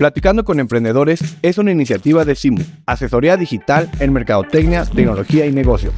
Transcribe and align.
Platicando 0.00 0.44
con 0.44 0.58
Emprendedores 0.60 1.36
es 1.42 1.58
una 1.58 1.72
iniciativa 1.72 2.24
de 2.24 2.34
SIMU, 2.34 2.64
asesoría 2.86 3.36
digital 3.36 3.90
en 4.00 4.14
mercadotecnia, 4.14 4.86
tecnología 4.86 5.44
y 5.44 5.52
negocios. 5.52 5.92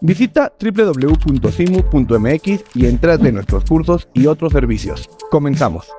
Visita 0.00 0.52
www.simu.mx 0.60 1.16
y 2.76 2.86
entra 2.86 3.18
de 3.18 3.32
nuestros 3.32 3.64
cursos 3.64 4.08
y 4.14 4.26
otros 4.26 4.52
servicios. 4.52 5.10
Comenzamos. 5.28 5.90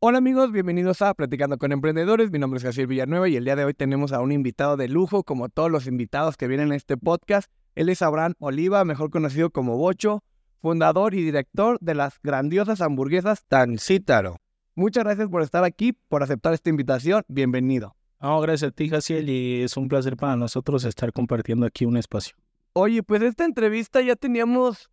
Hola 0.00 0.18
amigos, 0.18 0.52
bienvenidos 0.52 1.00
a 1.00 1.14
Platicando 1.14 1.56
con 1.56 1.72
Emprendedores. 1.72 2.30
Mi 2.30 2.38
nombre 2.38 2.58
es 2.58 2.64
Jaciel 2.64 2.88
Villanueva 2.88 3.26
y 3.30 3.36
el 3.36 3.46
día 3.46 3.56
de 3.56 3.64
hoy 3.64 3.72
tenemos 3.72 4.12
a 4.12 4.20
un 4.20 4.30
invitado 4.30 4.76
de 4.76 4.88
lujo, 4.88 5.22
como 5.22 5.48
todos 5.48 5.70
los 5.70 5.86
invitados 5.86 6.36
que 6.36 6.46
vienen 6.46 6.72
a 6.72 6.76
este 6.76 6.98
podcast. 6.98 7.50
Él 7.74 7.88
es 7.88 8.02
Abraham 8.02 8.34
Oliva, 8.38 8.84
mejor 8.84 9.08
conocido 9.08 9.48
como 9.48 9.78
Bocho, 9.78 10.22
fundador 10.60 11.14
y 11.14 11.24
director 11.24 11.78
de 11.80 11.94
las 11.94 12.20
grandiosas 12.22 12.82
hamburguesas 12.82 13.46
Tancítaro. 13.48 14.36
Muchas 14.78 15.04
gracias 15.04 15.30
por 15.30 15.40
estar 15.40 15.64
aquí, 15.64 15.94
por 15.94 16.22
aceptar 16.22 16.52
esta 16.52 16.68
invitación. 16.68 17.24
Bienvenido. 17.28 17.96
No, 18.20 18.38
gracias 18.42 18.72
a 18.72 18.74
ti, 18.74 18.90
Jaciel, 18.90 19.30
y 19.30 19.62
es 19.62 19.74
un 19.78 19.88
placer 19.88 20.18
para 20.18 20.36
nosotros 20.36 20.84
estar 20.84 21.12
compartiendo 21.12 21.64
aquí 21.64 21.86
un 21.86 21.96
espacio. 21.96 22.36
Oye, 22.74 23.02
pues 23.02 23.22
esta 23.22 23.46
entrevista 23.46 24.02
ya 24.02 24.16
teníamos, 24.16 24.90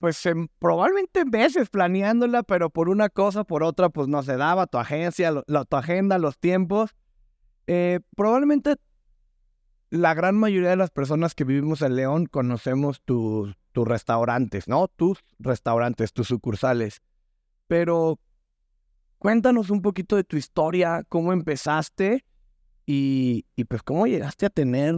pues 0.00 0.20
probablemente 0.58 1.24
meses 1.24 1.70
planeándola, 1.70 2.42
pero 2.42 2.68
por 2.68 2.88
una 2.88 3.08
cosa, 3.10 3.44
por 3.44 3.62
otra, 3.62 3.90
pues 3.90 4.08
no 4.08 4.24
se 4.24 4.36
daba 4.36 4.66
tu 4.66 4.78
agencia, 4.78 5.32
la, 5.46 5.64
tu 5.64 5.76
agenda, 5.76 6.18
los 6.18 6.36
tiempos. 6.36 6.96
Eh, 7.68 8.00
probablemente 8.16 8.74
la 9.90 10.14
gran 10.14 10.34
mayoría 10.34 10.70
de 10.70 10.76
las 10.76 10.90
personas 10.90 11.36
que 11.36 11.44
vivimos 11.44 11.80
en 11.80 11.94
León 11.94 12.26
conocemos 12.26 13.00
tus 13.02 13.54
restaurantes, 13.72 14.66
¿no? 14.66 14.88
Tus 14.88 15.20
restaurantes, 15.38 16.12
tus 16.12 16.26
sucursales. 16.26 17.02
Pero 17.68 18.18
Cuéntanos 19.24 19.70
un 19.70 19.80
poquito 19.80 20.16
de 20.16 20.24
tu 20.24 20.36
historia, 20.36 21.02
cómo 21.08 21.32
empezaste 21.32 22.26
y, 22.84 23.46
pues 23.66 23.82
cómo 23.82 24.06
llegaste 24.06 24.44
a 24.44 24.50
tener 24.50 24.96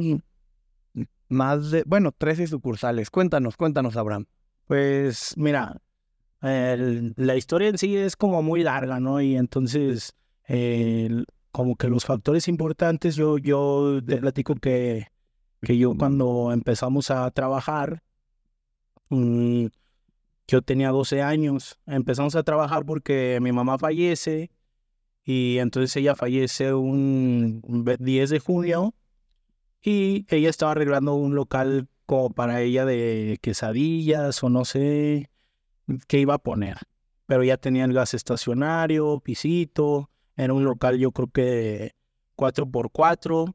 más 1.28 1.70
de, 1.70 1.84
bueno, 1.86 2.10
13 2.10 2.48
sucursales. 2.48 3.08
Cuéntanos, 3.08 3.56
cuéntanos, 3.56 3.96
Abraham. 3.96 4.26
Pues 4.66 5.34
mira, 5.36 5.80
la 6.40 7.36
historia 7.36 7.68
en 7.68 7.78
sí 7.78 7.96
es 7.96 8.16
como 8.16 8.42
muy 8.42 8.64
larga, 8.64 8.98
¿no? 8.98 9.20
Y 9.20 9.36
entonces, 9.36 10.16
como 11.52 11.76
que 11.76 11.86
los 11.86 12.04
factores 12.04 12.48
importantes, 12.48 13.14
yo, 13.14 13.38
yo 13.38 14.00
te 14.04 14.16
platico 14.16 14.56
que, 14.56 15.06
que 15.62 15.78
yo 15.78 15.94
cuando 15.96 16.50
empezamos 16.50 17.12
a 17.12 17.30
trabajar, 17.30 18.02
mm, 19.08 19.66
yo 20.48 20.62
tenía 20.62 20.90
12 20.90 21.22
años. 21.22 21.78
Empezamos 21.86 22.36
a 22.36 22.42
trabajar 22.42 22.84
porque 22.84 23.38
mi 23.40 23.52
mamá 23.52 23.78
fallece 23.78 24.50
y 25.24 25.58
entonces 25.58 25.96
ella 25.96 26.14
fallece 26.14 26.72
un 26.72 27.62
10 27.98 28.30
de 28.30 28.38
junio 28.38 28.94
y 29.82 30.26
ella 30.28 30.50
estaba 30.50 30.72
arreglando 30.72 31.14
un 31.14 31.34
local 31.34 31.88
como 32.06 32.30
para 32.30 32.60
ella 32.62 32.84
de 32.84 33.38
quesadillas 33.42 34.42
o 34.42 34.48
no 34.48 34.64
sé 34.64 35.30
qué 36.06 36.20
iba 36.20 36.34
a 36.34 36.38
poner. 36.38 36.78
Pero 37.26 37.42
ya 37.42 37.56
tenía 37.56 37.84
el 37.84 37.92
gas 37.92 38.14
estacionario, 38.14 39.20
pisito, 39.20 40.10
era 40.36 40.52
un 40.54 40.64
local 40.64 40.98
yo 40.98 41.10
creo 41.10 41.28
que 41.28 41.92
4x4. 42.36 43.54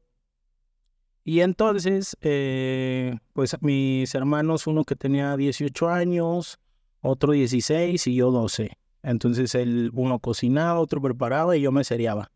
Y 1.24 1.40
entonces, 1.40 2.16
eh, 2.20 3.16
pues 3.32 3.56
mis 3.62 4.14
hermanos, 4.14 4.66
uno 4.66 4.84
que 4.84 4.96
tenía 4.96 5.36
18 5.36 5.88
años, 5.88 6.58
otro 7.02 7.32
16 7.32 8.06
y 8.06 8.14
yo 8.14 8.30
12. 8.30 8.78
Entonces 9.02 9.54
el 9.54 9.90
uno 9.92 10.18
cocinaba, 10.20 10.80
otro 10.80 11.02
preparaba 11.02 11.56
y 11.56 11.60
yo 11.60 11.72
me 11.72 11.84
seriaba. 11.84 12.30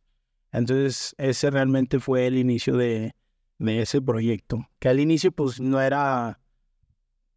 Entonces 0.53 1.15
ese 1.17 1.51
realmente 1.51 2.01
fue 2.01 2.27
el 2.27 2.37
inicio 2.37 2.77
de, 2.77 3.15
de 3.59 3.83
ese 3.83 4.03
proyecto. 4.03 4.69
Que 4.79 4.89
al 4.89 5.01
inicio 5.01 5.33
pues 5.33 5.61
no 5.61 5.81
era, 5.81 6.41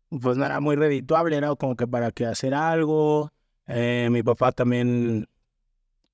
pues 0.09 0.37
no 0.37 0.45
era 0.45 0.59
muy 0.59 0.75
redituable, 0.75 1.37
era 1.37 1.55
como 1.55 1.75
que 1.75 1.87
para 1.87 2.11
que 2.11 2.25
hacer 2.25 2.53
algo. 2.53 3.31
Eh, 3.67 4.09
mi 4.11 4.23
papá 4.23 4.51
también 4.51 5.29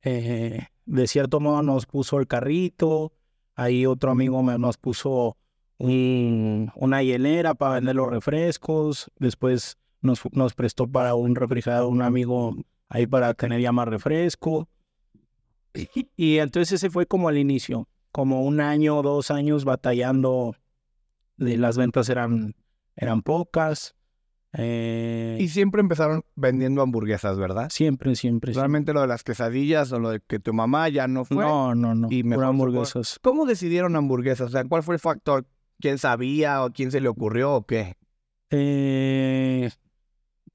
eh, 0.03 0.67
de 0.85 1.07
cierto 1.07 1.39
modo 1.39 1.63
nos 1.63 1.85
puso 1.85 2.19
el 2.19 2.27
carrito. 2.27 3.13
Ahí 3.55 3.85
otro 3.85 4.11
amigo 4.11 4.41
nos 4.43 4.77
puso 4.77 5.37
un, 5.77 6.71
una 6.75 7.01
hielera 7.01 7.53
para 7.55 7.75
vender 7.75 7.95
los 7.95 8.09
refrescos. 8.09 9.09
Después 9.17 9.77
nos, 10.05 10.53
prestó 10.53 10.87
para 10.87 11.15
un 11.15 11.35
refrigerador 11.35 11.91
un 11.91 12.01
amigo 12.01 12.55
ahí 12.89 13.07
para 13.07 13.33
tener 13.33 13.61
ya 13.61 13.71
más 13.71 13.87
refresco. 13.87 14.69
Y, 16.15 16.37
entonces 16.37 16.73
ese 16.73 16.89
fue 16.89 17.05
como 17.05 17.27
al 17.27 17.37
inicio, 17.37 17.89
como 18.11 18.43
un 18.43 18.61
año 18.61 18.97
o 18.97 19.01
dos 19.01 19.29
años 19.31 19.65
batallando, 19.65 20.55
de 21.37 21.57
las 21.57 21.77
ventas 21.77 22.07
eran, 22.09 22.55
eran 22.95 23.21
pocas. 23.21 23.95
Eh, 24.57 25.37
y 25.41 25.49
siempre 25.49 25.81
empezaron 25.81 26.23
vendiendo 26.35 26.81
hamburguesas, 26.81 27.37
¿verdad? 27.37 27.69
Siempre, 27.69 28.15
siempre. 28.15 28.53
Realmente 28.53 28.93
lo 28.93 29.01
de 29.01 29.07
las 29.07 29.23
quesadillas 29.23 29.91
o 29.91 29.99
lo 29.99 30.11
de 30.11 30.21
que 30.21 30.39
tu 30.39 30.53
mamá 30.53 30.87
ya 30.87 31.09
no 31.09 31.25
fue. 31.25 31.43
No, 31.43 31.75
no, 31.75 31.93
no. 31.93 32.07
Y 32.09 32.23
mejor 32.23 32.45
hamburguesas. 32.45 33.19
¿Cómo 33.21 33.45
decidieron 33.45 33.97
hamburguesas? 33.97 34.47
O 34.47 34.51
sea, 34.51 34.63
¿cuál 34.63 34.83
fue 34.83 34.95
el 34.95 35.01
factor? 35.01 35.45
¿Quién 35.81 35.97
sabía 35.97 36.63
o 36.63 36.71
quién 36.71 36.91
se 36.91 37.01
le 37.01 37.09
ocurrió 37.09 37.53
o 37.53 37.65
qué? 37.65 37.97
Eh, 38.49 39.69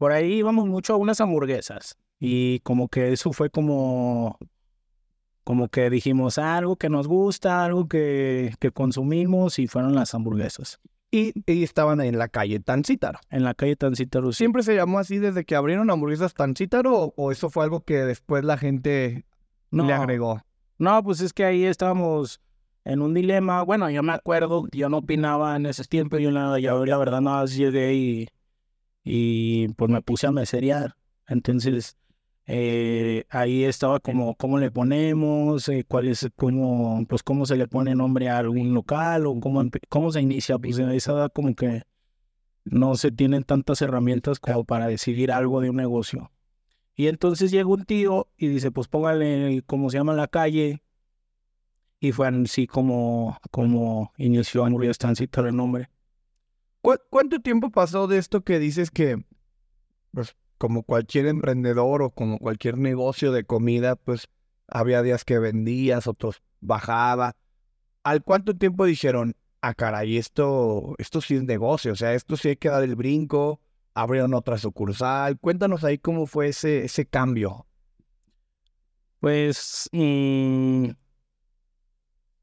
por 0.00 0.12
ahí 0.12 0.32
íbamos 0.32 0.66
mucho 0.66 0.94
a 0.94 0.96
unas 0.96 1.20
hamburguesas 1.20 1.98
y 2.18 2.60
como 2.60 2.88
que 2.88 3.12
eso 3.12 3.34
fue 3.34 3.50
como, 3.50 4.38
como 5.44 5.68
que 5.68 5.90
dijimos 5.90 6.38
algo 6.38 6.76
que 6.76 6.88
nos 6.88 7.06
gusta, 7.06 7.66
algo 7.66 7.86
que, 7.86 8.54
que 8.60 8.70
consumimos 8.70 9.58
y 9.58 9.66
fueron 9.66 9.94
las 9.94 10.14
hamburguesas. 10.14 10.80
Y, 11.10 11.34
estaban 11.46 12.00
en 12.00 12.16
la 12.16 12.28
calle 12.28 12.60
Tancítaro. 12.60 13.18
En 13.28 13.44
la 13.44 13.52
calle 13.52 13.76
Tancítaro, 13.76 14.32
¿Siempre 14.32 14.62
se 14.62 14.74
llamó 14.74 15.00
así 15.00 15.18
desde 15.18 15.44
que 15.44 15.54
abrieron 15.54 15.90
hamburguesas 15.90 16.32
Tancítaro 16.32 17.12
o, 17.14 17.30
eso 17.30 17.50
fue 17.50 17.64
algo 17.64 17.82
que 17.82 17.96
después 17.96 18.42
la 18.42 18.56
gente 18.56 19.26
le 19.70 19.92
agregó? 19.92 20.40
No, 20.78 21.02
pues 21.02 21.20
es 21.20 21.34
que 21.34 21.44
ahí 21.44 21.64
estábamos 21.64 22.40
en 22.86 23.02
un 23.02 23.12
dilema. 23.12 23.64
Bueno, 23.64 23.90
yo 23.90 24.02
me 24.02 24.14
acuerdo, 24.14 24.66
yo 24.72 24.88
no 24.88 24.96
opinaba 24.96 25.56
en 25.56 25.66
ese 25.66 25.84
tiempo, 25.84 26.16
yo 26.16 26.30
la, 26.30 26.58
yo, 26.58 26.86
la 26.86 26.96
verdad 26.96 27.20
nada 27.20 27.42
más 27.42 27.54
llegué 27.54 27.92
y 27.92 28.28
y 29.04 29.68
pues 29.74 29.90
me 29.90 30.02
puse 30.02 30.26
a 30.26 30.32
meserear. 30.32 30.96
Entonces, 31.26 31.96
eh, 32.46 33.24
ahí 33.30 33.64
estaba 33.64 34.00
como 34.00 34.34
cómo 34.34 34.58
le 34.58 34.70
ponemos, 34.70 35.68
eh, 35.68 35.84
cuál 35.86 36.08
es, 36.08 36.28
cómo, 36.36 37.04
pues 37.08 37.22
cómo 37.22 37.46
se 37.46 37.56
le 37.56 37.68
pone 37.68 37.94
nombre 37.94 38.28
a 38.28 38.38
algún 38.38 38.74
local 38.74 39.26
o 39.26 39.38
cómo, 39.40 39.64
cómo 39.88 40.12
se 40.12 40.20
inicia. 40.20 40.58
Pues 40.58 40.78
en 40.78 40.90
esa 40.90 41.12
edad 41.12 41.32
como 41.32 41.54
que 41.54 41.84
no 42.64 42.96
se 42.96 43.10
tienen 43.12 43.44
tantas 43.44 43.82
herramientas 43.82 44.40
como 44.40 44.64
para 44.64 44.86
decidir 44.88 45.32
algo 45.32 45.60
de 45.60 45.70
un 45.70 45.76
negocio. 45.76 46.30
Y 46.94 47.06
entonces 47.06 47.50
llega 47.50 47.66
un 47.66 47.84
tío 47.84 48.28
y 48.36 48.48
dice, 48.48 48.70
pues 48.70 48.88
póngale 48.88 49.62
cómo 49.66 49.90
se 49.90 49.98
llama 49.98 50.14
la 50.14 50.28
calle. 50.28 50.82
Y 52.00 52.12
fue 52.12 52.28
así 52.28 52.66
como, 52.66 53.38
como 53.50 54.12
inició 54.16 54.64
Hamburguesa 54.64 54.92
Estancita 54.92 55.40
el 55.42 55.56
nombre. 55.56 55.88
¿Cuánto 56.80 57.40
tiempo 57.40 57.70
pasó 57.70 58.06
de 58.06 58.18
esto 58.18 58.42
que 58.42 58.58
dices 58.58 58.90
que, 58.90 59.24
pues, 60.12 60.34
como 60.58 60.82
cualquier 60.82 61.26
emprendedor 61.26 62.02
o 62.02 62.10
como 62.10 62.38
cualquier 62.38 62.78
negocio 62.78 63.32
de 63.32 63.44
comida, 63.44 63.96
pues, 63.96 64.28
había 64.66 65.02
días 65.02 65.24
que 65.24 65.38
vendías, 65.38 66.06
otros 66.06 66.42
bajaba? 66.60 67.36
¿Al 68.02 68.22
cuánto 68.22 68.56
tiempo 68.56 68.86
dijeron, 68.86 69.36
ah, 69.60 69.74
caray, 69.74 70.16
esto, 70.16 70.94
esto 70.98 71.20
sí 71.20 71.36
es 71.36 71.42
negocio, 71.42 71.92
o 71.92 71.96
sea, 71.96 72.14
esto 72.14 72.36
sí 72.36 72.48
hay 72.48 72.56
que 72.56 72.70
dar 72.70 72.82
el 72.82 72.96
brinco, 72.96 73.60
abrieron 73.92 74.32
otra 74.32 74.56
sucursal? 74.56 75.38
Cuéntanos 75.38 75.84
ahí 75.84 75.98
cómo 75.98 76.26
fue 76.26 76.48
ese, 76.48 76.84
ese 76.86 77.04
cambio. 77.04 77.66
Pues, 79.20 79.90
mm, 79.92 80.88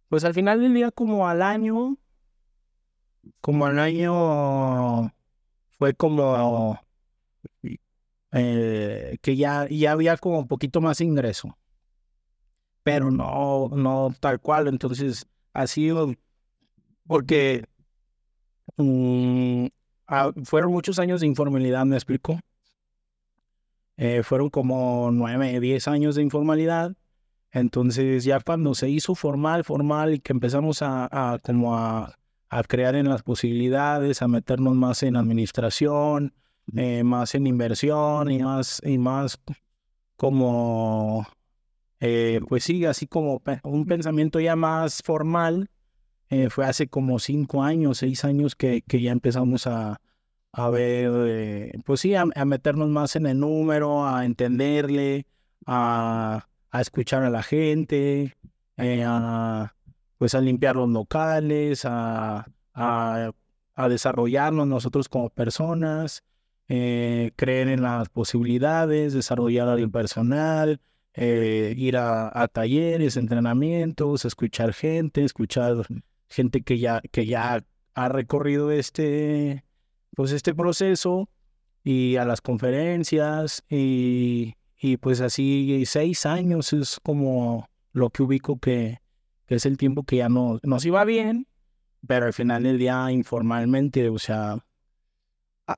pues 0.10 0.24
al 0.24 0.36
final 0.36 0.62
del 0.62 0.76
día, 0.76 0.92
como 0.92 1.28
al 1.28 1.42
año, 1.42 1.98
como 3.42 3.66
al 3.66 3.80
año 3.80 5.14
fue 5.78 5.94
como 5.94 6.80
eh, 8.32 9.18
que 9.22 9.36
ya, 9.36 9.68
ya 9.70 9.92
había 9.92 10.18
como 10.18 10.40
un 10.40 10.48
poquito 10.48 10.82
más 10.82 11.02
ingreso, 11.02 11.58
pero 12.84 13.12
no, 13.12 13.70
no 13.70 14.14
tal 14.20 14.40
cual. 14.40 14.68
Entonces 14.68 15.26
ha 15.54 15.68
sido 15.68 16.14
porque 17.08 17.66
mm, 18.78 19.68
ah, 20.08 20.32
fueron 20.44 20.72
muchos 20.72 21.00
años 21.00 21.22
de 21.22 21.28
informalidad, 21.28 21.86
me 21.86 21.96
explico. 21.96 22.40
Eh, 23.98 24.22
fueron 24.24 24.50
como 24.50 25.10
nueve, 25.12 25.60
diez 25.60 25.88
años 25.88 26.16
de 26.16 26.24
informalidad. 26.24 26.96
Entonces 27.52 28.24
ya 28.26 28.40
cuando 28.40 28.76
se 28.76 28.90
hizo 28.90 29.16
formal, 29.16 29.64
formal 29.64 30.16
y 30.16 30.20
que 30.20 30.34
empezamos 30.34 30.82
a 30.82 31.40
como 31.44 31.76
a 31.78 32.18
a 32.50 32.64
crear 32.64 32.96
en 32.96 33.10
las 33.10 33.24
posibilidades, 33.24 34.22
a 34.22 34.28
meternos 34.28 34.76
más 34.76 35.04
en 35.04 35.16
administración, 35.16 36.34
eh, 36.76 37.04
más 37.04 37.36
en 37.36 37.48
inversión 37.48 38.32
y 38.32 38.40
más, 38.40 38.82
y 38.84 38.98
más 38.98 39.40
como 40.16 41.26
eh, 42.00 42.42
pues 42.48 42.64
sí, 42.64 42.86
así 42.86 43.08
como 43.08 43.42
un 43.64 43.86
pensamiento 43.86 44.40
ya 44.40 44.56
más 44.56 45.02
formal, 45.04 45.70
eh, 46.30 46.50
fue 46.50 46.66
hace 46.66 46.88
como 46.88 47.20
cinco 47.20 47.64
años, 47.64 48.00
seis 48.00 48.24
años 48.26 48.56
que, 48.56 48.82
que 48.84 49.02
ya 49.02 49.12
empezamos 49.12 49.66
a, 49.68 50.00
a 50.52 50.70
ver, 50.70 51.12
eh, 51.28 51.72
pues 51.86 52.02
sí, 52.02 52.16
a, 52.16 52.26
meternos 52.46 52.90
más 52.90 53.16
en 53.16 53.26
el 53.28 53.40
número, 53.40 54.06
a 54.08 54.26
entenderle, 54.26 55.26
a, 55.66 56.48
a 56.70 56.82
escuchar 56.82 57.24
a 57.24 57.30
la 57.30 57.44
gente, 57.44 58.36
a, 58.78 59.74
pues 60.18 60.36
a 60.36 60.42
limpiar 60.42 60.76
los 60.76 60.90
locales, 60.90 61.86
a, 61.86 62.48
a, 62.74 63.32
a 63.76 63.90
desarrollarnos 63.90 64.68
nosotros 64.68 65.10
como 65.10 65.30
personas, 65.30 66.24
creer 66.68 67.70
en 67.70 67.82
las 67.82 68.10
posibilidades, 68.10 69.14
desarrollar 69.14 69.70
al 69.70 69.90
personal, 69.90 70.82
eh, 71.14 71.74
ir 71.76 71.98
a, 71.98 72.48
talleres, 72.48 73.18
entrenamientos, 73.18 74.24
escuchar 74.24 74.74
gente, 74.74 75.24
escuchar 75.24 75.88
gente 76.30 76.62
que 76.62 76.78
ya, 76.78 77.02
que 77.12 77.26
ya 77.26 77.66
ha 77.96 78.10
recorrido 78.10 78.72
este, 78.72 79.64
pues 80.16 80.32
este 80.32 80.54
proceso 80.54 81.28
y 81.84 82.18
a 82.18 82.26
las 82.26 82.42
conferencias 82.42 83.64
y, 83.68 84.54
y 84.80 84.98
pues 84.98 85.22
así 85.22 85.84
seis 85.88 86.28
años 86.28 86.72
es 86.74 87.00
como 87.02 87.68
lo 87.94 88.12
que 88.12 88.22
ubico 88.22 88.60
que, 88.60 89.00
que 89.48 89.56
es 89.56 89.66
el 89.66 89.78
tiempo 89.78 90.04
que 90.04 90.18
ya 90.18 90.30
no, 90.30 90.60
nos 90.64 90.86
iba 90.86 91.04
bien, 91.06 91.48
pero 92.06 92.28
al 92.28 92.34
final 92.34 92.64
del 92.64 92.78
día 92.78 93.12
informalmente, 93.12 94.08
o 94.10 94.20
sea... 94.20 94.64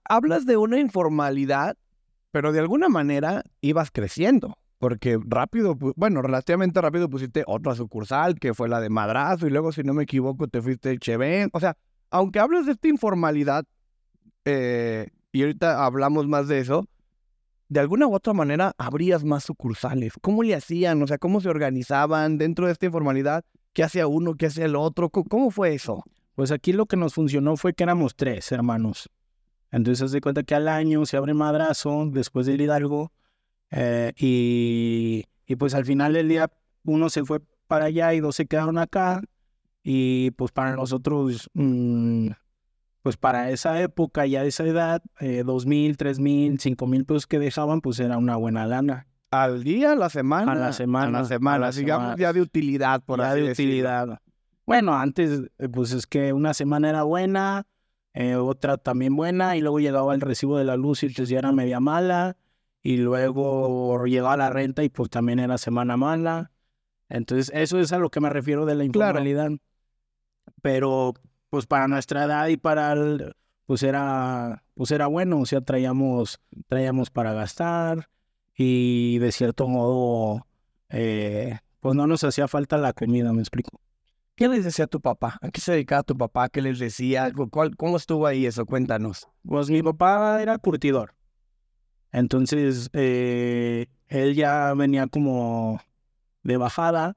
Hablas 0.03 0.45
de 0.45 0.55
una 0.55 0.79
informalidad, 0.79 1.75
pero 2.29 2.51
de 2.51 2.59
alguna 2.59 2.89
manera 2.89 3.43
ibas 3.59 3.89
creciendo. 3.89 4.55
Porque 4.77 5.19
rápido, 5.25 5.75
bueno, 5.95 6.21
relativamente 6.21 6.79
rápido 6.79 7.09
pusiste 7.09 7.43
otra 7.47 7.75
sucursal, 7.75 8.39
que 8.39 8.53
fue 8.53 8.69
la 8.69 8.79
de 8.79 8.89
Madrazo, 8.89 9.47
y 9.47 9.49
luego, 9.49 9.71
si 9.71 9.83
no 9.83 9.93
me 9.93 10.03
equivoco, 10.03 10.47
te 10.47 10.61
fuiste 10.61 10.91
el 10.91 10.99
Cheven. 10.99 11.49
O 11.53 11.59
sea, 11.59 11.75
aunque 12.11 12.39
hables 12.39 12.65
de 12.65 12.73
esta 12.73 12.87
informalidad, 12.87 13.65
eh, 14.45 15.09
y 15.31 15.41
ahorita 15.41 15.83
hablamos 15.83 16.27
más 16.27 16.47
de 16.47 16.59
eso, 16.59 16.85
de 17.67 17.79
alguna 17.79 18.07
u 18.07 18.15
otra 18.15 18.33
manera 18.33 18.73
habrías 18.77 19.23
más 19.23 19.43
sucursales. 19.43 20.13
¿Cómo 20.21 20.43
le 20.43 20.55
hacían? 20.55 21.01
O 21.03 21.07
sea, 21.07 21.17
¿cómo 21.17 21.41
se 21.41 21.49
organizaban 21.49 22.37
dentro 22.37 22.65
de 22.65 22.71
esta 22.71 22.85
informalidad? 22.85 23.43
¿Qué 23.79 23.85
hacía 23.85 24.07
uno? 24.07 24.35
¿Qué 24.35 24.47
hacía 24.47 24.65
el 24.65 24.75
otro? 24.75 25.09
¿Cómo 25.09 25.51
fue 25.51 25.73
eso? 25.73 26.03
Pues 26.35 26.51
aquí 26.51 26.73
lo 26.73 26.85
que 26.85 26.97
nos 26.97 27.13
funcionó 27.13 27.55
fue 27.55 27.73
que 27.73 27.83
éramos 27.83 28.13
tres 28.13 28.51
hermanos. 28.51 29.09
Entonces, 29.71 30.11
se 30.11 30.19
cuenta 30.19 30.43
que 30.43 30.53
al 30.53 30.67
año 30.67 31.05
se 31.05 31.15
abre 31.15 31.33
Madrazo, 31.33 32.05
después 32.11 32.45
del 32.45 32.59
Hidalgo, 32.59 33.13
eh, 33.71 34.11
y, 34.17 35.23
y, 35.47 35.55
pues 35.55 35.75
al 35.75 35.85
final 35.85 36.11
del 36.11 36.27
día 36.27 36.51
uno 36.83 37.09
se 37.09 37.23
fue 37.23 37.39
para 37.67 37.85
allá 37.85 38.13
y 38.13 38.19
dos 38.19 38.35
se 38.35 38.47
quedaron 38.47 38.77
acá. 38.77 39.21
Y 39.81 40.31
pues 40.31 40.51
para 40.51 40.75
nosotros, 40.75 41.49
mm, 41.53 42.31
pues 43.01 43.15
para 43.15 43.49
esa 43.49 43.81
época, 43.81 44.25
ya 44.25 44.43
de 44.43 44.49
esa 44.49 44.65
edad, 44.65 45.01
eh, 45.21 45.43
dos 45.45 45.65
mil, 45.65 45.95
tres 45.95 46.19
mil, 46.19 46.59
cinco 46.59 46.85
mil 46.85 47.05
pesos 47.05 47.27
que 47.27 47.39
dejaban, 47.39 47.79
pues 47.79 47.97
era 48.01 48.17
una 48.17 48.35
buena 48.35 48.65
lana. 48.65 49.07
¿Al 49.31 49.63
día, 49.63 49.91
a 49.91 49.95
la 49.95 50.09
semana? 50.09 50.51
A 50.51 50.55
la 50.55 50.73
semana. 50.73 51.19
A 51.19 51.21
la 51.21 51.27
semana, 51.27 51.71
digamos 51.71 52.15
ya 52.17 52.33
de 52.33 52.41
utilidad, 52.41 53.01
por 53.03 53.19
ya 53.19 53.35
de 53.35 53.51
utilidad. 53.51 54.19
Bueno, 54.65 54.95
antes, 54.95 55.43
eh, 55.57 55.69
pues 55.69 55.91
es 55.91 56.07
que 56.07 56.33
una 56.33 56.53
semana 56.53 56.89
era 56.89 57.03
buena, 57.03 57.65
otra 58.37 58.77
también 58.77 59.15
buena, 59.15 59.55
y 59.55 59.61
luego 59.61 59.79
llegaba 59.79 60.13
el 60.13 60.21
recibo 60.21 60.57
de 60.57 60.65
la 60.65 60.77
luz 60.77 61.03
y 61.03 61.07
entonces 61.07 61.29
ya 61.29 61.39
era 61.39 61.51
media 61.51 61.79
mala 61.79 62.37
y 62.81 62.97
luego 62.97 64.05
llegaba 64.05 64.37
la 64.37 64.49
renta 64.49 64.83
y 64.83 64.89
pues 64.89 65.09
también 65.09 65.39
era 65.39 65.57
semana 65.57 65.97
mala. 65.97 66.51
Entonces, 67.07 67.51
eso 67.53 67.79
es 67.79 67.91
a 67.93 67.97
lo 67.97 68.09
que 68.09 68.19
me 68.19 68.29
refiero 68.29 68.65
de 68.65 68.75
la 68.75 68.83
informalidad. 68.83 69.51
Pero 70.61 71.13
pues 71.49 71.65
para 71.65 71.87
nuestra 71.87 72.25
edad 72.25 72.47
y 72.47 72.57
para 72.57 72.93
el, 72.93 73.35
pues 73.65 73.83
era 73.83 74.63
pues 74.73 74.91
era 74.91 75.07
bueno, 75.07 75.39
o 75.39 75.45
sea, 75.45 75.61
traíamos 75.61 76.39
traíamos 76.67 77.09
para 77.09 77.33
gastar 77.33 78.09
y 78.61 79.19
de 79.19 79.31
cierto 79.31 79.69
modo 79.69 80.45
eh, 80.89 81.57
pues 81.79 81.95
no 81.95 82.07
nos 82.07 82.25
hacía 82.25 82.49
falta 82.49 82.77
la 82.77 82.91
comida, 82.91 83.31
me 83.31 83.39
explico. 83.39 83.79
¿Qué 84.35 84.49
les 84.49 84.65
decía 84.65 84.85
tu 84.85 84.99
papá? 84.99 85.39
¿A 85.41 85.49
qué 85.49 85.61
se 85.61 85.71
dedicaba 85.71 86.03
tu 86.03 86.17
papá? 86.17 86.49
¿Qué 86.49 86.61
les 86.61 86.77
decía? 86.77 87.31
¿Cómo 87.77 87.95
estuvo 87.95 88.27
ahí 88.27 88.45
eso? 88.45 88.65
Cuéntanos. 88.65 89.29
Pues 89.43 89.69
mi 89.69 89.81
papá 89.81 90.41
era 90.41 90.57
curtidor. 90.57 91.15
Entonces, 92.11 92.89
eh, 92.91 93.87
él 94.07 94.35
ya 94.35 94.73
venía 94.73 95.07
como 95.07 95.79
de 96.43 96.57
bajada, 96.57 97.15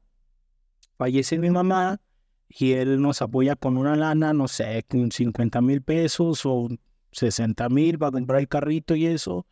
fallece 0.97 1.39
mi 1.39 1.51
mamá 1.51 2.01
y 2.49 2.73
él 2.75 3.03
nos 3.03 3.21
apoya 3.21 3.57
con 3.57 3.77
una 3.77 3.97
lana, 3.97 4.33
no 4.33 4.47
sé, 4.47 4.85
con 4.89 5.11
50 5.11 5.61
mil 5.61 5.83
pesos 5.83 6.43
o 6.47 6.69
60 7.11 7.69
mil 7.69 7.99
para 7.99 8.13
comprar 8.13 8.39
el 8.39 8.47
carrito 8.47 8.95
y 8.95 9.07
eso. 9.07 9.45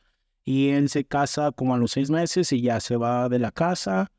Y 0.44 0.70
él 0.70 0.88
se 0.88 1.04
casa 1.04 1.52
como 1.52 1.74
a 1.74 1.78
los 1.78 1.92
seis 1.92 2.10
meses 2.10 2.52
y 2.52 2.62
ya 2.62 2.80
se 2.80 2.96
va 2.96 3.28
de 3.28 3.38
la 3.38 3.50
casa 3.50 4.10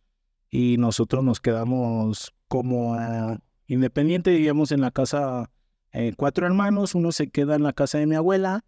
y 0.50 0.77
nosotros 0.77 1.23
nos 1.23 1.39
quedamos 1.39 2.33
como 2.47 2.94
uh, 2.94 3.38
independientes, 3.68 4.33
vivíamos 4.33 4.71
en 4.71 4.81
la 4.81 4.91
casa 4.91 5.50
eh, 5.94 6.13
cuatro 6.15 6.45
hermanos, 6.45 6.95
uno 6.95 7.12
se 7.12 7.29
queda 7.29 7.56
en 7.56 7.63
la 7.63 7.73
casa 7.73 7.97
de 7.97 8.07
mi 8.07 8.15
abuela 8.15 8.63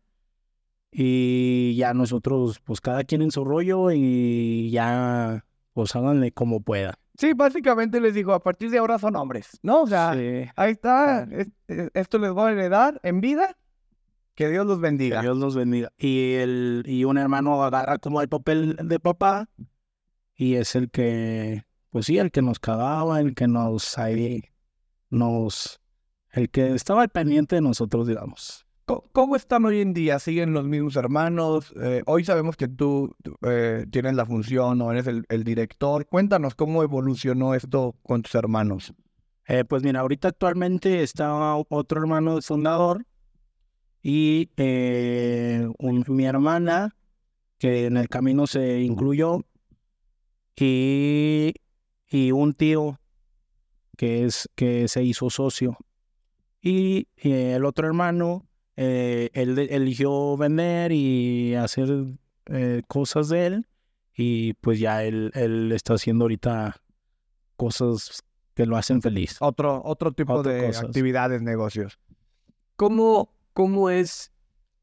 y 0.92 1.76
ya 1.76 1.94
nosotros, 1.94 2.60
pues 2.64 2.80
cada 2.80 3.04
quien 3.04 3.22
en 3.22 3.32
su 3.32 3.44
rollo 3.44 3.92
y 3.92 4.70
ya, 4.72 5.46
pues 5.74 5.96
háganle 5.96 6.32
como 6.32 6.62
pueda. 6.62 7.00
Sí, 7.18 7.34
básicamente 7.34 8.00
les 8.00 8.14
digo, 8.14 8.34
a 8.34 8.42
partir 8.42 8.70
de 8.70 8.78
ahora 8.78 9.00
son 9.00 9.16
hombres, 9.16 9.60
¿no? 9.62 9.84
O 9.84 9.88
sea, 9.88 10.12
ahí 10.12 10.72
está, 10.72 11.28
esto 11.68 12.18
les 12.18 12.32
voy 12.32 12.50
a 12.50 12.52
heredar 12.54 13.00
en 13.04 13.22
vida, 13.22 13.56
que 14.36 14.50
Dios 14.50 14.66
los 14.66 14.80
bendiga. 14.80 15.18
Que 15.18 15.28
Dios 15.28 15.38
los 15.38 15.56
bendiga. 15.56 15.92
Y, 15.98 16.34
el, 16.34 16.84
y 16.86 17.04
un 17.06 17.18
hermano 17.18 17.64
agarra 17.64 17.98
como 18.00 18.22
el 18.22 18.30
papel 18.30 18.78
de 18.84 19.00
papá 19.00 19.50
y 20.36 20.56
es 20.56 20.76
el 20.76 20.90
que, 20.90 21.64
pues 21.90 22.06
sí, 22.08 22.18
el 22.18 22.32
que 22.32 22.42
nos 22.42 22.60
cagaba, 22.60 23.20
el 23.20 23.36
que 23.36 23.48
nos, 23.48 23.98
ahí, 23.98 24.44
nos, 25.10 25.80
el 26.32 26.50
que 26.50 26.74
estaba 26.74 27.04
al 27.04 27.10
pendiente 27.10 27.56
de 27.56 27.62
nosotros, 27.62 28.08
digamos. 28.08 28.66
¿Cómo 28.86 29.38
están 29.38 29.64
hoy 29.64 29.80
en 29.80 29.94
día? 29.94 30.20
¿Siguen 30.20 30.52
los 30.52 30.66
mismos 30.66 30.98
hermanos? 30.98 31.74
Eh, 31.82 32.04
hoy 32.06 32.26
sabemos 32.26 32.58
que 32.58 32.68
tú 32.68 33.16
eh, 33.42 33.86
tienes 33.90 34.14
la 34.16 34.26
función 34.26 34.82
o 34.82 34.92
eres 34.92 35.08
el, 35.08 35.44
director. 35.46 36.06
Cuéntanos 36.06 36.54
cómo 36.54 36.84
evolucionó 36.84 37.54
esto 37.56 37.96
con 38.04 38.24
tus 38.24 38.36
hermanos. 38.36 38.94
Eh, 39.48 39.64
pues 39.64 39.84
mira, 39.84 40.02
ahorita 40.02 40.30
actualmente 40.30 41.02
está 41.02 41.56
otro 41.70 42.02
hermano 42.02 42.42
fundador 42.42 43.06
y 44.04 44.50
mi 44.58 46.26
hermana 46.26 46.96
que 47.58 47.86
en 47.86 47.96
el 47.96 48.10
camino 48.10 48.46
se 48.46 48.82
incluyó 48.82 49.46
y, 50.58 51.54
y 52.10 52.32
un 52.32 52.54
tío 52.54 53.00
que, 53.98 54.26
es, 54.26 54.50
que 54.56 54.90
se 54.90 55.04
hizo 55.04 55.30
socio. 55.30 55.78
Y 56.62 57.08
el 57.18 57.64
otro 57.64 57.88
hermano 57.88 58.46
eh, 58.76 59.30
él 59.34 59.58
eligió 59.58 60.36
vender 60.36 60.92
y 60.92 61.56
hacer 61.56 62.06
eh, 62.48 62.82
cosas 62.88 63.30
de 63.30 63.46
él 63.46 63.68
y 64.16 64.54
pues 64.56 64.80
ya 64.80 65.04
él, 65.04 65.32
él 65.34 65.72
está 65.72 65.94
haciendo 65.94 66.26
ahorita 66.26 66.82
cosas 67.56 68.24
que 68.54 68.66
lo 68.66 68.78
hacen 68.78 69.02
feliz. 69.02 69.38
Otro, 69.40 69.82
otro 69.84 70.12
tipo 70.12 70.44
de 70.44 70.68
actividades, 70.68 71.42
negocios. 71.42 72.00
¿Cómo, 72.76 73.30
¿Cómo 73.54 73.90
es 73.90 74.32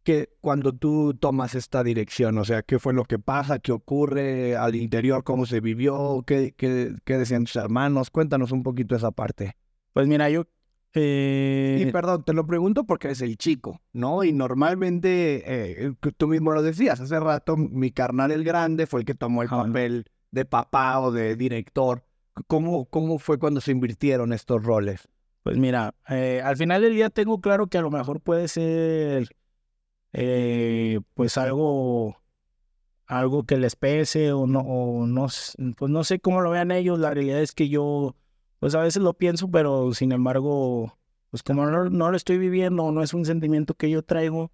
que 0.02 0.30
cuando 0.40 0.72
tú 0.72 1.14
tomas 1.14 1.54
esta 1.54 1.82
dirección? 1.84 2.38
O 2.38 2.44
sea, 2.44 2.62
¿qué 2.62 2.78
fue 2.78 2.92
lo 2.92 3.04
que 3.04 3.18
pasa? 3.18 3.58
¿Qué 3.58 3.72
ocurre 3.72 4.56
al 4.56 4.74
interior? 4.74 5.24
¿Cómo 5.24 5.46
se 5.46 5.60
vivió? 5.60 6.22
¿Qué, 6.26 6.54
qué, 6.56 6.94
qué 7.04 7.18
decían 7.18 7.44
tus 7.44 7.56
hermanos? 7.56 8.10
Cuéntanos 8.10 8.52
un 8.52 8.62
poquito 8.62 8.96
esa 8.96 9.10
parte. 9.10 9.56
Pues 9.92 10.06
mira, 10.06 10.30
yo 10.30 10.46
y 10.92 10.98
eh, 10.98 11.90
perdón, 11.92 12.24
te 12.24 12.32
lo 12.32 12.44
pregunto 12.44 12.82
porque 12.84 13.06
eres 13.06 13.22
el 13.22 13.36
chico, 13.36 13.80
¿no? 13.92 14.24
Y 14.24 14.32
normalmente, 14.32 15.44
eh, 15.46 15.94
tú 16.16 16.26
mismo 16.26 16.50
lo 16.50 16.62
decías, 16.62 17.00
hace 17.00 17.20
rato 17.20 17.56
mi 17.56 17.92
carnal 17.92 18.32
el 18.32 18.42
grande 18.42 18.88
fue 18.88 19.00
el 19.00 19.06
que 19.06 19.14
tomó 19.14 19.42
el 19.42 19.48
papel 19.48 20.06
de 20.32 20.44
papá 20.44 20.98
o 20.98 21.12
de 21.12 21.36
director. 21.36 22.04
¿Cómo, 22.48 22.86
¿Cómo 22.86 23.20
fue 23.20 23.38
cuando 23.38 23.60
se 23.60 23.70
invirtieron 23.70 24.32
estos 24.32 24.64
roles? 24.64 25.08
Pues 25.42 25.56
mira, 25.56 25.94
eh, 26.08 26.42
al 26.44 26.56
final 26.56 26.82
del 26.82 26.94
día 26.94 27.10
tengo 27.10 27.40
claro 27.40 27.66
que 27.68 27.78
a 27.78 27.82
lo 27.82 27.90
mejor 27.90 28.20
puede 28.20 28.48
ser 28.48 29.34
pues 31.14 31.38
algo 31.38 32.20
algo 33.10 33.44
que 33.44 33.56
les 33.56 33.74
pese 33.76 34.32
o 34.32 34.46
no, 34.46 34.60
o 34.60 35.06
no, 35.06 35.26
pues 35.76 35.90
no 35.90 36.04
sé 36.04 36.20
cómo 36.20 36.40
lo 36.42 36.50
vean 36.50 36.70
ellos. 36.70 36.98
La 36.98 37.10
realidad 37.10 37.40
es 37.40 37.52
que 37.52 37.68
yo 37.68 38.14
pues 38.60 38.74
a 38.74 38.82
veces 38.82 39.02
lo 39.02 39.14
pienso, 39.14 39.50
pero 39.50 39.92
sin 39.94 40.12
embargo, 40.12 40.98
pues 41.30 41.42
como 41.42 41.66
no, 41.66 42.10
lo 42.10 42.16
estoy 42.16 42.38
viviendo, 42.38 42.92
no 42.92 43.02
es 43.02 43.14
un 43.14 43.24
sentimiento 43.24 43.74
que 43.74 43.90
yo 43.90 44.02
traigo, 44.02 44.52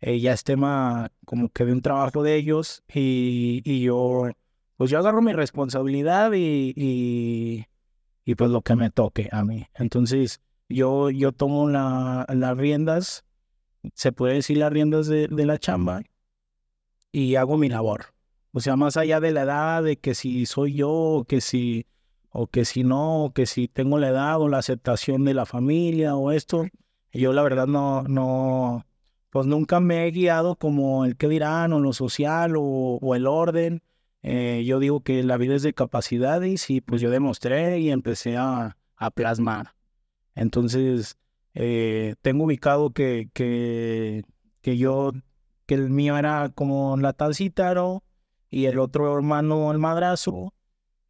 eh, 0.00 0.20
ya 0.20 0.32
es 0.32 0.44
tema 0.44 1.12
como 1.26 1.50
que 1.50 1.64
de 1.64 1.72
un 1.72 1.82
trabajo 1.82 2.22
de 2.22 2.36
ellos 2.36 2.82
y, 2.88 3.82
yo 3.82 4.30
pues 4.76 4.90
yo 4.90 4.98
agarro 4.98 5.20
mi 5.20 5.32
responsabilidad 5.34 6.32
y, 6.34 7.66
y 8.30 8.36
pues 8.36 8.52
lo 8.52 8.62
que 8.62 8.76
me 8.76 8.90
toque 8.90 9.28
a 9.32 9.44
mí. 9.44 9.66
Entonces 9.74 10.40
yo, 10.68 11.10
yo 11.10 11.32
tomo 11.32 11.68
la, 11.68 12.26
las 12.32 12.56
riendas, 12.56 13.24
se 13.94 14.12
puede 14.12 14.34
decir 14.34 14.58
las 14.58 14.72
riendas 14.72 15.08
de, 15.08 15.26
de 15.26 15.46
la 15.46 15.58
chamba 15.58 16.02
y 17.10 17.34
hago 17.34 17.56
mi 17.56 17.68
labor. 17.68 18.14
O 18.52 18.60
sea, 18.60 18.76
más 18.76 18.96
allá 18.96 19.18
de 19.18 19.32
la 19.32 19.42
edad, 19.42 19.82
de 19.82 19.96
que 19.96 20.14
si 20.14 20.46
soy 20.46 20.74
yo, 20.74 20.90
o 20.92 21.24
que 21.24 21.40
si, 21.40 21.86
o 22.30 22.46
que 22.46 22.64
si 22.64 22.84
no, 22.84 23.24
o 23.24 23.32
que 23.32 23.46
si 23.46 23.66
tengo 23.66 23.98
la 23.98 24.10
edad 24.10 24.40
o 24.40 24.48
la 24.48 24.58
aceptación 24.58 25.24
de 25.24 25.34
la 25.34 25.44
familia 25.44 26.14
o 26.14 26.30
esto, 26.30 26.66
yo 27.12 27.32
la 27.32 27.42
verdad 27.42 27.66
no, 27.66 28.04
no, 28.04 28.86
pues 29.30 29.46
nunca 29.46 29.80
me 29.80 30.06
he 30.06 30.10
guiado 30.12 30.54
como 30.54 31.04
el 31.04 31.16
que 31.16 31.26
dirán 31.26 31.72
o 31.72 31.80
lo 31.80 31.92
social 31.92 32.54
o, 32.56 32.62
o 33.02 33.14
el 33.16 33.26
orden. 33.26 33.82
Eh, 34.22 34.64
yo 34.66 34.78
digo 34.78 35.00
que 35.02 35.22
la 35.22 35.36
vida 35.36 35.54
es 35.54 35.62
de 35.62 35.72
capacidades 35.72 36.68
y 36.70 36.80
pues 36.80 37.00
yo 37.00 37.10
demostré 37.10 37.78
y 37.78 37.90
empecé 37.90 38.36
a, 38.36 38.76
a 38.96 39.10
plasmar. 39.10 39.74
Entonces, 40.34 41.18
eh, 41.54 42.14
tengo 42.22 42.44
ubicado 42.44 42.90
que, 42.90 43.30
que, 43.32 44.24
que 44.60 44.76
yo, 44.76 45.12
que 45.66 45.74
el 45.74 45.90
mío 45.90 46.16
era 46.16 46.50
como 46.50 46.96
la 46.96 47.12
tal 47.12 47.34
cítaro 47.34 48.04
y 48.50 48.66
el 48.66 48.78
otro 48.78 49.16
hermano 49.16 49.72
el 49.72 49.78
madrazo. 49.78 50.54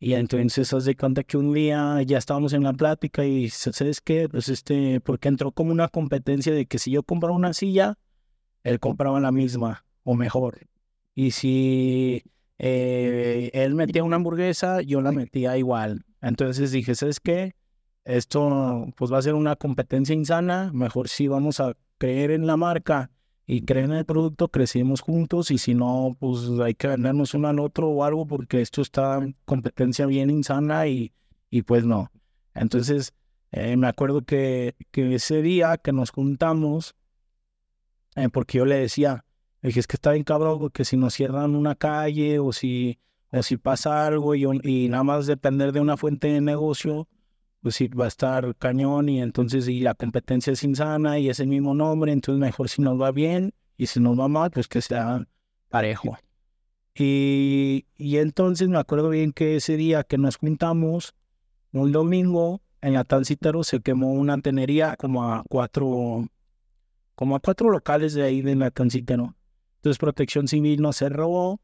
Y 0.03 0.15
entonces 0.15 0.73
haz 0.73 0.87
de 0.87 0.97
cuenta 0.97 1.25
que 1.25 1.37
un 1.37 1.53
día 1.53 2.01
ya 2.03 2.17
estábamos 2.17 2.55
en 2.55 2.63
la 2.63 2.73
plática 2.73 3.27
y 3.27 3.51
¿sabes 3.51 4.01
qué? 4.01 4.29
Pues 4.31 4.49
este, 4.49 5.01
porque 5.01 5.29
entró 5.29 5.53
como 5.53 5.73
una 5.73 5.89
competencia 5.89 6.55
de 6.55 6.65
que 6.67 6.79
si 6.79 6.91
yo 6.91 7.03
compraba 7.03 7.37
una 7.37 7.53
silla, 7.53 7.99
él 8.63 8.81
compraba 8.81 9.21
la 9.21 9.31
misma 9.31 9.85
o 10.05 10.15
mejor. 10.15 10.67
Y 11.15 11.33
si 11.33 12.25
eh, 12.63 13.51
él 13.55 13.75
metía 13.75 14.05
una 14.05 14.17
hamburguesa, 14.17 14.83
yo 14.83 15.01
la 15.01 15.13
metía 15.13 15.57
igual. 15.57 16.05
Entonces 16.21 16.73
dije, 16.73 16.95
¿sabes 16.95 17.19
qué? 17.19 17.55
Esto 18.05 18.87
pues 18.99 19.11
va 19.11 19.17
a 19.17 19.23
ser 19.23 19.33
una 19.33 19.57
competencia 19.57 20.15
insana, 20.15 20.71
mejor 20.75 21.09
si 21.09 21.27
vamos 21.27 21.59
a 21.59 21.75
creer 21.97 22.31
en 22.31 22.47
la 22.47 22.59
marca 22.59 23.11
y 23.47 23.63
creer 23.63 23.87
en 23.87 23.93
el 23.93 24.05
producto, 24.05 24.49
crecemos 24.49 25.01
juntos 25.01 25.51
y 25.51 25.57
si 25.57 25.75
no, 25.75 26.15
pues 26.21 26.51
hay 26.63 26.75
que 26.75 26.89
vendernos 26.89 27.33
uno 27.33 27.49
al 27.49 27.61
otro 27.61 27.89
o 27.89 28.05
algo 28.05 28.27
porque 28.27 28.61
esto 28.61 28.83
está 28.83 29.17
en 29.17 29.35
competencia 29.47 30.05
bien 30.05 30.29
insana 30.29 30.87
y, 30.87 31.15
y 31.49 31.63
pues 31.63 31.87
no. 31.87 32.13
Entonces, 32.53 33.15
eh, 33.53 33.75
me 33.79 33.87
acuerdo 33.87 34.21
que, 34.21 34.77
que 34.91 35.15
ese 35.15 35.41
día 35.41 35.79
que 35.79 35.93
nos 35.93 36.11
juntamos, 36.11 36.95
eh, 38.17 38.29
porque 38.29 38.59
yo 38.59 38.67
le 38.67 38.77
decía, 38.77 39.25
dije, 39.63 39.81
es 39.81 39.87
que 39.87 39.97
está 39.97 40.13
bien 40.13 40.25
cabrón 40.25 40.59
porque 40.59 40.85
si 40.85 40.97
nos 40.97 41.15
cierran 41.15 41.55
una 41.55 41.75
calle 41.75 42.39
o 42.39 42.53
si, 42.53 42.99
o 43.33 43.43
si 43.43 43.57
pasa 43.57 44.07
algo 44.07 44.35
y, 44.35 44.45
y 44.63 44.89
nada 44.89 45.05
más 45.05 45.27
depender 45.27 45.73
de 45.73 45.81
una 45.81 45.97
fuente 45.97 46.29
de 46.29 46.41
negocio, 46.41 47.09
pues 47.63 47.75
sí, 47.77 47.89
va 47.89 48.07
a 48.07 48.09
estar 48.09 48.57
cañón 48.57 49.09
y 49.09 49.21
entonces 49.21 49.69
y 49.69 49.81
la 49.81 49.95
competencia 49.95 50.53
es 50.53 50.65
insana 50.65 51.19
y 51.19 51.29
es 51.29 51.41
el 51.41 51.49
mismo 51.49 51.75
nombre, 51.75 52.13
entonces 52.13 52.41
mejor 52.41 52.69
si 52.69 52.83
nos 52.83 53.01
va 53.01 53.13
bien 53.13 53.53
y 53.77 53.87
si 53.87 54.01
nos 54.01 54.19
va 54.19 54.29
mal, 54.29 54.51
pues 54.51 54.69
que 54.69 54.81
sea 54.81 55.27
parejo. 55.69 56.17
Y, 56.95 57.87
y 57.97 58.17
entonces 58.19 58.69
me 58.69 58.79
acuerdo 58.79 59.11
bien 59.11 59.33
que 59.33 59.57
ese 59.57 59.77
día 59.77 60.05
que 60.05 60.19
nos 60.19 60.37
juntamos, 60.37 61.15
un 61.73 61.93
domingo, 61.93 62.63
en 62.83 62.95
la 62.95 63.05
se 63.63 63.81
quemó 63.81 64.13
una 64.13 64.39
tenería 64.39 64.97
como 64.97 65.25
a 65.25 65.45
cuatro, 65.49 66.29
como 67.15 67.37
a 67.37 67.41
cuatro 67.41 67.71
locales 67.71 68.15
de 68.15 68.23
ahí 68.23 68.43
de 68.43 68.57
la. 68.57 69.37
Entonces 69.81 69.99
Protección 69.99 70.49
Civil 70.49 70.81
nos 70.81 70.97
cerró 70.97 71.61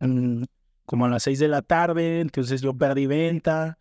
mm, 0.00 0.42
como 0.84 1.06
a 1.06 1.08
las 1.08 1.22
seis 1.22 1.38
de 1.38 1.48
la 1.48 1.62
tarde, 1.62 2.20
entonces 2.20 2.60
yo 2.60 2.74
perdí 2.74 3.06
venta 3.06 3.78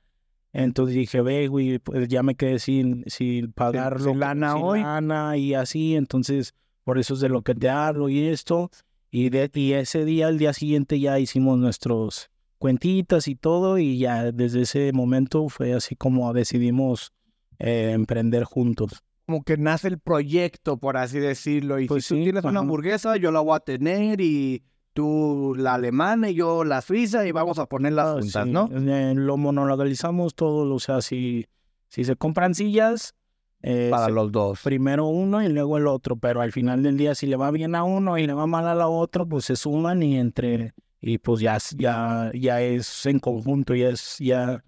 entonces 0.53 0.95
dije, 0.95 1.21
ve, 1.21 1.47
güey, 1.47 1.77
pues 1.77 2.07
ya 2.07 2.23
me 2.23 2.33
quedé 2.33 2.57
sin, 2.57 3.03
sin 3.05 3.51
pagar 3.51 4.01
sin 4.01 4.19
lana 4.19 4.55
hoy. 4.55 4.81
lana 4.81 5.37
y 5.37 5.53
así, 5.53 5.95
entonces 5.95 6.55
por 6.83 6.97
eso 6.97 7.13
es 7.13 7.19
de 7.19 7.29
lo 7.29 7.43
que 7.43 7.53
te 7.53 7.69
hablo 7.69 8.09
y 8.09 8.25
esto. 8.27 8.71
Y, 9.11 9.29
de, 9.29 9.51
y 9.53 9.73
ese 9.73 10.03
día, 10.03 10.29
el 10.29 10.39
día 10.39 10.53
siguiente, 10.53 10.99
ya 10.99 11.19
hicimos 11.19 11.59
nuestros 11.59 12.31
cuentitas 12.57 13.27
y 13.27 13.35
todo, 13.35 13.77
y 13.77 13.99
ya 13.99 14.31
desde 14.31 14.61
ese 14.61 14.91
momento 14.93 15.47
fue 15.47 15.73
así 15.73 15.95
como 15.95 16.33
decidimos 16.33 17.13
eh, 17.59 17.91
emprender 17.93 18.43
juntos. 18.43 19.03
Como 19.27 19.43
que 19.43 19.57
nace 19.57 19.89
el 19.89 19.99
proyecto, 19.99 20.77
por 20.77 20.95
así 20.95 21.19
decirlo. 21.19 21.81
Y 21.81 21.87
Pues 21.87 22.05
si 22.05 22.15
tú 22.15 22.23
tienes 22.23 22.45
una 22.45 22.61
hamburguesa, 22.61 23.17
yo 23.17 23.29
la 23.29 23.41
voy 23.41 23.57
a 23.57 23.59
tener 23.59 24.21
y 24.21 24.63
tú 24.93 25.53
la 25.57 25.73
alemana 25.73 26.29
y 26.29 26.35
yo 26.35 26.63
la 26.63 26.79
suiza 26.81 27.27
y 27.27 27.33
vamos 27.33 27.59
a 27.59 27.65
ponerlas 27.65 28.07
Ah, 28.07 28.13
juntas, 28.21 28.45
sí, 28.45 28.51
¿no? 28.51 28.69
eh, 28.71 29.13
lo 29.15 29.35
monolegalizamos 29.35 30.33
todo, 30.33 30.73
o 30.73 30.79
sea, 30.79 31.01
si, 31.01 31.45
si 31.89 32.05
se 32.05 32.15
compran 32.15 32.55
sillas, 32.55 33.15
eh, 33.63 33.89
Para 33.91 34.05
se- 34.05 34.11
los 34.13 34.31
dos. 34.31 34.61
primero 34.63 35.07
uno 35.07 35.43
y 35.43 35.49
luego 35.49 35.77
el 35.77 35.87
otro, 35.87 36.15
pero 36.15 36.39
al 36.39 36.53
final 36.53 36.81
del 36.81 36.95
día 36.95 37.13
si 37.13 37.27
le 37.27 37.35
va 37.35 37.51
bien 37.51 37.75
a 37.75 37.83
uno 37.83 38.17
y 38.17 38.25
le 38.25 38.33
va 38.33 38.47
mal 38.47 38.65
a 38.65 38.75
la 38.75 38.87
otra, 38.87 39.25
pues 39.25 39.43
se 39.43 39.57
suman 39.57 40.01
y 40.03 40.17
entre 40.17 40.73
y 41.01 41.17
pues 41.17 41.41
ya 41.41 41.57
es- 41.57 41.75
ya 41.77 42.31
ya 42.33 42.61
es 42.61 43.05
en 43.05 43.19
conjunto, 43.19 43.75
ya 43.75 43.89
es 43.89 44.15
ya 44.19 44.63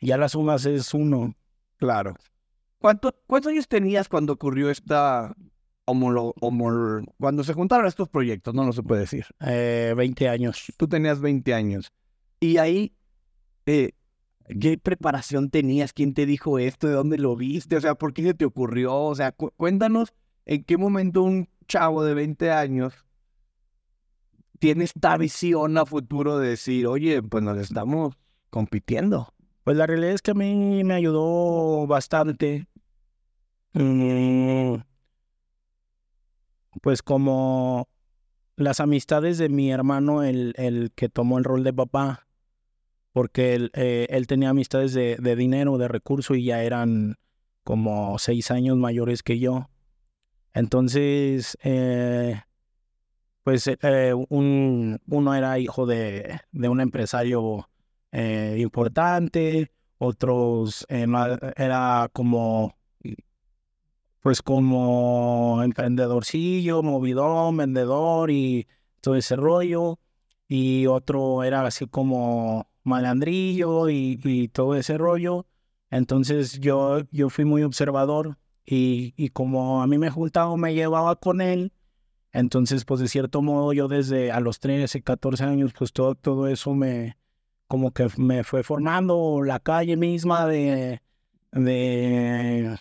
ya 0.00 0.16
las 0.18 0.32
sumas 0.32 0.64
es 0.66 0.94
uno. 0.94 1.34
Claro. 1.78 2.14
¿Cuánto, 2.84 3.14
¿Cuántos 3.26 3.50
años 3.50 3.66
tenías 3.66 4.10
cuando 4.10 4.34
ocurrió 4.34 4.68
esta 4.68 5.34
homolo, 5.86 6.34
homol- 6.42 7.10
cuando 7.18 7.42
se 7.42 7.54
juntaron 7.54 7.86
estos 7.86 8.10
proyectos? 8.10 8.52
No 8.52 8.62
lo 8.66 8.74
se 8.74 8.82
puede 8.82 9.00
decir. 9.00 9.24
Eh, 9.40 9.94
20 9.96 10.28
años. 10.28 10.66
Tú 10.76 10.86
tenías 10.86 11.18
20 11.18 11.54
años. 11.54 11.90
Y 12.40 12.58
ahí, 12.58 12.94
eh, 13.64 13.92
¿qué 14.60 14.76
preparación 14.76 15.48
tenías? 15.48 15.94
¿Quién 15.94 16.12
te 16.12 16.26
dijo 16.26 16.58
esto? 16.58 16.86
¿De 16.86 16.92
dónde 16.92 17.16
lo 17.16 17.34
viste? 17.36 17.74
O 17.78 17.80
sea, 17.80 17.94
¿por 17.94 18.12
qué 18.12 18.22
se 18.22 18.34
te 18.34 18.44
ocurrió? 18.44 18.94
O 18.94 19.14
sea, 19.14 19.32
cu- 19.32 19.52
cuéntanos 19.56 20.12
en 20.44 20.62
qué 20.62 20.76
momento 20.76 21.22
un 21.22 21.48
chavo 21.66 22.04
de 22.04 22.12
20 22.12 22.50
años 22.50 22.92
tiene 24.58 24.84
esta 24.84 25.16
visión 25.16 25.78
a 25.78 25.86
futuro 25.86 26.38
de 26.38 26.50
decir, 26.50 26.86
oye, 26.86 27.22
pues 27.22 27.42
nos 27.42 27.56
estamos 27.56 28.14
compitiendo. 28.50 29.32
Pues 29.64 29.78
la 29.78 29.86
realidad 29.86 30.12
es 30.12 30.20
que 30.20 30.32
a 30.32 30.34
mí 30.34 30.84
me 30.84 30.92
ayudó 30.92 31.86
bastante. 31.86 32.66
Mm, 33.74 34.76
Pues 36.82 37.02
como 37.02 37.88
las 38.56 38.80
amistades 38.80 39.38
de 39.38 39.48
mi 39.48 39.70
hermano, 39.70 40.22
el, 40.22 40.54
el 40.56 40.92
que 40.94 41.08
tomó 41.08 41.38
el 41.38 41.44
rol 41.44 41.64
de 41.64 41.72
papá, 41.72 42.26
porque 43.12 43.54
él, 43.54 43.70
eh, 43.74 44.06
él 44.10 44.26
tenía 44.26 44.50
amistades 44.50 44.92
de, 44.92 45.16
de 45.16 45.36
dinero, 45.36 45.78
de 45.78 45.88
recurso, 45.88 46.34
y 46.34 46.44
ya 46.44 46.62
eran 46.62 47.16
como 47.62 48.18
seis 48.18 48.50
años 48.50 48.76
mayores 48.76 49.22
que 49.22 49.38
yo. 49.38 49.70
Entonces, 50.52 51.56
eh, 51.62 52.42
pues 53.44 53.66
eh, 53.66 54.14
un, 54.28 55.00
uno 55.06 55.34
era 55.34 55.58
hijo 55.58 55.86
de, 55.86 56.40
de 56.52 56.68
un 56.68 56.80
empresario 56.80 57.68
importante, 58.56 59.72
otros 59.98 60.86
era 60.88 62.08
como, 62.12 62.76
pues 64.24 64.40
como 64.40 65.62
emprendedorcillo, 65.62 66.82
movidón, 66.82 67.58
vendedor 67.58 68.30
y 68.30 68.66
todo 69.02 69.16
ese 69.16 69.36
rollo, 69.36 69.98
y 70.48 70.86
otro 70.86 71.42
era 71.44 71.66
así 71.66 71.86
como 71.86 72.66
malandrillo 72.84 73.90
y, 73.90 74.18
y 74.24 74.48
todo 74.48 74.76
ese 74.76 74.96
rollo. 74.96 75.44
Entonces 75.90 76.58
yo, 76.60 77.02
yo 77.10 77.28
fui 77.28 77.44
muy 77.44 77.64
observador 77.64 78.38
y, 78.64 79.12
y 79.18 79.28
como 79.28 79.82
a 79.82 79.86
mí 79.86 79.98
me 79.98 80.08
juntaba 80.08 80.56
me 80.56 80.72
llevaba 80.72 81.16
con 81.16 81.42
él, 81.42 81.74
entonces 82.32 82.86
pues 82.86 83.00
de 83.00 83.08
cierto 83.08 83.42
modo 83.42 83.74
yo 83.74 83.88
desde 83.88 84.32
a 84.32 84.40
los 84.40 84.58
13, 84.58 85.02
14 85.02 85.44
años 85.44 85.74
pues 85.76 85.92
todo, 85.92 86.14
todo 86.14 86.48
eso 86.48 86.72
me, 86.72 87.18
como 87.66 87.92
que 87.92 88.08
me 88.16 88.42
fue 88.42 88.62
formando 88.62 89.42
la 89.42 89.60
calle 89.60 89.98
misma 89.98 90.46
de, 90.46 91.02
de 91.52 92.78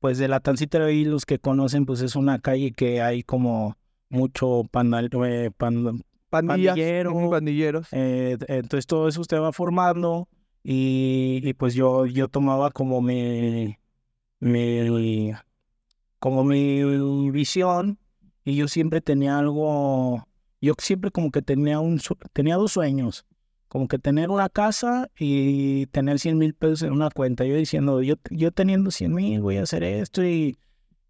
pues 0.00 0.18
de 0.18 0.28
la 0.28 0.40
Tancita 0.40 0.90
y 0.90 1.04
los 1.04 1.26
que 1.26 1.38
conocen 1.38 1.86
pues 1.86 2.00
es 2.02 2.16
una 2.16 2.38
calle 2.38 2.72
que 2.72 3.02
hay 3.02 3.22
como 3.22 3.76
mucho 4.08 4.62
pandal, 4.70 5.10
eh, 5.26 5.50
pan- 5.56 6.02
Pandillas, 6.30 6.74
Pandillero. 6.76 7.30
pandilleros. 7.30 7.88
eh, 7.92 8.36
entonces 8.48 8.86
todo 8.86 9.08
eso 9.08 9.20
usted 9.20 9.38
va 9.40 9.52
formando 9.52 10.28
y, 10.62 11.40
y, 11.42 11.54
pues 11.54 11.74
yo, 11.74 12.04
yo 12.06 12.28
tomaba 12.28 12.70
como 12.70 13.00
mi, 13.00 13.78
mi, 14.40 15.32
como 16.18 16.44
mi 16.44 17.30
visión 17.30 17.98
y 18.44 18.56
yo 18.56 18.68
siempre 18.68 19.00
tenía 19.00 19.38
algo, 19.38 20.26
yo 20.60 20.74
siempre 20.78 21.10
como 21.10 21.30
que 21.30 21.40
tenía 21.42 21.80
un, 21.80 22.00
tenía 22.34 22.56
dos 22.56 22.72
sueños, 22.72 23.24
como 23.68 23.86
que 23.86 23.98
tener 23.98 24.30
una 24.30 24.48
casa 24.48 25.10
y 25.18 25.86
tener 25.86 26.18
100 26.18 26.38
mil 26.38 26.54
pesos 26.54 26.82
en 26.82 26.92
una 26.92 27.10
cuenta. 27.10 27.44
Yo 27.44 27.54
diciendo, 27.54 28.02
yo, 28.02 28.14
yo 28.30 28.50
teniendo 28.50 28.90
100 28.90 29.14
mil 29.14 29.40
voy 29.40 29.58
a 29.58 29.62
hacer 29.62 29.84
esto 29.84 30.24
y, 30.24 30.58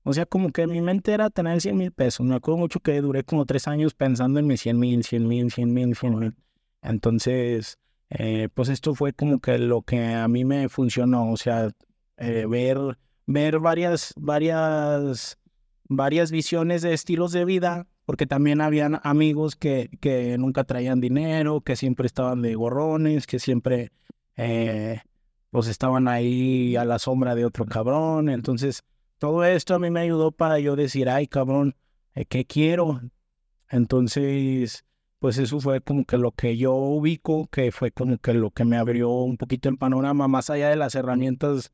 o 0.03 0.13
sea, 0.13 0.27
como 0.27 0.51
que 0.51 0.67
mi 0.67 0.81
mente 0.81 1.13
era 1.13 1.31
tener 1.31 1.61
100 1.61 1.77
mil 1.77 1.93
pesos. 1.93 2.27
Me 2.27 2.35
acuerdo 2.35 2.59
mucho 2.59 2.81
que 2.81 3.01
duré 3.01 3.25
como 3.25 3.47
tres 3.47 3.69
años 3.69 3.95
pensando 3.95 4.41
en 4.41 4.47
mis 4.47 4.61
100 4.61 4.79
mil, 4.79 5.05
100 5.05 5.29
mil, 5.29 5.51
100 5.51 5.73
mil, 5.73 5.95
100 5.95 6.19
mil. 6.19 6.35
Entonces, 6.83 7.79
eh, 8.11 8.49
pues 8.53 8.69
esto 8.69 8.95
fue 8.95 9.13
como 9.13 9.41
que 9.41 9.59
lo 9.59 9.83
que 9.83 10.15
a 10.15 10.27
mí 10.29 10.45
me 10.45 10.69
funcionó, 10.69 11.31
o 11.31 11.37
sea, 11.37 11.71
eh, 12.17 12.47
ver, 12.49 12.99
ver 13.27 13.61
varias, 13.61 14.15
varias, 14.17 15.39
varias 15.89 16.31
visiones 16.31 16.83
de 16.83 16.95
estilos 16.95 17.33
de 17.33 17.45
vida, 17.45 17.87
porque 18.09 18.27
también 18.27 18.63
habían 18.63 19.01
amigos 19.03 19.55
que, 19.55 19.91
que 20.01 20.39
nunca 20.39 20.65
traían 20.65 20.99
dinero, 20.99 21.61
que 21.61 21.77
siempre 21.77 22.07
estaban 22.07 22.41
de 22.41 22.55
gorrones, 22.55 23.27
que 23.27 23.39
siempre 23.39 23.93
eh, 24.35 25.03
pues 25.51 25.67
estaban 25.67 26.09
ahí 26.09 26.75
a 26.77 26.87
la 26.87 26.99
sombra 26.99 27.35
de 27.35 27.45
otro 27.45 27.67
cabrón. 27.67 28.31
Entonces, 28.31 28.83
todo 29.19 29.45
esto 29.45 29.75
a 29.75 29.79
mí 29.79 29.91
me 29.91 30.01
ayudó 30.01 30.33
para 30.33 30.59
yo 30.59 30.75
decir, 30.75 31.11
ay, 31.11 31.27
cabrón, 31.27 31.77
¿qué 32.31 32.47
quiero? 32.47 32.99
Entonces, 33.69 34.87
pues 35.19 35.37
eso 35.37 35.61
fue 35.61 35.83
como 35.83 36.07
que 36.07 36.17
lo 36.17 36.33
que 36.33 36.57
yo 36.57 36.73
ubico, 36.77 37.49
que 37.49 37.73
fue 37.73 37.91
como 37.91 38.17
que 38.17 38.33
lo 38.33 38.53
que 38.53 38.65
me 38.65 38.79
abrió 38.79 39.11
un 39.11 39.37
poquito 39.37 39.69
el 39.69 39.77
panorama, 39.77 40.29
más 40.29 40.49
allá 40.49 40.71
de 40.71 40.77
las 40.77 40.95
herramientas 40.95 41.73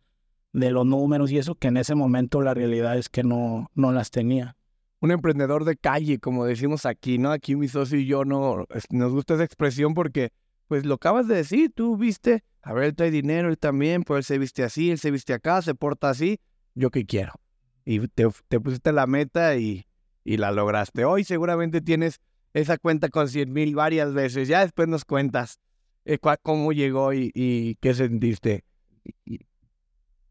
de 0.52 0.72
los 0.72 0.84
números 0.84 1.30
y 1.30 1.38
eso, 1.38 1.54
que 1.54 1.68
en 1.68 1.76
ese 1.76 1.94
momento 1.94 2.42
la 2.42 2.54
realidad 2.54 2.98
es 2.98 3.08
que 3.08 3.22
no, 3.22 3.70
no 3.76 3.92
las 3.92 4.10
tenía. 4.10 4.56
Un 5.00 5.10
emprendedor 5.10 5.64
de 5.64 5.76
calle, 5.76 6.18
como 6.18 6.44
decimos 6.44 6.86
aquí, 6.86 7.18
¿no? 7.18 7.30
Aquí 7.30 7.56
mi 7.56 7.68
socio 7.68 7.98
y 7.98 8.06
yo 8.06 8.24
no 8.24 8.66
nos 8.90 9.12
gusta 9.12 9.34
esa 9.34 9.44
expresión 9.44 9.94
porque, 9.94 10.30
pues 10.66 10.86
lo 10.86 10.94
acabas 10.94 11.28
de 11.28 11.36
decir, 11.36 11.72
tú 11.74 11.96
viste, 11.96 12.42
a 12.62 12.72
ver, 12.72 12.84
él 12.84 12.94
trae 12.94 13.10
dinero, 13.10 13.48
él 13.48 13.58
también, 13.58 14.02
pues 14.02 14.18
él 14.18 14.24
se 14.24 14.38
viste 14.38 14.62
así, 14.62 14.90
él 14.90 14.98
se 14.98 15.10
viste 15.10 15.34
acá, 15.34 15.60
se 15.60 15.74
porta 15.74 16.08
así, 16.08 16.40
yo 16.74 16.90
qué 16.90 17.04
quiero. 17.04 17.32
Y 17.84 18.08
te, 18.08 18.26
te 18.48 18.60
pusiste 18.60 18.92
la 18.92 19.06
meta 19.06 19.56
y, 19.56 19.86
y 20.24 20.38
la 20.38 20.52
lograste. 20.52 21.04
Hoy 21.04 21.24
seguramente 21.24 21.82
tienes 21.82 22.20
esa 22.54 22.78
cuenta 22.78 23.08
con 23.10 23.28
100 23.28 23.52
mil 23.52 23.74
varias 23.74 24.14
veces. 24.14 24.48
Ya 24.48 24.60
después 24.60 24.88
nos 24.88 25.04
cuentas 25.04 25.60
eh, 26.04 26.18
cómo 26.42 26.72
llegó 26.72 27.12
y, 27.12 27.76
qué 27.80 27.94
sentiste. 27.94 28.64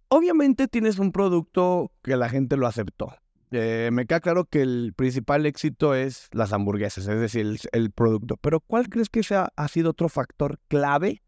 obviamente 0.08 0.68
tienes 0.68 1.00
un 1.00 1.12
producto 1.12 1.92
que 2.02 2.16
la 2.16 2.30
gente 2.30 2.58
lo 2.58 2.68
aceptó. 2.68 3.14
Eh, 3.54 3.90
me 3.92 4.08
queda 4.08 4.20
claro 4.20 4.46
que 4.46 4.62
el 4.62 4.94
principal 4.96 5.46
éxito 5.46 5.94
es 5.94 6.28
las 6.32 6.54
hamburguesas, 6.54 7.08
es 7.08 7.20
decir, 7.20 7.60
el, 7.72 7.92
producto. 7.92 8.38
Pero 8.38 8.60
¿cuál 8.62 8.90
crees 8.90 9.10
que 9.10 9.22
sea, 9.22 9.50
ha 9.56 9.68
sido 9.68 9.92
otro 9.92 10.10
factor 10.10 10.60
clave 10.68 11.22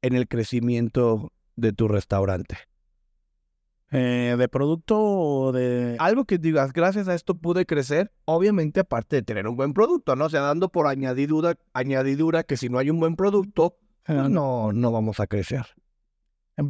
en 0.00 0.14
el 0.14 0.26
crecimiento 0.26 1.32
de 1.54 1.72
tu 1.72 1.86
restaurante? 1.88 2.56
Eh, 3.90 4.34
de 4.38 4.48
producto 4.48 4.98
o 4.98 5.52
de... 5.52 5.96
Algo 5.98 6.24
que 6.24 6.38
digas, 6.38 6.72
gracias 6.72 7.08
a 7.08 7.14
esto 7.14 7.36
pude 7.36 7.66
crecer, 7.66 8.10
obviamente 8.24 8.80
aparte 8.80 9.16
de 9.16 9.22
tener 9.22 9.46
un 9.46 9.56
buen 9.56 9.74
producto, 9.74 10.16
¿no? 10.16 10.24
O 10.24 10.30
sea, 10.30 10.40
dando 10.40 10.70
por 10.70 10.86
añadidura, 10.86 11.56
añadidura 11.74 12.42
que 12.42 12.56
si 12.56 12.68
no 12.68 12.78
hay 12.78 12.90
un 12.90 12.98
buen 12.98 13.16
producto, 13.16 13.76
pues 14.04 14.30
no, 14.30 14.72
no 14.72 14.92
vamos 14.92 15.20
a 15.20 15.26
crecer. 15.26 15.66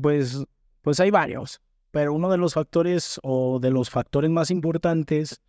Pues, 0.03 0.45
pues 0.83 0.99
hay 1.01 1.11
varios, 1.11 1.61
pero 1.97 2.13
uno 2.13 2.29
de 2.29 2.37
los 2.37 2.53
factores 2.53 3.19
o 3.23 3.59
de 3.59 3.71
los 3.71 3.89
factores 3.89 4.31
más 4.31 4.51
importantes 4.51 5.41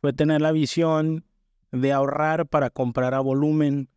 fue 0.00 0.12
tener 0.12 0.40
la 0.40 0.50
visión 0.50 1.24
de 1.70 1.92
ahorrar 1.92 2.48
para 2.48 2.70
comprar 2.70 3.14
a 3.14 3.20
volumen, 3.20 3.88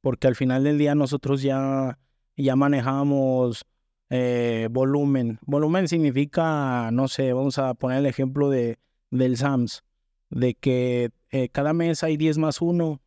porque 0.00 0.26
al 0.26 0.36
final 0.36 0.64
del 0.64 0.78
día 0.78 0.94
nosotros 0.94 1.42
ya, 1.42 1.98
ya 2.34 2.56
manejábamos 2.56 3.66
eh, 4.08 4.68
volumen. 4.70 5.38
Volumen 5.42 5.86
significa, 5.86 6.88
no 6.90 7.08
sé, 7.08 7.34
vamos 7.34 7.58
a 7.58 7.74
poner 7.74 7.98
el 7.98 8.06
ejemplo 8.06 8.48
de, 8.48 8.78
del 9.10 9.36
SAMS, 9.36 9.84
de 10.30 10.54
que 10.54 11.10
eh, 11.28 11.50
cada 11.50 11.74
mes 11.74 12.02
hay 12.04 12.16
10 12.16 12.38
más 12.38 12.62
1. 12.62 13.02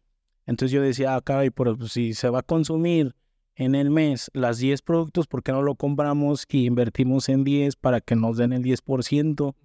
Entonces 0.45 0.71
yo 0.71 0.83
decía, 0.83 1.15
ah, 1.15 1.21
caray, 1.21 1.49
pero 1.49 1.75
pues, 1.75 1.91
si 1.91 2.13
se 2.13 2.29
va 2.29 2.41
a 2.41 2.43
consumir 2.43 3.15
en 3.57 3.73
el 3.73 3.89
mes 3.89 4.29
las 4.33 4.59
10 4.59 4.83
productos, 4.83 5.25
¿por 5.25 5.41
qué 5.41 5.51
no 5.51 5.63
lo 5.63 5.75
compramos 5.75 6.45
y 6.47 6.65
invertimos 6.65 7.27
en 7.27 7.43
10 7.43 7.75
para 7.75 8.01
que 8.01 8.15
nos 8.15 8.37
den 8.37 8.53
el 8.53 8.63
10%? 8.63 9.55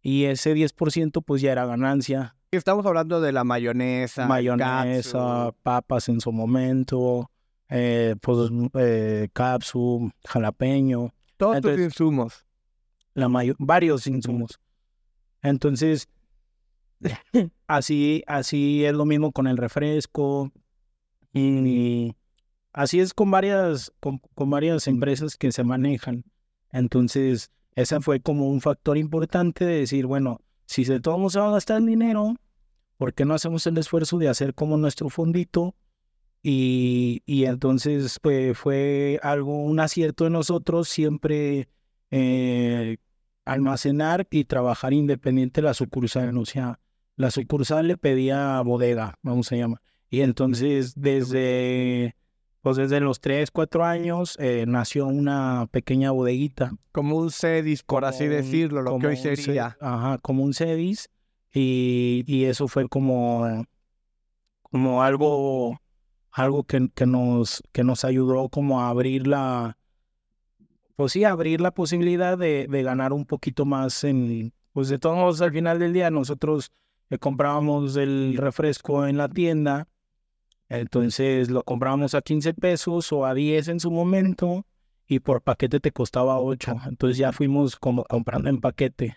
Y 0.00 0.24
ese 0.24 0.54
10% 0.54 1.22
pues 1.24 1.42
ya 1.42 1.52
era 1.52 1.66
ganancia. 1.66 2.36
Estamos 2.50 2.86
hablando 2.86 3.20
de 3.20 3.32
la 3.32 3.44
mayonesa. 3.44 4.26
Mayonesa, 4.26 5.52
papas 5.62 6.08
en 6.08 6.22
su 6.22 6.32
momento, 6.32 7.30
eh, 7.68 8.16
pues, 8.22 8.50
eh, 8.74 9.28
capsu, 9.34 10.10
jalapeño. 10.24 11.12
Todos 11.36 11.62
los 11.62 11.78
insumos. 11.78 12.46
La 13.12 13.28
varios 13.58 14.06
insumos. 14.06 14.58
Entonces, 15.42 16.08
así, 17.66 18.24
así 18.26 18.86
es 18.86 18.94
lo 18.94 19.04
mismo 19.04 19.32
con 19.32 19.46
el 19.46 19.58
refresco. 19.58 20.50
Y, 21.34 22.16
así 22.78 23.00
es 23.00 23.12
con 23.12 23.28
varias, 23.32 23.92
con, 23.98 24.20
varias 24.36 24.86
empresas 24.86 25.36
que 25.36 25.50
se 25.50 25.64
manejan. 25.64 26.22
Entonces, 26.70 27.50
ese 27.74 28.00
fue 28.00 28.20
como 28.20 28.48
un 28.48 28.60
factor 28.60 28.96
importante 28.96 29.64
de 29.64 29.80
decir, 29.80 30.06
bueno, 30.06 30.40
si 30.64 30.84
de 30.84 31.00
todos 31.00 31.32
se 31.32 31.40
va 31.40 31.48
a 31.48 31.52
gastar 31.52 31.78
el 31.78 31.86
dinero, 31.86 32.36
¿por 32.96 33.14
qué 33.14 33.24
no 33.24 33.34
hacemos 33.34 33.66
el 33.66 33.78
esfuerzo 33.78 34.18
de 34.18 34.28
hacer 34.28 34.54
como 34.54 34.76
nuestro 34.76 35.08
fondito 35.08 35.74
y, 36.40 37.22
y 37.26 37.46
entonces 37.46 38.20
pues, 38.20 38.56
fue 38.56 39.18
algo, 39.24 39.60
un 39.60 39.80
acierto 39.80 40.22
de 40.22 40.30
nosotros 40.30 40.88
siempre 40.88 41.68
eh, 42.12 42.98
almacenar 43.44 44.28
y 44.30 44.44
trabajar 44.44 44.92
independiente 44.92 45.62
de 45.62 45.66
la 45.66 45.74
sucursal. 45.74 46.38
O 46.38 46.46
sea, 46.46 46.78
la 47.16 47.32
sucursal 47.32 47.88
le 47.88 47.96
pedía 47.96 48.60
bodega, 48.60 49.18
vamos 49.22 49.50
a 49.50 49.56
llamar. 49.56 49.82
Y 50.10 50.20
entonces 50.20 50.94
desde, 50.94 52.14
pues 52.60 52.76
desde 52.76 53.00
los 53.00 53.20
3, 53.20 53.50
4 53.50 53.84
años 53.84 54.36
eh, 54.40 54.64
nació 54.66 55.06
una 55.06 55.68
pequeña 55.70 56.10
bodeguita. 56.10 56.72
Como 56.92 57.16
un 57.16 57.30
CEDIS, 57.30 57.82
por 57.82 58.04
así 58.04 58.26
decirlo, 58.26 58.82
lo 58.82 58.98
que 58.98 59.06
hoy 59.08 59.16
sería. 59.16 59.76
Ajá, 59.80 60.18
como 60.18 60.42
un 60.42 60.54
CEDIS. 60.54 61.08
Y, 61.52 62.24
y 62.26 62.44
eso 62.44 62.68
fue 62.68 62.88
como, 62.88 63.64
como 64.62 65.02
algo 65.02 65.78
algo 66.32 66.64
que, 66.64 66.88
que, 66.94 67.06
nos, 67.06 67.62
que 67.72 67.84
nos 67.84 68.04
ayudó 68.04 68.48
como 68.48 68.80
a 68.80 68.88
abrir 68.88 69.26
la, 69.26 69.76
pues 70.96 71.12
sí, 71.12 71.24
abrir 71.24 71.60
la 71.60 71.72
posibilidad 71.72 72.38
de, 72.38 72.66
de 72.68 72.82
ganar 72.82 73.12
un 73.12 73.24
poquito 73.24 73.64
más 73.64 74.04
en, 74.04 74.52
pues 74.72 74.88
de 74.88 74.98
todos 74.98 75.16
modos 75.16 75.40
al 75.40 75.52
final 75.52 75.78
del 75.78 75.92
día 75.92 76.10
nosotros 76.10 76.70
eh, 77.10 77.18
comprábamos 77.18 77.96
el 77.96 78.36
refresco 78.36 79.06
en 79.06 79.16
la 79.16 79.28
tienda, 79.28 79.88
entonces 80.68 81.50
lo 81.50 81.62
comprábamos 81.62 82.14
a 82.14 82.22
15 82.22 82.54
pesos 82.54 83.12
o 83.12 83.26
a 83.26 83.34
10 83.34 83.68
en 83.68 83.80
su 83.80 83.90
momento 83.90 84.66
y 85.06 85.20
por 85.20 85.42
paquete 85.42 85.80
te 85.80 85.92
costaba 85.92 86.40
8, 86.40 86.76
entonces 86.86 87.18
ya 87.18 87.32
fuimos 87.32 87.76
como 87.76 88.04
comprando 88.04 88.50
en 88.50 88.60
paquete 88.60 89.16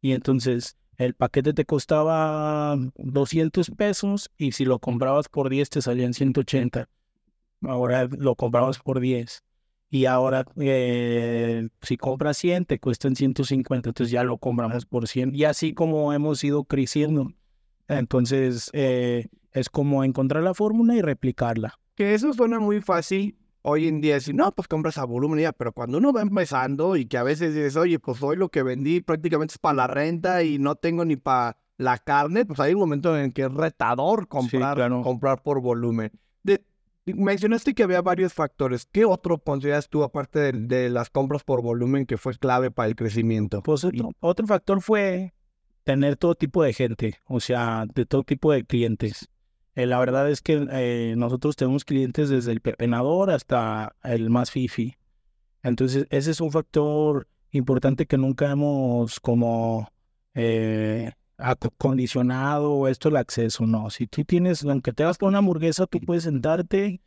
y 0.00 0.12
entonces 0.12 0.76
el 0.96 1.14
paquete 1.14 1.54
te 1.54 1.64
costaba 1.64 2.76
200 2.96 3.70
pesos 3.70 4.30
y 4.36 4.52
si 4.52 4.66
lo 4.66 4.78
comprabas 4.78 5.28
por 5.30 5.48
10 5.48 5.70
te 5.70 5.80
salían 5.82 6.12
180. 6.12 6.88
Ahora 7.62 8.04
lo 8.04 8.34
comprabas 8.34 8.78
por 8.78 9.00
10. 9.00 9.42
Y 9.88 10.04
ahora 10.04 10.44
eh, 10.56 11.68
si 11.80 11.96
compras 11.96 12.36
100 12.36 12.66
te 12.66 12.78
cuestan 12.78 13.16
150, 13.16 13.88
entonces 13.88 14.12
ya 14.12 14.24
lo 14.24 14.36
compramos 14.36 14.84
por 14.84 15.08
100. 15.08 15.34
Y 15.34 15.44
así 15.44 15.72
como 15.72 16.12
hemos 16.12 16.44
ido 16.44 16.64
creciendo. 16.64 17.32
Entonces 17.90 18.70
eh, 18.72 19.26
es 19.52 19.68
como 19.68 20.04
encontrar 20.04 20.42
la 20.42 20.54
fórmula 20.54 20.94
y 20.94 21.02
replicarla. 21.02 21.78
Que 21.96 22.14
eso 22.14 22.32
suena 22.32 22.60
muy 22.60 22.80
fácil 22.80 23.36
hoy 23.62 23.88
en 23.88 24.00
día 24.00 24.14
decir, 24.14 24.34
no, 24.34 24.52
pues 24.52 24.68
compras 24.68 24.96
a 24.96 25.04
volumen 25.04 25.40
ya, 25.40 25.52
pero 25.52 25.72
cuando 25.72 25.98
uno 25.98 26.12
va 26.12 26.22
empezando 26.22 26.96
y 26.96 27.06
que 27.06 27.18
a 27.18 27.22
veces 27.22 27.54
dices, 27.54 27.76
oye, 27.76 27.98
pues 27.98 28.22
hoy 28.22 28.36
lo 28.36 28.48
que 28.48 28.62
vendí 28.62 29.00
prácticamente 29.00 29.52
es 29.52 29.58
para 29.58 29.74
la 29.74 29.86
renta 29.86 30.42
y 30.42 30.58
no 30.58 30.76
tengo 30.76 31.04
ni 31.04 31.16
para 31.16 31.58
la 31.76 31.98
carne, 31.98 32.44
pues 32.44 32.60
hay 32.60 32.74
un 32.74 32.80
momento 32.80 33.18
en 33.18 33.32
que 33.32 33.42
es 33.42 33.52
retador 33.52 34.28
comprar, 34.28 34.78
comprar 35.02 35.42
por 35.42 35.60
volumen. 35.60 36.12
mencionaste 37.06 37.74
que 37.74 37.82
había 37.82 38.02
varios 38.02 38.34
factores. 38.34 38.86
¿Qué 38.86 39.04
otro 39.04 39.38
consideras 39.38 39.88
tú, 39.88 40.04
aparte 40.04 40.52
de, 40.52 40.90
las 40.90 41.10
compras 41.10 41.42
por 41.42 41.62
volumen, 41.62 42.06
que 42.06 42.18
fue 42.18 42.36
clave 42.36 42.70
para 42.70 42.88
el 42.88 42.96
crecimiento? 42.96 43.62
Pues 43.62 43.86
otro 44.20 44.46
factor 44.46 44.80
fue 44.80 45.32
tener 45.84 46.16
todo 46.16 46.34
tipo 46.34 46.62
de 46.62 46.72
gente, 46.72 47.20
o 47.26 47.40
sea, 47.40 47.86
de 47.94 48.06
todo 48.06 48.22
tipo 48.22 48.52
de 48.52 48.64
clientes. 48.64 49.28
Eh, 49.74 49.86
la 49.86 49.98
verdad 49.98 50.30
es 50.30 50.42
que 50.42 50.66
eh, 50.72 51.14
nosotros 51.16 51.56
tenemos 51.56 51.84
clientes 51.84 52.28
desde 52.28 52.52
el 52.52 52.60
pepenador 52.60 53.30
hasta 53.30 53.94
el 54.02 54.30
más 54.30 54.50
fifi. 54.50 54.96
Entonces, 55.62 56.06
ese 56.10 56.32
es 56.32 56.40
un 56.40 56.50
factor 56.52 57.28
importante 57.50 58.06
que 58.06 58.18
nunca 58.18 58.50
hemos 58.50 59.20
como 59.20 59.90
eh, 60.34 61.12
acondicionado 61.38 62.88
esto 62.88 63.08
el 63.08 63.16
acceso, 63.16 63.66
no. 63.66 63.90
Si 63.90 64.06
tú 64.06 64.24
tienes, 64.24 64.64
aunque 64.64 64.92
te 64.92 65.04
vas 65.04 65.18
por 65.18 65.28
una 65.28 65.38
hamburguesa, 65.38 65.86
tú 65.86 66.00
puedes 66.00 66.24
sentarte 66.24 67.00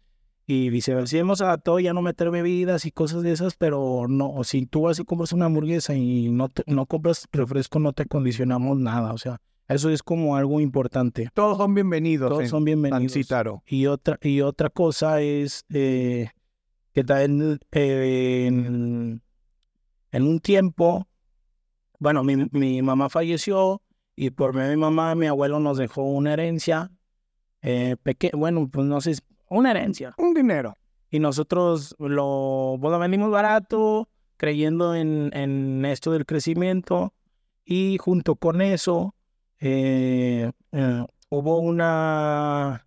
y 0.46 0.70
viceversa. 0.70 1.08
Si 1.12 1.18
hemos 1.18 1.42
adaptado 1.42 1.80
ya 1.80 1.94
no 1.94 2.02
meter 2.02 2.30
bebidas 2.32 2.86
y 2.86 2.92
cosas 2.92 3.24
de 3.24 3.32
esas, 3.32 3.56
pero 3.56 4.08
no, 4.10 4.44
si 4.44 4.66
tú 4.66 4.82
vas 4.84 5.00
y 5.00 5.04
compras 5.06 5.32
una 5.34 5.46
hamburguesa 5.46 5.96
y 5.96 6.30
no, 6.30 6.50
no 6.66 6.86
compras 6.86 7.28
refresco, 7.32 7.80
no 7.80 7.94
te 7.94 8.06
condicionamos 8.06 8.78
nada. 8.78 9.14
O 9.14 9.18
sea, 9.18 9.40
Eso 9.68 9.90
es 9.90 10.04
como 10.04 10.36
algo 10.36 10.60
importante. 10.60 11.30
Todos 11.34 11.58
son 11.58 11.74
bienvenidos. 11.74 12.30
Todos 12.30 12.50
son 12.50 12.66
bienvenidos. 12.66 13.00
Y 13.66 13.86
otra, 13.88 14.18
y 14.22 14.42
otra 14.42 14.70
cosa 14.70 15.22
es 15.22 15.64
eh, 15.74 16.30
que 16.94 17.04
también 17.06 17.60
eh, 17.72 18.46
en, 18.48 19.22
en 20.12 20.24
un 20.24 20.40
tiempo, 20.40 21.08
bueno, 22.00 22.24
mi, 22.24 22.48
mi 22.52 22.82
mamá 22.82 23.08
falleció 23.10 23.82
y 24.16 24.30
por 24.32 24.54
mi 24.54 24.76
mamá, 24.76 25.16
mi 25.16 25.28
abuelo 25.28 25.60
nos 25.62 25.78
dejó 25.78 26.04
una 26.04 26.34
herencia, 26.34 26.92
eh, 27.62 27.96
peque- 28.04 28.32
bueno, 28.36 28.68
pues 28.70 28.86
no 28.86 29.00
sé, 29.00 29.16
una 29.54 29.72
herencia. 29.72 30.14
Un 30.18 30.34
dinero. 30.34 30.78
Y 31.10 31.20
nosotros 31.20 31.96
lo, 32.00 32.76
bueno, 32.80 32.98
vendimos 33.00 33.30
barato, 33.32 34.10
creyendo 34.38 34.96
en, 34.96 35.30
en 35.34 35.86
esto 35.86 36.12
del 36.12 36.26
crecimiento. 36.26 37.14
Y 37.66 37.98
junto 38.00 38.36
con 38.36 38.62
eso, 38.62 39.16
eh, 39.60 40.52
eh, 40.72 41.06
hubo 41.30 41.60
una, 41.60 42.86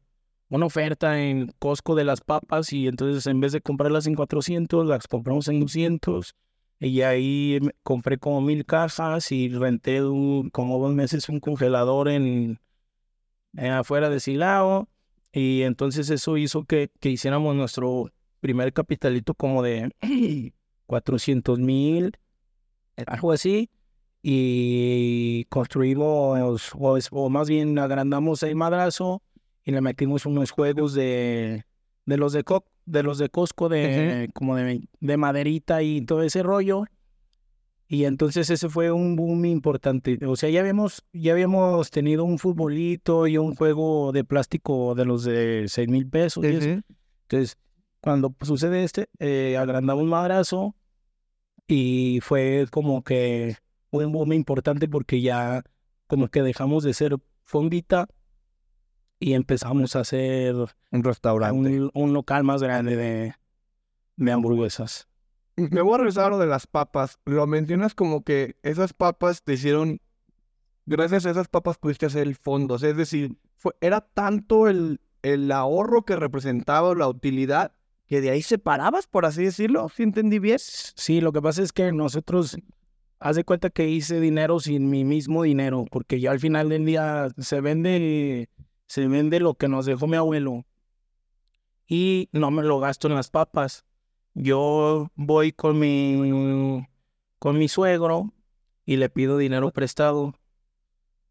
una 0.49 0.67
oferta 0.67 1.21
en 1.21 1.53
Costco 1.59 1.95
de 1.95 2.05
las 2.05 2.21
papas 2.21 2.73
y 2.73 2.89
entonces 2.89 3.27
en 3.27 3.41
vez 3.41 3.53
de 3.53 3.61
comprarlas 3.61 4.07
en 4.07 4.15
400, 4.15 4.87
las 4.87 5.07
compramos 5.09 5.49
en 5.49 5.61
200. 5.61 6.35
Y 6.79 7.01
ahí 7.03 7.59
compré 7.83 8.19
como 8.19 8.43
mil 8.43 8.67
cajas 8.67 9.33
y 9.33 9.49
renté 9.49 10.05
un- 10.05 10.51
como 10.51 10.79
dos 10.79 10.93
meses 10.95 11.29
un 11.31 11.41
congelador 11.41 12.09
en, 12.09 12.61
en 13.57 13.73
afuera 13.73 14.11
de 14.11 14.21
Silao. 14.21 14.89
Y 15.39 15.63
entonces 15.65 16.09
eso 16.09 16.39
hizo 16.39 16.65
que, 16.65 16.91
que 16.99 17.11
hiciéramos 17.11 17.55
nuestro 17.55 18.11
primer 18.41 18.73
capitalito 18.73 19.35
como 19.35 19.63
de 19.63 19.91
400 20.87 21.59
mil, 21.59 22.13
algo 23.07 23.33
así. 23.33 23.69
Y 24.23 25.45
construimos, 25.51 26.73
o, 26.75 27.29
más 27.29 27.49
bien 27.49 27.79
agrandamos 27.79 28.43
el 28.43 28.57
madrazo 28.57 29.23
y 29.65 29.73
le 29.73 29.81
metimos 29.81 30.27
unos 30.27 30.51
juegos 30.53 30.95
de, 30.95 31.65
de 32.07 32.17
los 32.17 32.33
de, 32.33 32.43
Co- 32.43 32.65
de 32.87 33.03
los 33.03 33.19
de 33.19 33.29
Costco, 33.29 33.69
de, 33.69 34.31
como 34.33 34.57
de, 34.57 34.89
de 35.01 35.17
maderita 35.17 35.83
y 35.83 36.01
todo 36.01 36.23
ese 36.23 36.43
rollo. 36.43 36.85
Y 37.89 38.05
entonces 38.05 38.51
ese 38.51 38.69
fue 38.69 38.91
un 38.91 39.15
boom 39.15 39.45
importante. 39.45 40.19
O 40.27 40.35
sea, 40.35 40.51
ya 40.51 40.61
habíamos, 40.61 41.05
ya 41.13 41.33
habíamos 41.33 41.91
tenido 41.91 42.25
un 42.25 42.39
futbolito 42.39 43.27
y 43.29 43.39
un 43.39 43.55
juego 43.55 44.11
de 44.13 44.25
plástico 44.25 44.95
de 44.95 45.05
los 45.05 45.25
de 45.25 45.67
6 45.69 45.89
mil 45.89 46.09
pesos. 46.09 46.45
y 46.45 46.49
eso. 46.49 46.81
Entonces, 47.23 47.59
cuando 48.01 48.35
sucede 48.43 48.83
este, 48.83 49.09
eh, 49.21 49.57
agrandamos 49.57 50.05
madrazo 50.05 50.75
y 51.69 52.21
fue 52.23 52.67
como 52.71 53.03
que 53.03 53.57
un 53.91 54.13
boom 54.13 54.33
importante 54.33 54.89
porque 54.89 55.21
ya 55.21 55.63
como 56.07 56.29
que 56.29 56.43
dejamos 56.43 56.85
de 56.85 56.93
ser 56.93 57.17
fondita 57.43 58.09
y 59.19 59.35
empezamos 59.35 59.97
a 59.97 60.01
hacer 60.01 60.55
Un 60.91 61.05
restaurante. 61.05 61.57
un, 61.57 61.91
un 61.95 62.13
local 62.13 62.45
más 62.45 62.63
grande 62.63 62.97
de, 62.97 63.35
de 64.17 64.33
hamburguesas. 64.33 65.09
Me 65.57 65.81
voy 65.81 65.95
a 65.95 65.99
regresar 65.99 66.27
a 66.27 66.31
lo 66.31 66.39
de 66.39 66.47
las 66.47 66.67
papas. 66.67 67.19
Lo 67.25 67.47
mencionas 67.47 67.95
como 67.95 68.23
que 68.23 68.57
esas 68.63 68.93
papas 68.93 69.43
te 69.43 69.55
hicieron. 69.55 70.01
Gracias 70.85 71.27
a 71.27 71.31
esas 71.31 71.49
papas 71.49 71.79
pudiste 71.79 72.07
hacer 72.07 72.27
el 72.27 72.37
fondo. 72.37 72.75
O 72.75 72.79
sea, 72.79 72.91
es 72.91 72.97
decir, 72.97 73.37
fue, 73.57 73.73
era 73.81 74.03
tanto 74.03 74.69
el, 74.69 75.01
el 75.23 75.51
ahorro 75.51 76.05
que 76.05 76.17
representaba 76.17 76.95
la 76.95 77.09
utilidad 77.09 77.73
que 78.07 78.21
de 78.21 78.31
ahí 78.31 78.43
separabas, 78.43 79.07
por 79.07 79.27
así 79.27 79.45
decirlo. 79.45 79.89
¿Sí 79.89 80.03
entendí 80.03 80.39
bien? 80.39 80.59
Sí, 80.59 81.21
lo 81.21 81.33
que 81.33 81.43
pasa 81.43 81.63
es 81.63 81.73
que 81.73 81.91
nosotros, 81.93 82.57
haz 83.19 83.37
de 83.37 83.45
cuenta 83.45 83.71
que 83.71 83.89
hice 83.89 84.21
dinero 84.21 84.61
sin 84.61 84.89
mi 84.89 85.05
mismo 85.05 85.43
dinero, 85.43 85.85
porque 85.91 86.21
ya 86.21 86.31
al 86.31 86.41
final 86.41 86.69
del 86.69 86.87
día 86.87 87.29
se 87.39 87.61
vende, 87.61 88.49
se 88.87 89.09
vende 89.09 89.41
lo 89.41 89.55
que 89.55 89.69
nos 89.69 89.87
dejó 89.87 90.07
mi 90.07 90.17
abuelo 90.17 90.65
y 91.89 92.29
no 92.33 92.51
me 92.51 92.63
lo 92.63 92.79
gasto 92.79 93.09
en 93.09 93.15
las 93.15 93.31
papas. 93.31 93.85
Yo 94.39 95.11
voy 95.15 95.53
con 95.53 95.79
mi, 95.79 96.87
con 97.39 97.59
mi 97.59 97.69
suegro 97.69 98.35
y 98.85 98.97
le 98.97 99.09
pido 99.09 99.39
dinero 99.39 99.71
prestado. 99.71 100.35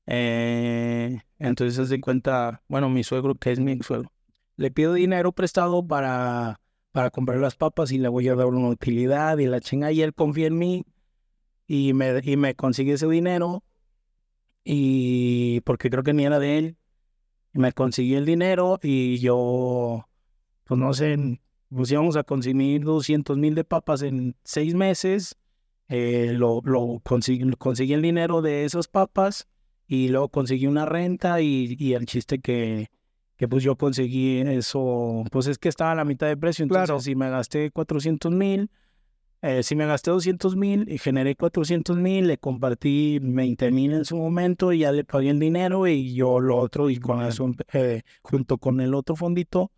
Eh, 0.08 1.22
entonces, 1.38 1.90
de 1.90 2.02
cuenta, 2.02 2.64
bueno, 2.68 2.90
mi 2.90 3.04
suegro, 3.04 3.36
que 3.36 3.52
es 3.52 3.60
mi 3.60 3.78
suegro, 3.84 4.12
le 4.56 4.72
pido 4.72 4.94
dinero 4.94 5.32
prestado 5.32 5.86
para 5.86 6.60
para 6.96 7.12
comprar 7.12 7.40
las 7.40 7.58
papas 7.58 7.92
y 7.92 7.98
le 7.98 8.08
voy 8.08 8.30
a 8.30 8.36
dar 8.36 8.46
una 8.46 8.70
utilidad 8.70 9.38
y 9.40 9.48
la 9.48 9.60
chinga 9.60 9.92
y 9.92 10.02
él 10.02 10.14
confía 10.14 10.48
en 10.48 10.58
mí 10.58 10.86
y 11.68 11.92
me, 11.92 12.22
y 12.24 12.38
me 12.38 12.56
consigue 12.56 12.94
ese 12.94 13.06
dinero 13.10 13.66
y 14.64 15.60
porque 15.66 15.90
creo 15.90 16.04
que 16.04 16.14
ni 16.14 16.24
era 16.26 16.40
de 16.40 16.58
él 16.58 16.78
me 17.52 17.74
consiguió 17.74 18.18
el 18.18 18.26
dinero 18.26 18.80
y 18.82 19.18
yo 19.18 20.08
pues 20.64 20.80
no 20.80 20.94
sé 20.94 21.42
pues 21.76 21.92
íbamos 21.92 22.16
a 22.16 22.24
consumir 22.24 22.84
200 22.84 23.38
mil 23.38 23.54
de 23.56 23.64
papas 23.64 24.02
en 24.02 24.36
seis 24.44 24.74
meses 24.74 25.36
eh, 25.88 26.34
lo, 26.36 26.62
lo 26.64 27.00
conseguí, 27.04 27.50
conseguí 27.58 27.94
el 27.94 28.02
dinero 28.02 28.42
de 28.42 28.66
esas 28.66 28.88
papas 28.88 29.48
y 29.88 30.08
luego 30.10 30.30
conseguí 30.30 30.66
una 30.66 30.86
renta 30.86 31.42
y, 31.42 31.76
y 31.78 31.94
el 31.94 32.06
chiste 32.06 32.40
que 32.40 32.88
que 33.38 33.50
pues 33.50 33.64
yo 33.64 33.76
conseguí 33.76 34.40
eso, 34.40 35.26
pues 35.30 35.48
es 35.48 35.58
que 35.58 35.68
estaba 35.68 35.92
a 35.92 35.96
la 35.96 36.06
mitad 36.06 36.26
de 36.28 36.38
precio, 36.38 36.64
entonces 36.64 36.86
Claro. 36.88 37.02
si 37.02 37.16
me 37.16 37.30
gasté 37.30 37.70
400 37.70 38.32
mil, 38.32 38.72
eh, 39.42 39.62
si 39.62 39.76
me 39.76 39.86
gasté 39.86 40.10
200 40.12 40.56
mil 40.56 40.90
y 40.90 40.98
generé 40.98 41.36
400 41.36 41.98
mil, 41.98 42.28
le 42.28 42.38
compartí 42.38 43.20
20 43.22 43.72
mil 43.72 43.92
en 43.92 44.06
su 44.06 44.16
momento 44.16 44.72
y 44.72 44.80
ya 44.80 44.94
le 44.94 45.04
pagué 45.04 45.32
el 45.32 45.40
dinero 45.40 45.86
y 45.86 46.14
yo 46.16 46.40
lo 46.40 46.56
otro 46.58 46.90
y 46.90 46.98
con 46.98 47.22
eso, 47.24 47.52
eh, 47.74 48.04
junto 48.22 48.58
con 48.58 48.80
el 48.80 48.94
otro 48.94 49.18
fondito, 49.18 49.70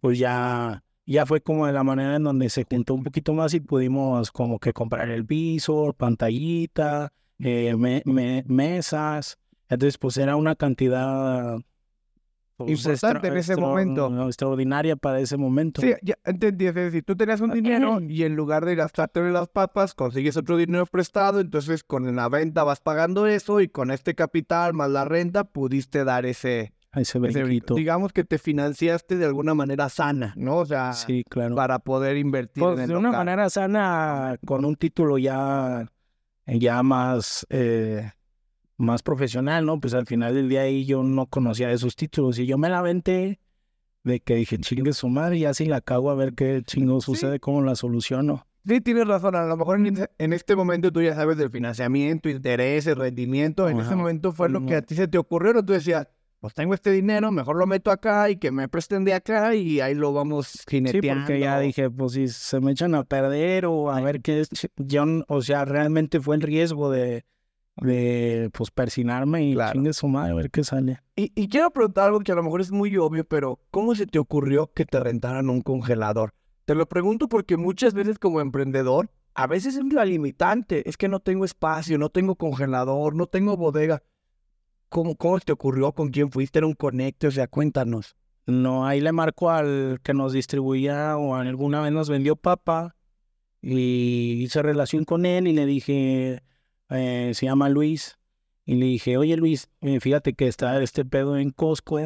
pues 0.00 0.18
ya, 0.18 0.82
ya 1.06 1.26
fue 1.26 1.40
como 1.40 1.66
de 1.66 1.72
la 1.72 1.84
manera 1.84 2.16
en 2.16 2.24
donde 2.24 2.48
se 2.48 2.64
juntó 2.64 2.94
un 2.94 3.04
poquito 3.04 3.32
más 3.34 3.52
y 3.54 3.60
pudimos 3.60 4.30
como 4.32 4.58
que 4.58 4.72
comprar 4.72 5.10
el 5.10 5.22
visor, 5.22 5.94
pantallita, 5.94 7.12
eh, 7.38 7.74
me- 7.76 8.02
me- 8.06 8.44
mesas, 8.46 9.38
entonces 9.68 9.98
pues 9.98 10.16
era 10.16 10.36
una 10.36 10.54
cantidad 10.56 11.58
pues, 12.56 12.86
Importante 12.86 13.26
en 13.28 13.36
ese 13.36 13.56
momento. 13.56 14.26
Extraordinaria 14.28 14.94
para 14.94 15.18
ese 15.18 15.36
momento. 15.36 15.80
Sí, 15.82 15.92
ya 16.02 16.14
entendí. 16.24 16.66
Es 16.66 16.74
decir, 16.76 17.02
tú 17.02 17.16
tenías 17.16 17.40
un 17.40 17.50
dinero 17.50 18.00
y 18.00 18.22
en 18.22 18.36
lugar 18.36 18.64
de 18.64 18.76
gastarte 18.76 19.18
en 19.18 19.32
las 19.32 19.48
papas, 19.48 19.92
consigues 19.94 20.36
otro 20.36 20.56
dinero 20.56 20.86
prestado. 20.86 21.40
Entonces, 21.40 21.82
con 21.82 22.14
la 22.14 22.28
venta 22.28 22.62
vas 22.62 22.78
pagando 22.80 23.26
eso 23.26 23.60
y 23.60 23.66
con 23.68 23.90
este 23.90 24.14
capital 24.14 24.72
más 24.72 24.88
la 24.88 25.04
renta 25.04 25.42
pudiste 25.42 26.04
dar 26.04 26.26
ese, 26.26 26.72
Ese 26.96 27.18
brinquito. 27.18 27.74
Digamos 27.74 28.12
que 28.12 28.24
te 28.24 28.38
financiaste 28.38 29.16
de 29.16 29.24
alguna 29.24 29.54
manera 29.54 29.88
sana, 29.88 30.32
¿no? 30.36 30.58
O 30.58 30.66
sea, 30.66 30.92
Sí, 30.92 31.24
claro. 31.28 31.54
para 31.54 31.78
poder 31.78 32.16
invertir 32.16 32.62
Pues, 32.62 32.80
en 32.80 32.88
de 32.88 32.96
una 32.96 33.10
manera 33.10 33.50
sana, 33.50 34.38
con 34.46 34.64
un 34.64 34.76
título 34.76 35.18
ya, 35.18 35.90
ya 36.46 36.82
más, 36.82 37.46
eh, 37.50 38.10
más 38.76 39.02
profesional, 39.02 39.66
¿no? 39.66 39.80
Pues 39.80 39.94
al 39.94 40.06
final 40.06 40.34
del 40.34 40.48
día 40.48 40.62
ahí 40.62 40.84
yo 40.84 41.02
no 41.02 41.26
conocía 41.26 41.70
esos 41.70 41.96
títulos 41.96 42.38
y 42.38 42.46
yo 42.46 42.58
me 42.58 42.68
la 42.68 42.78
aventé 42.78 43.40
de 44.04 44.20
que 44.20 44.36
dije, 44.36 44.58
chingue 44.58 44.92
su 44.92 45.08
madre, 45.08 45.38
ya 45.38 45.54
si 45.54 45.64
la 45.64 45.80
cago 45.80 46.10
a 46.10 46.14
ver 46.14 46.34
qué 46.34 46.62
chingo 46.64 47.00
sucede, 47.00 47.40
cómo 47.40 47.62
la 47.62 47.74
soluciono. 47.74 48.46
Sí, 48.66 48.80
tienes 48.80 49.06
razón. 49.06 49.34
A 49.36 49.44
lo 49.44 49.56
mejor 49.56 49.78
en, 49.78 50.32
este 50.32 50.56
momento 50.56 50.90
tú 50.90 51.02
ya 51.02 51.14
sabes 51.14 51.36
del 51.36 51.50
financiamiento, 51.50 52.30
intereses, 52.30 52.96
rendimiento. 52.96 53.68
En 53.68 53.78
ese 53.80 53.94
momento 53.94 54.32
fue 54.32 54.48
lo 54.48 54.64
que 54.64 54.76
a 54.76 54.82
ti 54.82 54.94
se 54.94 55.06
te 55.06 55.18
ocurrió. 55.18 55.52
¿no? 55.52 55.64
Tú 55.64 55.74
decías, 55.74 56.08
pues 56.44 56.52
tengo 56.52 56.74
este 56.74 56.90
dinero, 56.90 57.32
mejor 57.32 57.56
lo 57.56 57.66
meto 57.66 57.90
acá 57.90 58.28
y 58.28 58.36
que 58.36 58.50
me 58.50 58.68
presten 58.68 59.02
de 59.02 59.14
acá 59.14 59.54
y 59.54 59.80
ahí 59.80 59.94
lo 59.94 60.12
vamos 60.12 60.48
Sí, 60.48 60.58
jineteando. 60.68 61.22
porque 61.24 61.40
ya 61.40 61.58
dije, 61.58 61.88
pues 61.88 62.12
si 62.12 62.28
se 62.28 62.60
me 62.60 62.72
echan 62.72 62.94
a 62.94 63.02
perder 63.04 63.64
o 63.64 63.90
a 63.90 63.98
ver 64.02 64.20
qué 64.20 64.40
es, 64.40 64.50
yo, 64.76 65.04
o 65.28 65.40
sea, 65.40 65.64
realmente 65.64 66.20
fue 66.20 66.36
el 66.36 66.42
riesgo 66.42 66.90
de, 66.90 67.24
de 67.76 68.50
pues 68.52 68.70
persinarme 68.70 69.42
y 69.48 69.54
Claro. 69.54 69.72
chingue 69.72 69.94
su 69.94 70.06
madre, 70.06 70.32
a 70.32 70.34
ver 70.34 70.50
qué 70.50 70.64
sale. 70.64 71.00
Y, 71.16 71.32
y 71.34 71.48
quiero 71.48 71.70
preguntar 71.70 72.08
algo 72.08 72.20
que 72.20 72.32
a 72.32 72.34
lo 72.34 72.42
mejor 72.42 72.60
es 72.60 72.70
muy 72.70 72.94
obvio, 72.98 73.24
pero 73.24 73.58
¿cómo 73.70 73.94
se 73.94 74.06
te 74.06 74.18
ocurrió 74.18 74.70
que 74.74 74.84
te 74.84 75.00
rentaran 75.00 75.48
un 75.48 75.62
congelador? 75.62 76.34
Te 76.66 76.74
lo 76.74 76.86
pregunto 76.86 77.26
porque 77.26 77.56
muchas 77.56 77.94
veces 77.94 78.18
como 78.18 78.42
emprendedor, 78.42 79.08
a 79.34 79.46
veces 79.46 79.76
es 79.76 79.92
la 79.94 80.04
limitante, 80.04 80.86
es 80.88 80.98
que 80.98 81.08
no 81.08 81.20
tengo 81.20 81.46
espacio, 81.46 81.96
no 81.96 82.10
tengo 82.10 82.34
congelador, 82.36 83.14
no 83.14 83.28
tengo 83.28 83.56
bodega. 83.56 84.02
¿Cómo, 84.94 85.16
cómo 85.16 85.40
te 85.40 85.50
ocurrió? 85.50 85.90
¿Con 85.90 86.10
quién 86.10 86.30
fuiste? 86.30 86.60
¿Era 86.60 86.68
un 86.68 86.74
conecte? 86.74 87.26
O 87.26 87.30
sea, 87.32 87.48
cuéntanos. 87.48 88.14
No, 88.46 88.86
ahí 88.86 89.00
le 89.00 89.10
marco 89.10 89.50
al 89.50 89.98
que 90.04 90.14
nos 90.14 90.32
distribuía 90.32 91.16
o 91.16 91.34
alguna 91.34 91.80
vez 91.80 91.90
nos 91.90 92.08
vendió 92.08 92.36
papa 92.36 92.94
y 93.60 94.44
hice 94.44 94.62
relación 94.62 95.04
con 95.04 95.26
él 95.26 95.48
y 95.48 95.52
le 95.52 95.66
dije, 95.66 96.44
eh, 96.90 97.32
se 97.34 97.44
llama 97.44 97.68
Luis, 97.70 98.20
y 98.64 98.76
le 98.76 98.86
dije, 98.86 99.16
oye 99.16 99.36
Luis, 99.36 99.68
eh, 99.80 99.98
fíjate 99.98 100.34
que 100.34 100.46
está 100.46 100.80
este 100.80 101.04
pedo 101.04 101.38
en 101.38 101.50
Costco, 101.50 101.98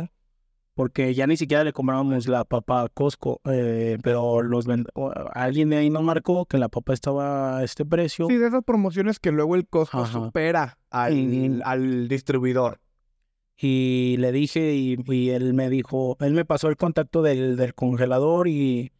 porque 0.79 1.13
ya 1.13 1.27
ni 1.27 1.37
siquiera 1.37 1.65
le 1.65 1.73
comprábamos 1.73 2.29
la 2.29 2.45
papa 2.45 2.83
a 2.83 2.89
Costco, 2.89 3.41
eh, 3.47 3.99
pero 4.01 4.43
los 4.43 4.67
alguien 5.33 5.71
de 5.71 5.79
ahí 5.79 5.91
nos 5.91 6.05
marcó 6.05 6.47
que 6.47 6.57
la 6.57 6.69
papa 6.69 6.95
estaba 6.95 7.59
a 7.59 7.65
este 7.65 7.85
precio. 7.85 8.29
Sí, 8.29 8.37
de 8.37 8.47
esas 8.47 8.63
promociones 8.63 9.19
que 9.19 9.33
luego 9.33 9.57
el 9.57 9.67
costo 9.67 9.99
Ajá. 9.99 10.13
supera 10.13 10.79
al, 10.91 11.63
al 11.65 12.07
distribuidor. 12.07 12.79
y 13.57 14.19
le 14.21 14.31
dije 14.31 14.73
y, 14.73 15.31
él 15.31 15.53
me 15.53 15.69
dijo, 15.69 16.17
él 16.21 16.35
me 16.35 16.45
pasó 16.45 16.69
el 16.69 16.77
contacto 16.77 17.23
del, 17.23 17.57
del 17.57 17.75
congelador 17.75 18.47
y, 18.47 18.93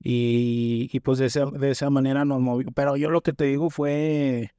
y, 0.00 0.90
y, 0.92 1.00
pues 1.00 1.16
de 1.18 1.24
esa, 1.24 1.46
de 1.46 1.70
esa 1.70 1.88
manera 1.88 2.26
nos 2.26 2.42
movió. 2.42 2.68
Pero 2.74 2.98
yo 2.98 3.08
lo 3.08 3.22
que 3.22 3.32
te 3.32 3.44
digo 3.44 3.70
fue, 3.70 4.50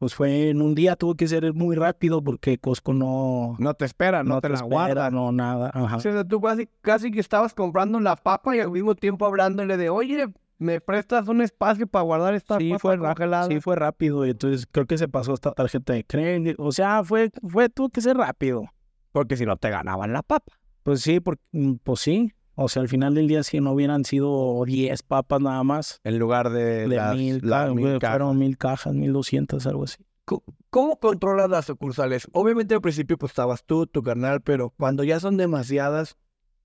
pues 0.00 0.14
fue 0.14 0.48
en 0.48 0.62
un 0.62 0.74
día, 0.74 0.96
tuvo 0.96 1.14
que 1.14 1.28
ser 1.28 1.52
muy 1.52 1.76
rápido 1.76 2.24
porque 2.24 2.56
Costco 2.56 2.94
no... 2.94 3.54
No 3.58 3.74
te 3.74 3.84
espera, 3.84 4.24
no, 4.24 4.40
te, 4.40 4.48
la 4.48 4.62
guarda. 4.62 5.10
No, 5.10 5.30
nada. 5.30 5.70
Ajá. 5.74 5.96
O 5.96 6.00
sea, 6.00 6.24
tú 6.24 6.40
casi, 6.40 6.70
casi 6.80 7.10
que 7.10 7.20
estabas 7.20 7.52
comprando 7.52 8.00
la 8.00 8.16
papa 8.16 8.56
y 8.56 8.60
al 8.60 8.70
mismo 8.70 8.94
tiempo 8.94 9.26
hablándole 9.26 9.76
de, 9.76 9.90
oye, 9.90 10.32
¿me 10.56 10.80
prestas 10.80 11.28
un 11.28 11.42
espacio 11.42 11.86
para 11.86 12.02
guardar 12.02 12.32
esta 12.32 12.56
sí, 12.56 12.70
papa 12.70 12.78
fue 12.78 12.98
congelada? 12.98 13.48
Sí, 13.48 13.60
fue 13.60 13.76
rápido. 13.76 14.24
Y 14.24 14.30
entonces 14.30 14.66
creo 14.72 14.86
que 14.86 14.96
se 14.96 15.06
pasó 15.06 15.34
esta 15.34 15.52
tarjeta 15.52 15.92
de 15.92 16.02
crédito. 16.02 16.62
O 16.62 16.72
sea, 16.72 17.04
fue, 17.04 17.30
fue, 17.46 17.68
tuvo 17.68 17.90
que 17.90 18.00
ser 18.00 18.16
rápido. 18.16 18.64
Porque 19.12 19.36
si 19.36 19.44
no 19.44 19.58
te 19.58 19.68
ganaban 19.68 20.14
la 20.14 20.22
papa. 20.22 20.50
Pues 20.82 21.02
sí, 21.02 21.20
porque, 21.20 21.42
mm, 21.52 21.74
pues 21.84 22.00
sí. 22.00 22.32
O 22.62 22.68
sea, 22.68 22.82
al 22.82 22.88
final 22.88 23.14
del 23.14 23.26
día, 23.26 23.42
si 23.42 23.58
no 23.58 23.72
hubieran 23.72 24.04
sido 24.04 24.62
10 24.66 25.02
papas 25.02 25.40
nada 25.40 25.64
más. 25.64 25.98
En 26.04 26.18
lugar 26.18 26.50
de, 26.50 26.86
de 26.88 26.96
las, 26.96 27.16
mil, 27.16 27.40
las 27.42 27.68
ca- 27.68 27.74
mil 27.74 27.98
cajas. 27.98 28.10
fueron 28.18 28.38
mil 28.38 28.58
cajas, 28.58 28.94
mil 28.94 29.12
doscientas, 29.14 29.66
algo 29.66 29.84
así. 29.84 30.04
¿Cómo 30.68 30.98
controlas 31.00 31.48
las 31.48 31.64
sucursales? 31.64 32.28
Obviamente 32.32 32.74
al 32.74 32.82
principio 32.82 33.16
pues 33.16 33.30
estabas 33.32 33.64
tú, 33.64 33.86
tu 33.86 34.02
carnal, 34.02 34.42
pero 34.42 34.70
cuando 34.76 35.04
ya 35.04 35.18
son 35.20 35.38
demasiadas, 35.38 36.16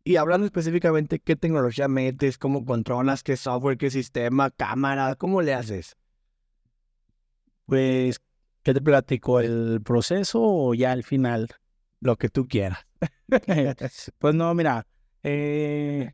y 0.03 0.17
hablando 0.17 0.45
específicamente, 0.45 1.19
¿qué 1.19 1.37
tecnología 1.37 1.87
metes? 1.87 2.37
¿Cómo 2.37 2.65
controlas? 2.65 3.23
¿Qué 3.23 3.37
software? 3.37 3.77
¿Qué 3.77 3.89
sistema? 3.89 4.51
¿Cámara? 4.51 5.15
¿Cómo 5.15 5.41
le 5.41 5.53
haces? 5.53 5.95
Pues, 7.65 8.19
¿qué 8.63 8.73
te 8.73 8.81
platico? 8.81 9.39
¿El 9.39 9.81
proceso 9.83 10.41
o 10.43 10.73
ya 10.73 10.91
al 10.91 11.03
final? 11.03 11.47
Lo 12.01 12.17
que 12.17 12.27
tú 12.29 12.47
quieras. 12.47 12.79
Pues 14.19 14.35
no, 14.35 14.53
mira, 14.53 14.85
eh, 15.27 16.13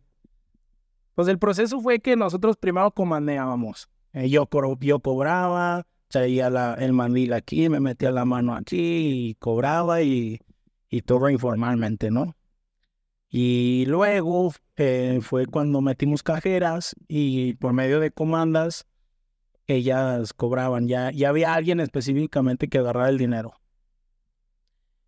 pues 1.16 1.28
el 1.28 1.38
proceso 1.38 1.82
fue 1.82 2.00
que 2.00 2.16
nosotros 2.16 2.56
primero 2.56 2.92
comandeábamos. 2.92 3.90
Eh, 4.14 4.30
yo, 4.30 4.48
yo 4.80 5.00
cobraba, 5.02 5.86
traía 6.08 6.48
el 6.80 6.94
mandil 6.94 7.34
aquí, 7.34 7.68
me 7.68 7.82
metía 7.82 8.12
la 8.12 8.24
mano 8.24 8.56
aquí 8.56 9.30
y 9.30 9.36
cobraba 9.36 10.02
y, 10.02 10.40
y 10.90 11.02
todo 11.02 11.30
informalmente, 11.30 12.10
¿no? 12.10 12.36
Y 13.30 13.86
luego 13.88 14.54
eh, 14.78 15.20
fue 15.22 15.46
cuando 15.46 15.82
metimos 15.82 16.24
cajeras 16.24 16.96
y 17.08 17.54
por 17.56 17.74
medio 17.74 18.00
de 18.00 18.12
comandas 18.12 18.88
ellas 19.68 20.34
cobraban. 20.34 20.88
Ya, 20.88 21.12
ya 21.12 21.30
había 21.30 21.54
alguien 21.54 21.82
específicamente 21.82 22.70
que 22.70 22.78
agarraba 22.78 23.10
el 23.10 23.18
dinero. 23.18 23.61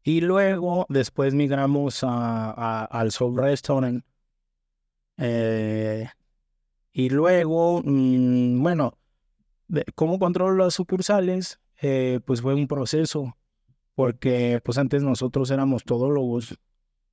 Y 0.04 0.22
luego, 0.22 0.86
después 0.90 1.34
migramos 1.34 2.04
a, 2.04 2.86
al 2.86 3.12
Soul 3.12 3.38
Restaurant. 3.38 4.04
Eh, 5.18 6.08
y 6.92 7.10
luego, 7.10 7.82
mm, 7.84 8.62
bueno, 8.62 8.98
¿cómo 9.96 10.20
controlo 10.20 10.66
las 10.66 10.74
sucursales? 10.74 11.60
Eh, 11.82 12.20
pues 12.26 12.42
fue 12.42 12.54
un 12.54 12.68
proceso, 12.68 13.38
porque 13.96 14.62
pues 14.64 14.78
antes 14.78 15.04
nosotros 15.04 15.50
éramos 15.52 15.84
todólogos. 15.86 16.58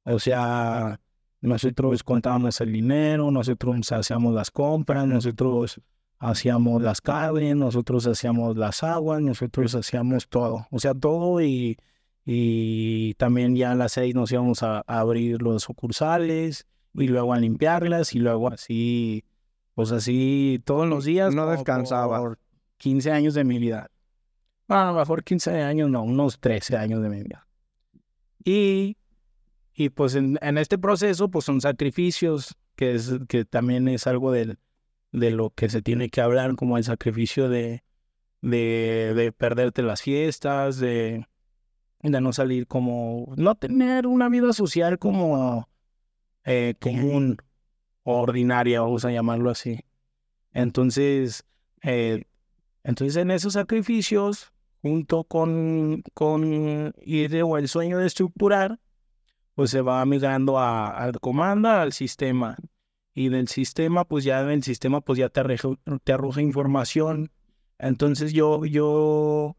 O 0.05 0.19
sea, 0.19 1.01
nosotros 1.41 2.03
contábamos 2.03 2.61
el 2.61 2.73
dinero, 2.73 3.31
nosotros 3.31 3.93
hacíamos 3.93 4.35
las 4.35 4.51
compras, 4.51 5.07
nosotros 5.07 5.81
hacíamos 6.19 6.83
las 6.83 7.01
carnes, 7.01 7.57
nosotros 7.57 8.07
hacíamos 8.07 8.57
las 8.57 8.83
aguas, 8.83 9.23
nosotros 9.23 9.75
hacíamos 9.75 10.29
todo. 10.29 10.67
O 10.71 10.79
sea, 10.79 10.95
todo 10.95 11.41
y 11.41 11.79
y 12.25 13.15
también 13.15 13.57
ya 13.57 13.73
a 13.73 13.75
las 13.75 13.93
seis 13.93 14.15
nos 14.15 14.31
íbamos 14.31 14.63
a, 14.63 14.79
a 14.87 15.01
abrir 15.01 15.43
los 15.43 15.65
sucursales 15.65 16.67
y 16.95 17.09
luego 17.09 17.33
a 17.33 17.39
limpiarlas 17.39 18.15
y 18.15 18.19
luego 18.19 18.49
así, 18.49 19.25
pues 19.75 19.93
así 19.93 20.61
todos 20.65 20.89
los 20.89 21.05
días. 21.05 21.35
No 21.35 21.49
descansaba. 21.49 22.19
por 22.19 22.39
15 22.79 23.11
años 23.13 23.35
de 23.35 23.45
mi 23.45 23.59
vida. 23.59 23.91
Bueno, 24.67 24.83
a 24.83 24.93
lo 24.93 24.99
mejor 24.99 25.25
15 25.25 25.63
años, 25.63 25.91
no, 25.91 26.03
unos 26.03 26.39
13 26.41 26.77
años 26.77 27.03
de 27.03 27.09
mi 27.09 27.23
vida. 27.23 27.47
Y, 28.45 28.97
y 29.75 29.91
pues 29.91 30.15
en, 30.15 30.39
en 30.41 30.59
este 30.59 30.79
proceso, 30.79 31.29
pues 31.29 31.45
son 31.45 31.61
sacrificios, 31.61 32.57
que, 32.77 32.95
es, 32.95 33.19
que 33.29 33.45
también 33.45 33.89
es 33.89 34.07
algo 34.07 34.33
del, 34.33 34.59
de 35.13 35.31
lo 35.31 35.51
que 35.51 35.69
se 35.69 35.83
tiene 35.83 36.09
que 36.09 36.21
hablar, 36.21 36.55
como 36.57 36.79
el 36.79 36.85
sacrificio 36.85 37.49
de, 37.49 37.83
de, 38.41 39.13
de 39.15 39.33
perderte 39.33 39.83
las 39.83 40.03
fiestas, 40.03 40.79
de, 40.79 41.27
de 42.03 42.21
no 42.21 42.33
salir 42.33 42.67
como, 42.67 43.33
no 43.37 43.55
tener 43.57 44.07
una 44.07 44.29
vida 44.29 44.53
social 44.53 44.99
como 44.99 45.69
eh, 46.45 46.75
común, 46.81 47.37
ordinaria, 48.05 48.81
vamos 48.81 49.05
a 49.05 49.11
llamarlo 49.13 49.51
así. 49.51 49.81
Entonces, 50.53 51.45
eh, 51.83 52.25
entonces 52.83 53.17
en 53.17 53.31
esos 53.31 53.53
sacrificios, 53.55 54.53
junto 54.83 55.25
con, 55.25 56.03
con 56.15 56.93
de- 56.93 57.43
o 57.45 57.59
el 57.59 57.69
sueño 57.69 57.99
de 57.99 58.07
estructurar, 58.07 58.79
pues 59.55 59.71
se 59.71 59.83
va 59.83 60.05
migrando 60.07 60.59
a, 60.59 60.89
al 60.89 61.21
comanda, 61.21 61.83
al 61.83 61.93
sistema. 61.93 62.57
Y 63.13 63.29
del 63.29 63.49
sistema, 63.49 64.05
pues 64.07 64.25
ya 64.25 64.43
del 64.45 64.63
sistema, 64.63 65.01
pues 65.01 65.19
ya 65.19 65.29
te, 65.29 65.41
arreja- 65.41 65.77
te 66.05 66.13
arroja 66.13 66.41
información. 66.41 67.31
Entonces 67.79 68.33
yo, 68.33 68.65
yo, 68.65 69.57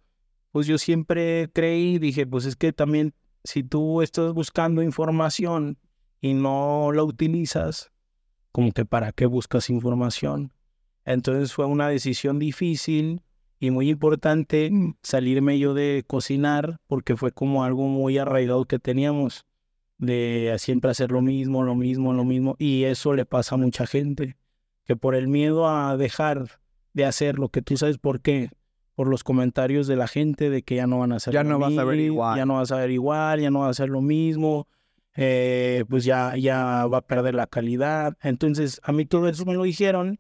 pues 0.52 0.68
yo 0.68 0.78
siempre 0.78 1.50
creí, 1.54 2.00
dije, 2.00 2.26
pues 2.28 2.46
es 2.46 2.56
que 2.56 2.74
también 2.74 3.14
si 3.44 3.64
tú 3.64 4.02
estás 4.02 4.34
buscando 4.34 4.82
información 4.84 5.78
y 6.20 6.34
no 6.34 6.92
la 6.94 7.04
utilizas, 7.04 7.92
como 8.52 8.72
que 8.72 8.86
para 8.86 9.12
qué 9.12 9.26
buscas 9.26 9.70
información. 9.70 10.54
Entonces 11.06 11.54
fue 11.54 11.66
una 11.66 11.88
decisión 11.88 12.38
difícil 12.38 13.22
y 13.60 13.72
muy 13.72 13.90
importante 13.90 14.72
salirme 15.02 15.58
yo 15.58 15.74
de 15.74 16.04
cocinar 16.06 16.80
porque 16.88 17.16
fue 17.16 17.32
como 17.32 17.64
algo 17.64 17.88
muy 17.88 18.18
arraigado 18.18 18.66
que 18.66 18.80
teníamos 18.80 19.46
de 19.98 20.56
siempre 20.60 20.92
hacer 20.92 21.12
lo 21.12 21.22
mismo, 21.22 21.64
lo 21.64 21.76
mismo, 21.76 22.14
lo 22.14 22.26
mismo 22.26 22.56
y 22.60 22.84
eso 22.84 23.14
le 23.14 23.26
pasa 23.26 23.56
a 23.56 23.60
mucha 23.60 23.86
gente 23.86 24.36
que 24.86 24.96
por 24.96 25.16
el 25.16 25.28
miedo 25.28 25.68
a 25.68 25.96
dejar 25.96 26.60
de 26.94 27.06
hacer 27.06 27.40
lo 27.40 27.50
que 27.50 27.62
tú 27.62 27.78
sabes 27.78 27.98
por 27.98 28.22
qué, 28.22 28.50
por 29.02 29.08
los 29.08 29.24
comentarios 29.24 29.88
de 29.88 29.96
la 29.96 30.08
gente 30.08 30.52
de 30.52 30.62
que 30.62 30.76
ya 30.76 30.86
no 30.86 31.00
van 31.00 31.12
a 31.12 31.16
hacer 31.16 31.34
Ya 31.34 31.44
no 31.44 31.58
vas 31.58 31.76
a 31.76 31.84
ver 31.84 32.00
igual. 32.00 32.38
ya 32.38 32.46
no 32.46 32.58
vas 32.58 32.72
a 32.72 32.76
ver 32.76 32.92
igual, 32.92 33.42
ya 33.42 33.50
no 33.50 33.62
vas 33.62 33.70
a 33.70 33.72
hacer 33.72 33.90
lo 33.90 34.00
mismo, 34.00 34.68
eh, 35.16 35.86
pues 35.90 36.06
ya, 36.06 36.38
ya 36.38 36.86
va 36.86 37.00
a 37.00 37.02
perder 37.02 37.34
la 37.34 37.48
calidad. 37.48 38.16
Entonces, 38.22 38.80
a 38.84 38.92
mí 38.92 39.08
todo 39.08 39.28
eso 39.28 39.44
me 39.44 39.56
lo 39.56 39.64
dijeron, 39.64 40.20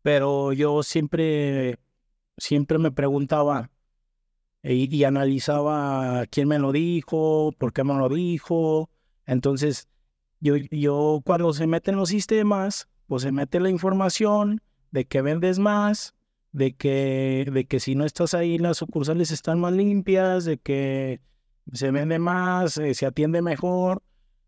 pero 0.00 0.54
yo 0.54 0.82
siempre, 0.82 1.76
siempre 2.38 2.78
me 2.78 2.90
preguntaba 2.92 3.70
y, 4.62 4.96
y 4.96 5.04
analizaba 5.04 6.24
quién 6.30 6.48
me 6.48 6.58
lo 6.58 6.72
dijo, 6.72 7.52
por 7.58 7.74
qué 7.74 7.84
me 7.84 7.92
lo 7.92 8.08
dijo. 8.08 8.88
Entonces, 9.26 9.86
yo, 10.40 10.56
yo 10.56 11.20
cuando 11.26 11.52
se 11.52 11.66
meten 11.66 11.96
los 11.96 12.08
sistemas, 12.08 12.88
pues 13.06 13.20
se 13.20 13.32
mete 13.32 13.60
la 13.60 13.68
información 13.68 14.62
de 14.92 15.04
que 15.04 15.20
vendes 15.20 15.58
más, 15.58 16.14
de 16.52 16.74
que, 16.74 17.48
de 17.52 17.64
que 17.66 17.80
si 17.80 17.94
no 17.94 18.04
estás 18.04 18.34
ahí 18.34 18.58
las 18.58 18.78
sucursales 18.78 19.30
están 19.30 19.60
más 19.60 19.72
limpias, 19.72 20.44
de 20.44 20.58
que 20.58 21.20
se 21.72 21.90
vende 21.90 22.18
más, 22.18 22.76
eh, 22.78 22.94
se 22.94 23.06
atiende 23.06 23.42
mejor. 23.42 24.02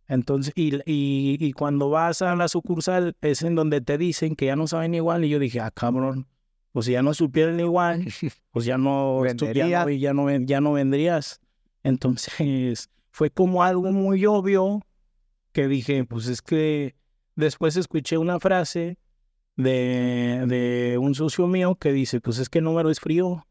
Entonces, 0.09 0.53
y, 0.57 0.77
y, 0.77 1.38
y 1.41 1.53
cuando 1.53 1.88
vas 1.88 2.23
a 2.23 2.35
la 2.35 2.49
sucursal 2.49 3.17
es 3.21 3.43
en 3.43 3.55
donde 3.55 3.81
te 3.81 3.99
dicen 3.99 4.35
que 4.35 4.47
ya 4.47 4.57
no 4.57 4.67
saben 4.67 4.95
igual. 4.95 5.25
Y 5.25 5.29
yo 5.29 5.38
dije, 5.38 5.61
ah, 5.61 5.71
cabrón, 5.71 6.27
pues 6.73 6.87
si 6.87 6.93
ya 6.93 7.03
no 7.03 7.15
supieran 7.15 7.61
igual, 7.61 8.05
pues 8.51 8.65
ya 8.65 8.79
no, 8.79 9.25
ya 9.25 10.12
no, 10.12 10.31
ya 10.41 10.61
no 10.61 10.73
vendrías. 10.73 11.41
Entonces, 11.83 12.91
fue 13.11 13.31
como 13.31 13.62
algo 13.62 13.93
muy 13.93 14.27
obvio 14.27 14.81
que 15.53 15.69
dije, 15.69 16.05
pues 16.05 16.27
es 16.27 16.43
que 16.43 16.97
después 17.37 17.77
escuché 17.77 18.19
una 18.19 18.41
frase 18.41 18.99
de, 19.57 20.45
de 20.47 20.99
un 20.99 21.15
socio 21.15 21.47
mío 21.47 21.77
que 21.77 21.93
dice, 21.93 22.21
pues 22.21 22.38
es 22.38 22.49
que 22.49 22.59
el 22.59 22.65
número 22.65 22.91
es 22.91 23.01
frío. 23.01 23.47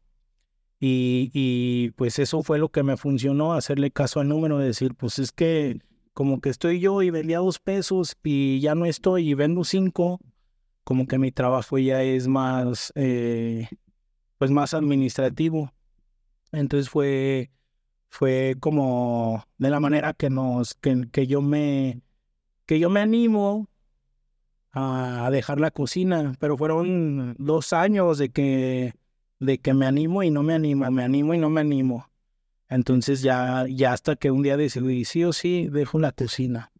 Y, 0.80 1.30
y 1.32 1.90
pues 1.92 2.18
eso 2.18 2.42
fue 2.42 2.58
lo 2.58 2.70
que 2.70 2.82
me 2.82 2.96
funcionó, 2.96 3.52
hacerle 3.54 3.92
caso 3.92 4.18
al 4.18 4.28
número, 4.28 4.58
decir, 4.58 4.94
pues 4.94 5.20
es 5.20 5.30
que 5.30 5.78
como 6.12 6.40
que 6.40 6.50
estoy 6.50 6.80
yo 6.80 7.02
y 7.02 7.10
vendía 7.10 7.38
dos 7.38 7.58
pesos 7.60 8.16
y 8.24 8.60
ya 8.60 8.74
no 8.74 8.84
estoy 8.84 9.30
y 9.30 9.34
vendo 9.34 9.64
cinco, 9.64 10.20
como 10.84 11.06
que 11.06 11.18
mi 11.18 11.30
trabajo 11.30 11.78
ya 11.78 12.02
es 12.02 12.26
más, 12.26 12.92
eh, 12.96 13.68
pues 14.38 14.50
más 14.50 14.74
administrativo. 14.74 15.72
Entonces 16.50 16.90
fue, 16.90 17.50
fue 18.08 18.56
como 18.60 19.44
de 19.58 19.70
la 19.70 19.80
manera 19.80 20.12
que 20.12 20.30
nos, 20.30 20.74
que, 20.74 21.08
que 21.12 21.26
yo 21.26 21.40
me, 21.40 22.02
que 22.66 22.78
yo 22.78 22.90
me 22.90 23.00
animo 23.00 23.68
a 24.72 25.28
dejar 25.30 25.60
la 25.60 25.70
cocina, 25.70 26.34
pero 26.40 26.56
fueron 26.56 27.34
dos 27.38 27.72
años 27.72 28.18
de 28.18 28.30
que, 28.30 28.94
de 29.38 29.58
que 29.58 29.74
me 29.74 29.86
animo 29.86 30.22
y 30.22 30.30
no 30.30 30.42
me 30.42 30.54
animo, 30.54 30.90
me 30.90 31.04
animo 31.04 31.34
y 31.34 31.38
no 31.38 31.50
me 31.50 31.60
animo. 31.60 32.08
Entonces 32.68 33.20
ya, 33.22 33.66
ya 33.68 33.92
hasta 33.92 34.16
que 34.16 34.30
un 34.30 34.42
día 34.42 34.56
decidí, 34.56 35.04
sí 35.04 35.24
o 35.24 35.32
sí, 35.32 35.68
dejo 35.70 35.98
la 35.98 36.12
cocina. 36.12 36.72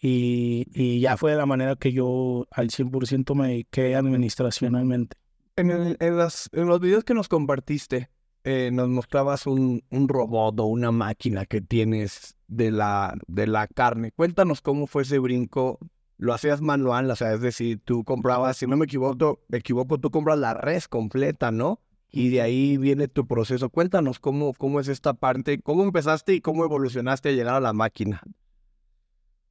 Y, 0.00 0.66
y 0.74 1.00
ya 1.00 1.16
fue 1.16 1.30
de 1.32 1.38
la 1.38 1.46
manera 1.46 1.74
que 1.76 1.92
yo 1.92 2.46
al 2.50 2.68
100% 2.70 3.34
me 3.34 3.48
dediqué 3.48 3.96
administracionalmente. 3.96 5.16
En, 5.56 5.70
el- 5.70 5.96
en 6.00 6.16
las- 6.18 6.50
en 6.52 6.66
los 6.66 6.80
videos 6.80 7.02
que 7.04 7.14
nos 7.14 7.28
compartiste, 7.28 8.10
eh, 8.44 8.70
nos 8.72 8.88
mostrabas 8.88 9.46
un, 9.46 9.82
un 9.90 10.08
robot 10.08 10.60
o 10.60 10.66
una 10.66 10.92
máquina 10.92 11.46
que 11.46 11.60
tienes 11.62 12.36
de 12.46 12.70
la, 12.70 13.16
de 13.26 13.46
la 13.46 13.66
carne. 13.66 14.12
Cuéntanos 14.12 14.60
cómo 14.60 14.86
fue 14.86 15.02
ese 15.02 15.18
brinco. 15.18 15.78
Lo 16.18 16.32
hacías 16.32 16.60
manual, 16.62 17.10
o 17.10 17.16
sea, 17.16 17.34
es 17.34 17.40
decir, 17.40 17.80
tú 17.84 18.02
comprabas, 18.04 18.56
si 18.56 18.66
no 18.66 18.76
me 18.76 18.86
equivoco, 18.86 19.40
me 19.48 19.58
equivoco, 19.58 19.98
tú 19.98 20.10
compras 20.10 20.38
la 20.38 20.54
res 20.54 20.88
completa, 20.88 21.50
¿no? 21.50 21.80
Y 22.10 22.30
de 22.30 22.40
ahí 22.40 22.78
viene 22.78 23.08
tu 23.08 23.26
proceso. 23.26 23.68
Cuéntanos 23.68 24.18
cómo, 24.18 24.54
cómo 24.54 24.80
es 24.80 24.88
esta 24.88 25.12
parte, 25.12 25.60
cómo 25.60 25.82
empezaste 25.82 26.32
y 26.32 26.40
cómo 26.40 26.64
evolucionaste 26.64 27.28
a 27.28 27.32
llegar 27.32 27.54
a 27.56 27.60
la 27.60 27.74
máquina. 27.74 28.22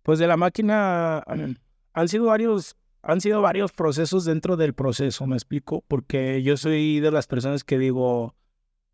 Pues 0.01 0.17
de 0.17 0.28
la 0.28 0.38
máquina 0.38 1.23
han 1.93 2.08
sido 2.08 2.25
varios, 2.25 2.75
han 3.04 3.21
sido 3.21 3.41
varios 3.41 3.71
procesos 3.71 4.25
dentro 4.25 4.58
del 4.58 4.73
proceso, 4.73 5.28
me 5.28 5.36
explico, 5.36 5.84
porque 5.88 6.41
yo 6.41 6.58
soy 6.58 6.99
de 6.99 7.12
las 7.12 7.28
personas 7.28 7.63
que 7.63 7.78
digo, 7.78 8.36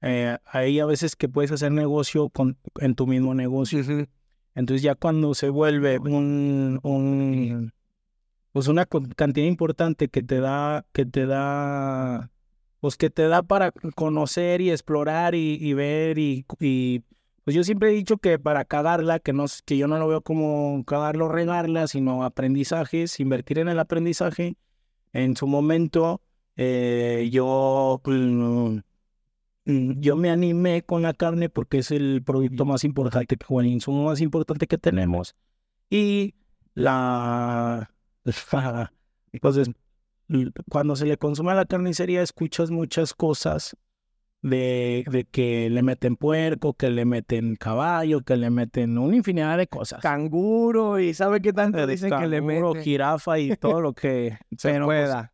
eh, 0.02 0.38
hay 0.46 0.80
a 0.80 0.86
veces 0.86 1.16
que 1.16 1.30
puedes 1.30 1.52
hacer 1.52 1.72
negocio 1.72 2.30
con, 2.30 2.58
en 2.80 2.96
tu 2.96 3.08
mismo 3.08 3.34
negocio. 3.34 3.82
Entonces 4.56 4.82
ya 4.82 4.96
cuando 4.96 5.34
se 5.34 5.50
vuelve 5.50 6.00
un, 6.00 6.80
un 6.84 7.74
pues 8.52 8.68
una 8.68 8.86
cantidad 8.86 9.48
importante 9.48 10.10
que 10.10 10.24
te 10.24 10.40
da, 10.40 10.86
que 10.92 11.06
te 11.06 11.26
da, 11.26 12.30
pues 12.80 12.98
que 12.98 13.10
te 13.10 13.28
da 13.28 13.44
para 13.44 13.72
conocer 13.96 14.62
y 14.62 14.72
explorar 14.72 15.36
y, 15.36 15.58
y 15.60 15.74
ver 15.74 16.18
y, 16.18 16.46
y, 16.60 17.04
pues 17.44 17.56
yo 17.56 17.64
siempre 17.64 17.90
he 17.90 17.94
dicho 17.94 18.18
que 18.18 18.38
para 18.40 18.66
cagarla, 18.66 19.20
que 19.20 19.34
no, 19.34 19.46
que 19.66 19.78
yo 19.78 19.88
no 19.88 19.98
lo 19.98 20.08
veo 20.08 20.22
como 20.22 20.84
cagarlo, 20.86 21.30
regarla, 21.30 21.88
sino 21.88 22.24
aprendizajes, 22.24 23.20
invertir 23.20 23.60
en 23.60 23.70
el 23.70 23.80
aprendizaje. 23.80 24.58
En 25.14 25.36
su 25.36 25.48
momento, 25.48 26.22
eh, 26.56 27.30
yo, 27.32 28.00
pues, 28.04 28.20
yo 29.66 30.16
me 30.16 30.30
animé 30.32 30.84
con 30.84 31.02
la 31.02 31.14
carne 31.14 31.50
porque 31.50 31.80
es 31.80 31.92
el 31.92 32.24
producto 32.24 32.66
más 32.66 32.84
importante, 32.84 33.38
o 33.48 33.62
el 33.62 33.68
insumo 33.68 34.06
más 34.06 34.22
importante 34.22 34.68
que 34.68 34.78
tenemos. 34.78 35.36
Y 35.90 36.36
la, 36.74 37.92
entonces, 39.32 39.70
cuando 40.70 40.96
se 40.96 41.06
le 41.06 41.18
consume 41.18 41.52
a 41.52 41.56
la 41.56 41.66
carnicería, 41.66 42.22
escuchas 42.22 42.72
muchas 42.72 43.14
cosas 43.14 43.76
de, 44.42 45.04
de 45.12 45.26
que 45.26 45.70
le 45.70 45.84
meten 45.84 46.16
puerco, 46.16 46.74
que 46.74 46.90
le 46.90 47.06
meten 47.06 47.56
caballo, 47.56 48.22
que 48.22 48.38
le 48.38 48.50
meten 48.50 48.98
una 48.98 49.16
infinidad 49.16 49.58
de 49.58 49.68
cosas. 49.68 50.02
Canguro 50.02 51.00
y 51.00 51.14
¿sabe 51.14 51.42
qué 51.42 51.54
tanto 51.54 51.86
dicen 51.86 52.10
que 52.10 52.28
le 52.28 52.38
Canguro, 52.38 52.70
meten? 52.70 52.84
jirafa 52.84 53.40
y 53.40 53.56
todo 53.58 53.82
lo 53.82 53.94
que 53.94 54.38
Se 54.58 54.80
pues, 54.80 55.10
pueda. 55.10 55.34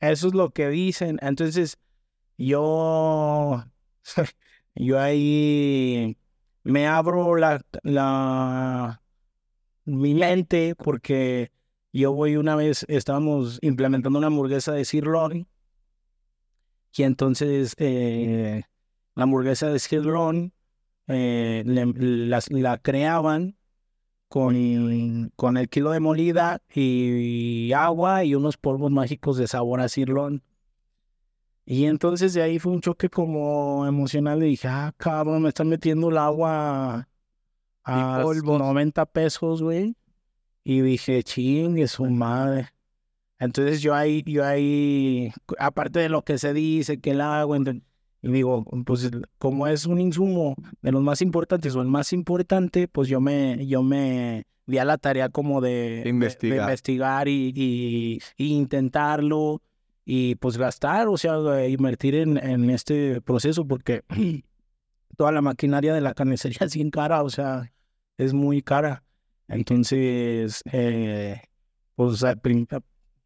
eso 0.00 0.28
es 0.28 0.34
lo 0.34 0.50
que 0.50 0.68
dicen. 0.68 1.18
Entonces, 1.22 1.78
yo, 2.46 3.64
yo 4.74 5.00
ahí 5.00 6.16
me 6.64 6.86
abro 6.86 7.36
la, 7.36 7.64
la, 7.82 9.02
mi 9.86 10.14
mente 10.14 10.74
porque 10.76 11.52
yo 11.92 12.12
voy 12.14 12.36
una 12.36 12.56
vez, 12.56 12.86
estábamos 12.88 13.58
implementando 13.62 14.18
una 14.18 14.28
hamburguesa 14.28 14.72
de 14.72 14.84
sirloin 14.84 15.48
y 16.94 17.02
entonces 17.04 17.74
eh, 17.78 18.62
la 19.14 19.24
hamburguesa 19.24 19.68
de 19.70 19.78
sirloin 19.78 20.52
eh, 21.08 21.64
las- 21.66 22.50
la 22.50 22.78
creaban 22.78 23.56
con, 24.28 25.32
con 25.36 25.56
el 25.58 25.68
kilo 25.70 25.90
de 25.92 26.00
molida 26.00 26.62
y 26.74 27.72
agua 27.74 28.24
y 28.24 28.34
unos 28.36 28.56
polvos 28.58 28.90
mágicos 28.92 29.36
de 29.38 29.48
sabor 29.48 29.80
a 29.80 29.88
sirloin. 29.88 30.42
Y 31.64 31.84
entonces 31.86 32.34
de 32.34 32.42
ahí 32.42 32.58
fue 32.58 32.72
un 32.72 32.80
choque 32.80 33.08
como 33.08 33.86
emocional 33.86 34.42
y 34.42 34.48
dije, 34.48 34.68
ah, 34.68 34.92
cabrón, 34.96 35.42
me 35.42 35.48
están 35.50 35.68
metiendo 35.68 36.10
el 36.10 36.18
agua 36.18 37.08
a 37.84 38.20
polvos. 38.22 38.58
90 38.58 39.06
pesos, 39.06 39.62
güey. 39.62 39.94
Y 40.64 40.80
dije, 40.80 41.22
chingue 41.22 41.86
su 41.88 42.04
madre. 42.06 42.68
Entonces 43.38 43.80
yo 43.82 43.94
ahí, 43.94 44.22
yo 44.26 44.44
ahí, 44.44 45.32
aparte 45.58 45.98
de 46.00 46.08
lo 46.08 46.22
que 46.22 46.38
se 46.38 46.52
dice, 46.52 47.00
que 47.00 47.10
el 47.10 47.20
agua, 47.20 47.58
y 47.58 48.28
digo, 48.30 48.64
pues 48.84 49.10
como 49.38 49.66
es 49.66 49.84
un 49.86 50.00
insumo 50.00 50.54
de 50.80 50.92
los 50.92 51.02
más 51.02 51.22
importantes 51.22 51.74
o 51.74 51.82
el 51.82 51.88
más 51.88 52.12
importante, 52.12 52.86
pues 52.86 53.08
yo 53.08 53.20
me, 53.20 53.66
yo 53.66 53.82
me 53.82 54.44
di 54.66 54.78
a 54.78 54.84
la 54.84 54.96
tarea 54.98 55.28
como 55.28 55.60
de, 55.60 55.70
de- 55.70 56.02
de 56.04 56.08
Investigar. 56.08 56.58
investigar 56.60 57.28
y, 57.28 57.52
y- 57.54 58.18
y 58.36 58.52
intentarlo 58.54 59.60
y 60.04 60.34
pues 60.36 60.58
gastar, 60.58 61.08
o 61.08 61.16
sea, 61.16 61.36
eh, 61.58 61.70
invertir 61.70 62.14
en, 62.16 62.36
en 62.36 62.70
este 62.70 63.20
proceso 63.20 63.66
porque 63.66 64.02
toda 65.16 65.32
la 65.32 65.42
maquinaria 65.42 65.94
de 65.94 66.00
la 66.00 66.14
carnicería 66.14 66.58
es 66.62 66.74
bien 66.74 66.90
cara, 66.90 67.22
o 67.22 67.30
sea, 67.30 67.72
es 68.18 68.32
muy 68.32 68.62
cara. 68.62 69.04
Entonces, 69.48 70.62
eh, 70.72 71.42
pues, 71.94 72.24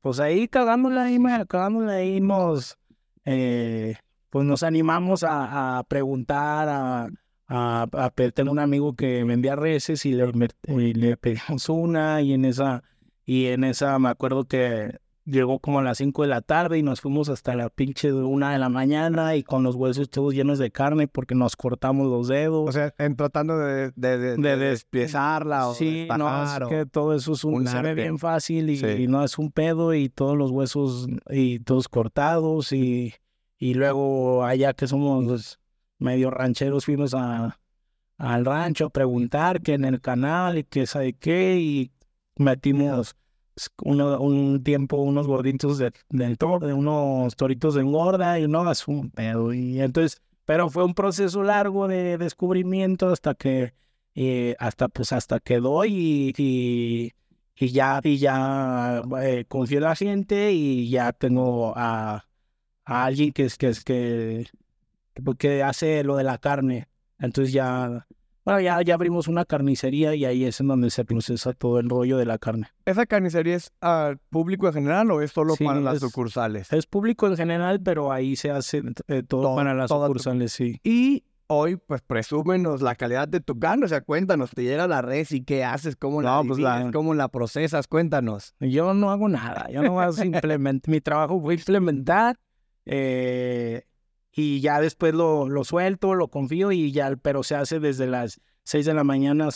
pues 0.01 0.21
ahí 0.21 0.49
cagándola 0.49 1.05
ahí, 1.05 1.19
cagándola 1.49 1.93
ahí 1.93 2.21
nos, 2.21 2.77
eh, 3.25 3.97
pues 4.31 4.45
nos 4.45 4.63
animamos 4.63 5.23
a, 5.25 5.79
a 5.79 5.85
preguntar, 5.85 6.69
a, 6.69 7.09
a, 7.49 7.83
a 7.93 8.43
un 8.51 8.59
amigo 8.59 8.95
que 8.97 9.25
vendía 9.25 9.57
reses 9.57 10.05
y 10.05 10.13
le, 10.13 10.31
y 10.69 10.95
le 10.95 11.17
pedimos 11.17 11.69
una 11.69 12.21
y 12.23 12.33
en 12.35 12.45
esa, 12.45 12.83
y 13.25 13.47
en 13.47 13.65
esa 13.65 13.99
me 13.99 14.09
acuerdo 14.09 14.45
que 14.45 14.99
llegó 15.27 15.59
como 15.59 15.81
a 15.81 15.83
las 15.83 15.99
5 15.99 16.23
de 16.23 16.29
la 16.29 16.41
tarde 16.41 16.79
y 16.79 16.83
nos 16.83 17.01
fuimos 17.01 17.29
hasta 17.29 17.55
la 17.57 17.69
pinche 17.69 18.09
de 18.09 18.15
una 18.23 18.53
de 18.53 18.59
la 18.59 18.69
mañana 18.69 19.35
y 19.37 19.43
con 19.43 19.63
los 19.65 19.75
huesos 19.75 20.09
todos 20.09 20.33
llenos 20.33 20.59
de 20.59 20.71
carne 20.71 21.09
porque 21.09 21.35
nos 21.35 21.57
cortamos 21.57 22.07
los 22.07 22.29
dedos. 22.29 22.69
O 22.69 22.73
sea, 22.73 22.95
en 22.99 23.17
tratando 23.17 23.59
de, 23.59 23.91
de, 23.97 24.19
de, 24.19 24.37
De 24.37 24.37
de 24.37 24.57
des- 24.57 24.71
despiezarla 24.71 25.69
o 25.69 25.75
Sí, 25.75 26.07
no, 26.17 26.45
es 26.45 26.63
o- 26.63 26.69
que 26.69 26.87
todo 26.87 27.13
eso 27.15 27.33
es 27.33 27.43
un, 27.45 27.55
un 27.55 27.67
se 27.67 27.83
ve 27.83 27.95
bien 27.95 28.19
fácil 28.19 28.71
y, 28.71 28.77
Sí. 28.77 28.87
y 28.87 29.07
no 29.09 29.25
es 29.25 29.37
un 29.37 29.51
pedo 29.51 29.93
y 29.95 30.09
todos 30.09 30.37
los 30.39 30.51
huesos 30.53 31.09
y 31.29 31.59
todos 31.59 31.89
cortados 31.89 32.73
y, 32.73 33.13
y 33.59 33.75
luego 33.75 34.45
allá 34.45 34.73
que 34.75 34.87
somos 34.87 35.25
los 35.25 35.59
medio 35.99 36.31
rancheros 36.31 36.85
fuimos 36.85 37.15
a, 37.15 37.59
al 38.19 38.45
rancho 38.45 38.87
a 38.87 38.91
preguntar 38.91 39.61
que 39.61 39.75
en 39.75 39.85
el 39.85 40.01
canal 40.01 40.59
y 40.59 40.65
que 40.65 40.87
sabe 40.87 41.15
qué 41.15 41.57
y 41.59 41.91
metimos 42.37 43.17
uno- 43.83 44.21
un 44.21 44.63
tiempo 44.63 44.97
unos 44.99 45.27
gorditos 45.27 45.79
de, 45.79 45.93
del 46.11 46.39
toro, 46.39 46.67
de 46.67 46.73
unos 46.75 47.37
toritos 47.37 47.75
de 47.75 47.83
engorda 47.83 48.39
y 48.39 48.49
no 48.49 48.71
es 48.71 48.87
un 48.89 49.11
pedo. 49.11 49.53
Y 49.53 49.81
entonces 49.81 50.21
pero 50.45 50.71
fue 50.71 50.85
un 50.85 50.95
proceso 50.95 51.43
largo 51.43 51.89
de 51.89 52.19
descubrimiento 52.19 53.09
hasta 53.09 53.35
que 53.35 53.75
eh, 54.15 54.55
hasta 54.59 54.89
pues 54.89 55.13
hasta 55.13 55.41
quedó 55.41 55.85
y, 55.85 56.33
y, 56.37 57.13
y 57.57 57.69
ya 57.71 58.01
y 58.05 58.19
ya 58.19 59.03
eh, 59.23 59.45
confié 59.49 59.79
en 59.79 59.83
la 59.85 59.97
gente 59.97 60.53
y 60.53 60.89
ya 60.91 61.13
tengo 61.13 61.73
a, 61.77 62.27
a 62.85 63.05
alguien 63.05 63.33
que 63.33 63.45
es 63.47 63.57
que 63.59 63.69
es 63.69 63.85
que 63.85 64.47
que 65.39 65.63
hace 65.63 66.05
lo 66.05 66.17
de 66.17 66.25
la 66.25 66.39
carne. 66.39 66.89
Entonces 67.19 67.53
ya 67.53 68.07
bueno 68.47 68.61
ya 68.61 68.81
ya 68.81 68.95
abrimos 68.95 69.29
una 69.29 69.45
carnicería 69.45 70.15
y 70.15 70.25
ahí 70.25 70.45
es 70.45 70.61
en 70.61 70.69
donde 70.69 70.89
se 70.89 71.05
procesa 71.05 71.53
todo 71.53 71.79
el 71.81 71.91
rollo 71.91 72.17
de 72.17 72.25
la 72.25 72.39
carne 72.39 72.69
¿Esa 72.87 73.05
carnicería 73.05 73.57
es 73.57 73.71
al 73.83 74.17
público 74.31 74.69
en 74.69 74.73
general 74.75 75.11
o 75.11 75.21
es 75.21 75.33
solo 75.33 75.55
Sí, 75.57 75.65
para 75.65 75.81
las 75.81 75.97
es- 75.97 76.01
sucursales? 76.01 76.73
es 76.73 76.87
público 76.87 77.27
en 77.27 77.37
general 77.37 77.81
pero 77.83 78.11
ahí 78.13 78.37
se 78.37 78.51
hace 78.51 78.83
eh, 79.09 79.23
todo, 79.23 79.43
Todo- 79.43 79.57
para 79.57 79.75
las 79.75 79.91
tu- 79.91 80.01
sucursales 80.01 80.53
sí 80.53 80.81
Y 80.85 81.25
hoy, 81.49 81.77
pues, 81.77 82.03
presúmenos 82.03 82.83
la 82.83 82.97
calidad 82.97 83.29
de 83.29 83.39
tu 83.39 83.57
carne. 83.57 83.85
O 83.85 83.89
sea, 83.89 84.01
cuéntanos, 84.01 84.51
te 84.51 84.65
llega 84.65 84.89
la 84.89 85.01
res 85.01 85.31
y 85.31 85.45
qué 85.45 85.63
haces, 85.63 85.95
cómo 85.95 86.21
la 86.21 86.31
No, 86.43 86.45
pues, 86.45 86.59
la- 86.59 86.91
cómo 86.93 87.15
la 87.15 87.29
procesas, 87.29 87.87
cuéntanos. 87.87 88.57
Yo 88.59 88.95
no 88.95 89.13
hago 89.13 89.29
nada, 89.29 89.69
yo 89.71 89.81
no 89.83 90.01
hago 90.01 90.13
simplemente, 90.13 90.91
mi 90.91 91.01
trabajo 91.01 91.41
fue 91.41 91.55
implementar 91.55 92.37
eh, 92.85 93.85
y 94.39 94.61
ya 94.61 94.83
después 94.83 95.15
lo, 95.15 95.49
lo 95.49 95.65
suelto, 95.65 96.15
lo 96.15 96.29
confío 96.29 96.71
y 96.71 96.93
ya, 96.93 97.17
pero 97.17 97.43
se 97.43 97.55
hace 97.55 97.81
desde 97.81 98.07
las 98.07 98.39
6 98.65 98.85
de 98.85 98.93
la 98.93 99.03
mañana, 99.03 99.49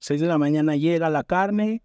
6 0.00 0.20
de 0.20 0.26
la 0.26 0.36
mañana 0.36 0.76
llega 0.76 1.08
la 1.08 1.24
carne, 1.24 1.82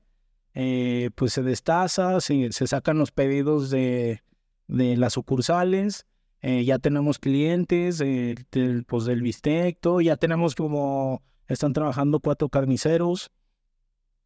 eh, 0.54 1.10
pues 1.16 1.32
se 1.32 1.42
destaza, 1.42 2.20
se, 2.20 2.52
se 2.52 2.68
sacan 2.68 2.98
los 2.98 3.12
pedidos 3.12 3.70
de, 3.70 4.24
de 4.68 4.98
las 4.98 5.14
sucursales, 5.14 6.06
eh, 6.42 6.66
ya 6.66 6.80
tenemos 6.80 7.18
clientes, 7.18 8.02
eh, 8.02 8.36
del, 8.52 8.84
pues 8.84 9.06
del 9.06 9.22
bistec, 9.22 9.80
todo, 9.80 10.02
ya 10.02 10.18
tenemos 10.18 10.54
como, 10.54 11.24
están 11.48 11.72
trabajando 11.72 12.20
cuatro 12.20 12.50
carniceros, 12.50 13.32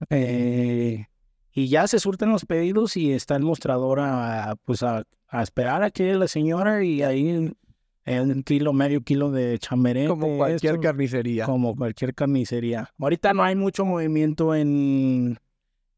eh, 0.10 1.06
y 1.52 1.68
ya 1.68 1.88
se 1.88 2.00
surten 2.00 2.30
los 2.30 2.46
pedidos 2.46 2.98
y 2.98 3.12
está 3.12 3.36
el 3.36 3.44
mostrador 3.44 4.00
a, 4.00 4.56
pues 4.66 4.82
a, 4.82 5.04
a 5.28 5.44
esperar 5.44 5.84
a 5.84 5.92
que 5.92 6.16
la 6.16 6.28
señora 6.28 6.84
y 6.84 7.04
ahí 7.04 7.52
eh, 8.08 8.22
un 8.22 8.42
kilo, 8.42 8.72
medio 8.72 9.02
kilo 9.02 9.32
de 9.32 9.60
chamberete. 9.60 10.08
Como 10.08 10.38
cualquier 10.38 10.76
esto, 10.76 10.82
carnicería. 10.82 11.46
Como 11.46 11.76
cualquier 11.76 12.16
carnicería. 12.16 12.90
Ahorita 12.98 13.34
no 13.34 13.44
hay 13.44 13.58
mucho 13.58 13.84
movimiento 13.84 14.56
en, 14.56 15.38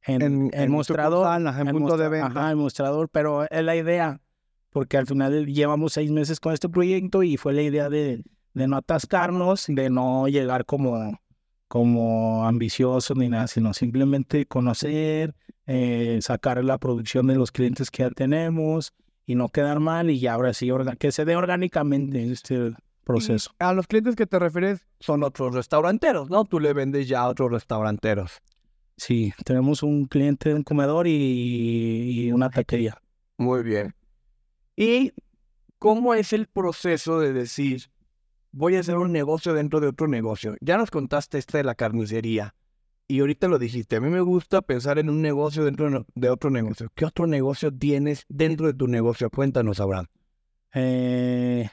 en, 0.07 0.49
en 0.51 0.72
mostrador. 0.72 1.28
en 1.39 1.68
punto 1.68 1.97
de 1.97 2.10
venta. 2.10 2.28
Ajá, 2.28 2.51
en 2.51 2.57
mostrador, 2.57 3.10
pero 3.10 3.47
es 3.47 3.64
la 3.64 3.76
idea, 3.76 4.20
porque 4.72 4.97
al 4.97 5.05
final 5.05 5.45
llevamos 5.45 5.93
seis 5.93 6.10
meses 6.10 6.39
con 6.39 6.51
este 6.51 6.68
proyecto 6.68 7.22
y 7.22 7.38
fue 7.38 7.53
la 7.53 7.62
idea 7.62 7.89
de, 7.89 8.24
de 8.55 8.68
no 8.68 8.78
atascarnos, 8.78 9.66
de 9.68 9.91
no 9.91 10.28
llegar 10.28 10.66
como, 10.66 11.20
como 11.68 12.43
ambiciosos 12.47 13.16
ni 13.18 13.30
nada, 13.30 13.45
sino 13.45 13.72
simplemente 13.76 14.47
conocer, 14.47 15.36
eh, 15.68 16.18
sacar 16.24 16.64
la 16.64 16.80
producción 16.80 17.28
de 17.28 17.36
los 17.36 17.51
clientes 17.51 17.91
que 17.91 18.01
ya 18.01 18.10
tenemos 18.10 18.93
y 19.30 19.36
no 19.36 19.50
quedar 19.50 19.80
mal 19.80 20.10
y 20.10 20.20
ya 20.20 20.34
ahora 20.34 20.56
sí, 20.56 20.72
que 20.98 21.12
se 21.12 21.24
dé 21.24 21.36
orgánicamente 21.36 22.32
este 22.32 22.74
proceso. 23.04 23.52
A 23.60 23.74
los 23.74 23.86
clientes 23.86 24.16
que 24.16 24.26
te 24.26 24.40
refieres 24.40 24.88
son 25.00 25.22
otros 25.22 25.54
restauranteros, 25.54 26.32
¿no? 26.32 26.46
Tú 26.46 26.60
le 26.60 26.74
vendes 26.74 27.08
ya 27.08 27.22
a 27.22 27.28
otros 27.28 27.52
restauranteros. 27.52 28.42
Sí, 28.98 29.32
tenemos 29.46 29.84
un 29.84 30.06
cliente, 30.06 30.52
un 30.52 30.64
comedor 30.64 31.06
y, 31.06 31.12
y 31.12 32.32
una 32.32 32.50
taquería. 32.50 33.00
Muy 33.38 33.62
bien. 33.62 33.94
¿Y 34.76 35.14
cómo 35.78 36.16
es 36.16 36.34
el 36.34 36.48
proceso 36.48 37.20
de 37.20 37.32
decir, 37.32 37.84
voy 38.52 38.78
a 38.78 38.80
hacer 38.80 38.98
un 38.98 39.12
negocio 39.12 39.54
dentro 39.54 39.80
de 39.80 39.90
otro 39.90 40.08
negocio? 40.08 40.56
Ya 40.60 40.76
nos 40.78 40.90
contaste 40.90 41.38
este 41.38 41.60
de 41.60 41.66
la 41.66 41.76
carnicería 41.76 42.56
y 43.10 43.20
ahorita 43.20 43.47
lo 43.49 43.60
dijiste, 43.60 43.95
a 43.97 43.99
mí 44.01 44.07
me 44.10 44.22
gusta 44.22 44.62
pensar 44.62 44.99
en 44.99 45.10
un 45.10 45.22
negocio 45.22 45.66
dentro 45.66 46.05
de- 46.16 46.30
otro 46.30 46.49
negocio. 46.51 46.89
¿Qué 46.95 47.03
otro 47.05 47.28
negocio 47.28 47.74
tienes 47.76 48.24
dentro 48.30 48.68
de 48.68 48.74
tu 48.74 48.88
negocio? 48.88 49.30
Cuéntanos, 49.30 49.80
Abraham. 49.82 50.05
Eh, 50.74 51.68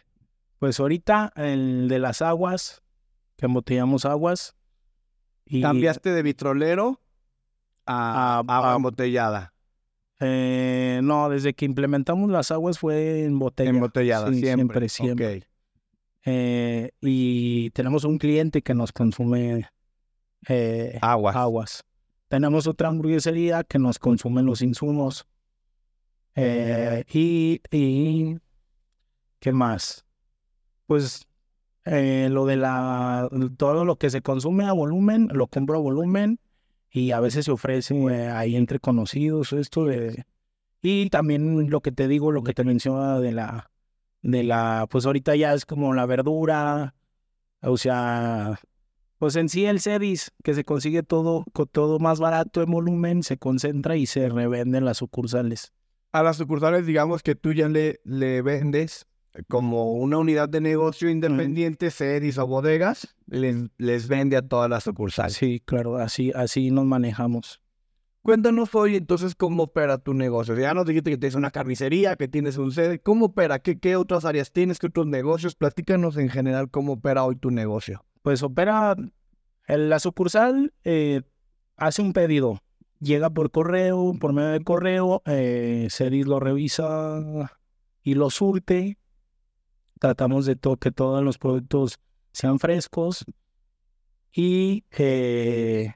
pues 0.59 0.81
ahorita 0.81 1.33
el 1.37 1.89
de 1.89 1.99
las 1.99 2.23
aguas, 2.23 2.83
que 3.37 3.47
embotellamos 3.47 4.05
aguas. 4.07 4.57
Y, 5.45 5.61
Cambiaste 5.61 6.11
de 6.11 6.23
vitrolero 6.23 7.01
a, 7.85 8.43
A- 8.49 8.75
embotellada. 8.75 9.53
eh, 10.19 11.01
no, 11.05 11.29
desde 11.29 11.53
que 11.55 11.67
implementamos 11.67 12.31
las 12.31 12.51
aguas 12.51 12.79
fue 12.79 13.25
en 13.25 13.39
botella. 13.39 13.69
Embotellada, 13.71 14.29
Sí, 14.33 14.41
siempre. 14.41 14.89
siempre, 14.89 14.89
siempre. 14.89 15.37
Ok. 15.39 15.45
Eh, 16.25 16.91
y 17.03 17.71
tenemos 17.71 18.05
un 18.05 18.19
cliente 18.19 18.63
que 18.63 18.75
nos 18.75 18.91
consume 18.93 19.69
eh, 20.49 20.99
Aguas. 21.01 21.37
aguas. 21.37 21.85
Tenemos 22.29 22.67
otra 22.67 22.89
hamburguesería 22.89 23.65
que 23.65 23.79
nos 23.79 23.99
consume 23.99 24.43
los 24.43 24.63
insumos. 24.63 25.27
Eh, 26.35 27.05
y, 27.13 27.63
y, 27.71 28.37
¿qué 29.39 29.53
más? 29.53 30.05
Pues 30.87 31.27
eh, 31.85 32.29
lo 32.31 32.47
de 32.47 32.57
la, 32.57 33.29
todo 33.57 33.85
lo 33.85 33.97
que 33.97 34.11
se 34.11 34.21
consume 34.21 34.65
a 34.65 34.73
volumen, 34.73 35.29
lo 35.33 35.47
compro 35.47 35.77
a 35.77 35.81
volumen 35.81 36.41
y 36.91 37.13
a 37.13 37.21
veces 37.21 37.45
se 37.45 37.53
ofrece 37.53 37.95
eh, 37.95 38.29
ahí 38.29 38.57
entre 38.57 38.81
conocidos 38.81 39.53
esto 39.53 39.85
de... 39.85 40.25
Y 40.83 41.11
también 41.11 41.71
lo 41.71 41.81
que 41.81 41.93
te 41.93 42.09
digo, 42.09 42.33
lo 42.33 42.43
que 42.43 42.55
te 42.55 42.65
mencionaba 42.65 43.21
de 43.21 43.33
la, 43.33 43.71
de 44.23 44.43
la, 44.45 44.87
pues 44.91 45.07
ahorita 45.07 45.35
ya 45.37 45.55
es 45.55 45.65
como 45.65 45.95
la 45.95 46.07
verdura, 46.07 46.95
o 47.61 47.77
sea, 47.77 48.61
pues 49.19 49.37
en 49.37 49.49
sí 49.49 49.65
el 49.65 49.81
CEDIS, 49.81 50.33
que 50.43 50.55
se 50.55 50.65
consigue 50.65 51.03
todo, 51.03 51.45
con 51.53 51.67
todo 51.69 51.99
más 51.99 52.21
barato 52.21 52.63
en 52.63 52.71
volumen, 52.71 53.23
se 53.23 53.39
concentra 53.39 53.97
y 53.97 54.07
se 54.07 54.29
revende 54.29 54.79
en 54.79 54.85
las 54.85 54.99
sucursales. 54.99 55.73
A 56.13 56.23
las 56.23 56.37
sucursales, 56.37 56.87
digamos 56.87 57.23
que 57.23 57.35
tú 57.35 57.53
ya 57.53 57.69
le, 57.69 58.01
le 58.05 58.43
vendes 58.43 59.07
como 59.49 59.93
una 59.93 60.19
unidad 60.19 60.49
de 60.49 60.61
negocio 60.61 61.11
independiente, 61.11 61.91
series 61.91 62.39
o 62.39 62.47
bodegas, 62.47 63.15
les, 63.27 63.57
les 63.77 64.09
vende 64.09 64.37
a 64.37 64.43
todas 64.43 64.71
las 64.71 64.85
sucursales. 64.85 65.35
Sí, 65.35 65.61
claro, 65.65 65.97
así, 65.97 66.33
así 66.35 66.71
nos 66.71 66.87
manejamos. 66.87 67.61
Cuéntanos 68.23 68.75
hoy 68.75 68.97
entonces 68.97 69.35
cómo 69.35 69.65
opera 69.65 69.99
tu 69.99 70.13
negocio. 70.13 70.59
Ya 70.59 70.75
nos 70.75 70.87
dijiste 70.87 71.11
que 71.11 71.17
tienes 71.19 71.37
una 71.37 71.51
carnicería, 71.51 72.17
que 72.17 72.27
tienes 72.27 72.59
un 72.59 72.73
sede. 72.73 72.99
¿Cómo 72.99 73.27
opera? 73.27 73.61
¿Qué, 73.61 73.79
qué 73.79 73.95
otras 73.95 74.25
áreas 74.25 74.51
tienes? 74.51 74.81
¿Qué 74.81 74.89
otros 74.89 75.07
negocios? 75.07 75.55
Platícanos 75.55 76.17
en 76.17 76.29
general 76.29 76.69
cómo 76.71 76.95
opera 76.95 77.25
hoy 77.25 77.37
tu 77.37 77.53
negocio. 77.53 78.06
Pues 78.27 78.43
opera, 78.43 78.97
en 79.69 79.89
la 79.89 80.01
sucursal 80.01 80.75
eh, 80.83 81.23
hace 81.77 82.03
un 82.03 82.13
pedido, 82.13 82.61
llega 82.99 83.31
por 83.31 83.53
correo, 83.53 84.15
por 84.19 84.33
medio 84.33 84.49
de 84.49 84.65
correo, 84.65 85.23
eh, 85.27 85.87
lo 86.25 86.41
revisa 86.41 87.23
y 88.03 88.15
lo 88.15 88.31
surte. 88.31 88.99
Tratamos 90.01 90.45
de 90.45 90.59
que 90.81 90.91
todos 90.91 91.23
los 91.23 91.39
productos 91.39 92.01
sean 92.33 92.59
frescos 92.59 93.25
y, 94.33 94.83
eh, 94.99 95.95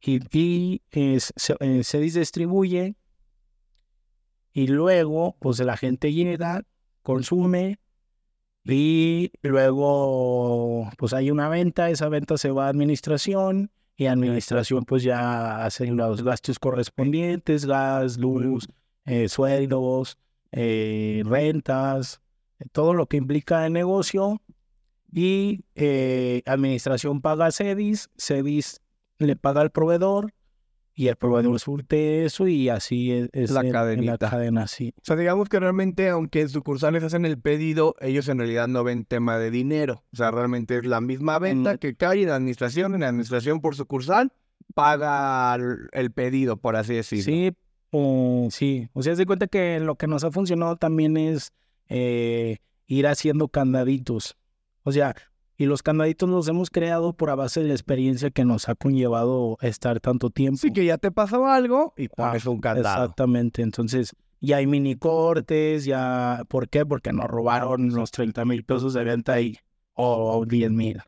y, 0.00 0.36
y, 0.36 0.82
eh, 0.90 1.20
se, 1.20 1.54
eh, 1.60 1.84
Cedis 1.84 2.14
distribuye 2.14 2.96
y 4.52 4.66
luego 4.66 5.36
pues 5.38 5.60
la 5.60 5.76
gente 5.76 6.12
llega, 6.12 6.64
consume 7.02 7.78
y 8.68 9.30
luego, 9.42 10.90
pues 10.98 11.12
hay 11.12 11.30
una 11.30 11.48
venta, 11.48 11.90
esa 11.90 12.08
venta 12.08 12.36
se 12.36 12.50
va 12.50 12.66
a 12.66 12.68
administración 12.68 13.70
y 13.96 14.06
administración 14.06 14.84
pues 14.84 15.02
ya 15.02 15.64
hace 15.64 15.86
los 15.86 16.22
gastos 16.22 16.58
correspondientes, 16.58 17.64
gas, 17.64 18.18
luz, 18.18 18.68
eh, 19.04 19.28
sueldos, 19.28 20.18
eh, 20.52 21.22
rentas, 21.24 22.20
todo 22.72 22.94
lo 22.94 23.06
que 23.06 23.16
implica 23.16 23.66
el 23.66 23.72
negocio 23.72 24.40
y 25.12 25.64
eh, 25.74 26.42
administración 26.46 27.20
paga 27.20 27.46
a 27.46 27.52
Cedis, 27.52 28.10
Cedis 28.18 28.80
le 29.18 29.36
paga 29.36 29.60
al 29.60 29.70
proveedor 29.70 30.32
y 30.98 31.08
el 31.08 31.16
proveedor 31.16 31.60
surte 31.60 32.24
eso 32.24 32.48
y 32.48 32.70
así 32.70 33.12
es, 33.12 33.28
es 33.34 33.50
La 33.50 33.60
en- 33.60 33.66
en 33.66 33.72
cadenita. 33.72 34.12
la 34.12 34.18
cadena, 34.30 34.66
sí. 34.66 34.94
O 34.96 35.00
sea, 35.04 35.14
digamos 35.14 35.48
que 35.50 35.60
realmente, 35.60 36.08
aunque 36.08 36.40
en 36.40 36.48
sucursales 36.48 37.02
hacen 37.04 37.24
el 37.26 37.38
pedido, 37.38 37.94
ellos 38.00 38.26
en 38.28 38.38
realidad 38.38 38.66
no 38.66 38.82
ven 38.82 39.04
tema 39.04 39.38
de 39.38 39.50
dinero. 39.50 40.02
O 40.12 40.16
sea, 40.16 40.30
realmente 40.30 40.78
es 40.78 40.86
la 40.86 41.00
misma 41.02 41.38
venta 41.38 41.74
Mm. 41.74 41.78
que 41.78 41.94
cae 41.96 42.22
en 42.22 42.28
la 42.30 42.36
administración, 42.36 42.94
en 42.94 43.02
la 43.02 43.08
administración 43.08 43.60
por 43.60 43.76
sucursal, 43.76 44.32
paga 44.74 45.54
el, 45.54 45.88
el 45.92 46.10
pedido, 46.12 46.56
por 46.56 46.76
así 46.76 46.94
decirlo. 46.94 47.24
Sí, 47.24 47.52
eh, 47.92 48.48
sí. 48.50 48.88
O 48.94 49.02
sea, 49.02 49.14
se 49.16 49.26
cuenta 49.26 49.46
que 49.46 49.78
lo 49.80 49.96
que 49.96 50.06
nos 50.06 50.24
ha 50.24 50.30
funcionado 50.30 50.76
también 50.76 51.16
es 51.16 51.52
eh, 51.88 52.56
ir 52.86 53.06
haciendo 53.06 53.48
candaditos. 53.48 54.36
O 54.82 54.92
sea, 54.92 55.14
y 55.56 55.66
los 55.66 55.82
candaditos 55.82 56.28
los 56.28 56.48
hemos 56.48 56.70
creado 56.70 57.12
por 57.14 57.30
a 57.30 57.34
base 57.34 57.60
de 57.62 57.68
la 57.68 57.74
experiencia 57.74 58.30
que 58.30 58.44
nos 58.44 58.68
ha 58.68 58.74
conllevado 58.74 59.56
estar 59.60 60.00
tanto 60.00 60.30
tiempo. 60.30 60.58
Sí, 60.58 60.72
que 60.72 60.84
ya 60.84 60.98
te 60.98 61.10
pasó 61.10 61.46
algo 61.46 61.94
y 61.96 62.06
Ah, 62.06 62.08
pones 62.16 62.46
un 62.46 62.60
candado. 62.60 63.02
Exactamente. 63.04 63.62
Entonces, 63.62 64.14
ya 64.40 64.58
hay 64.58 64.66
mini 64.66 64.96
cortes, 64.96 65.84
ya. 65.86 66.42
¿Por 66.48 66.68
qué? 66.68 66.84
Porque 66.84 67.12
nos 67.12 67.26
robaron 67.26 67.88
los 67.94 68.10
30 68.10 68.44
mil 68.44 68.64
pesos 68.64 68.92
de 68.94 69.02
venta 69.04 69.40
y. 69.40 69.56
O 69.94 70.44
10 70.46 70.70
mil. 70.70 71.00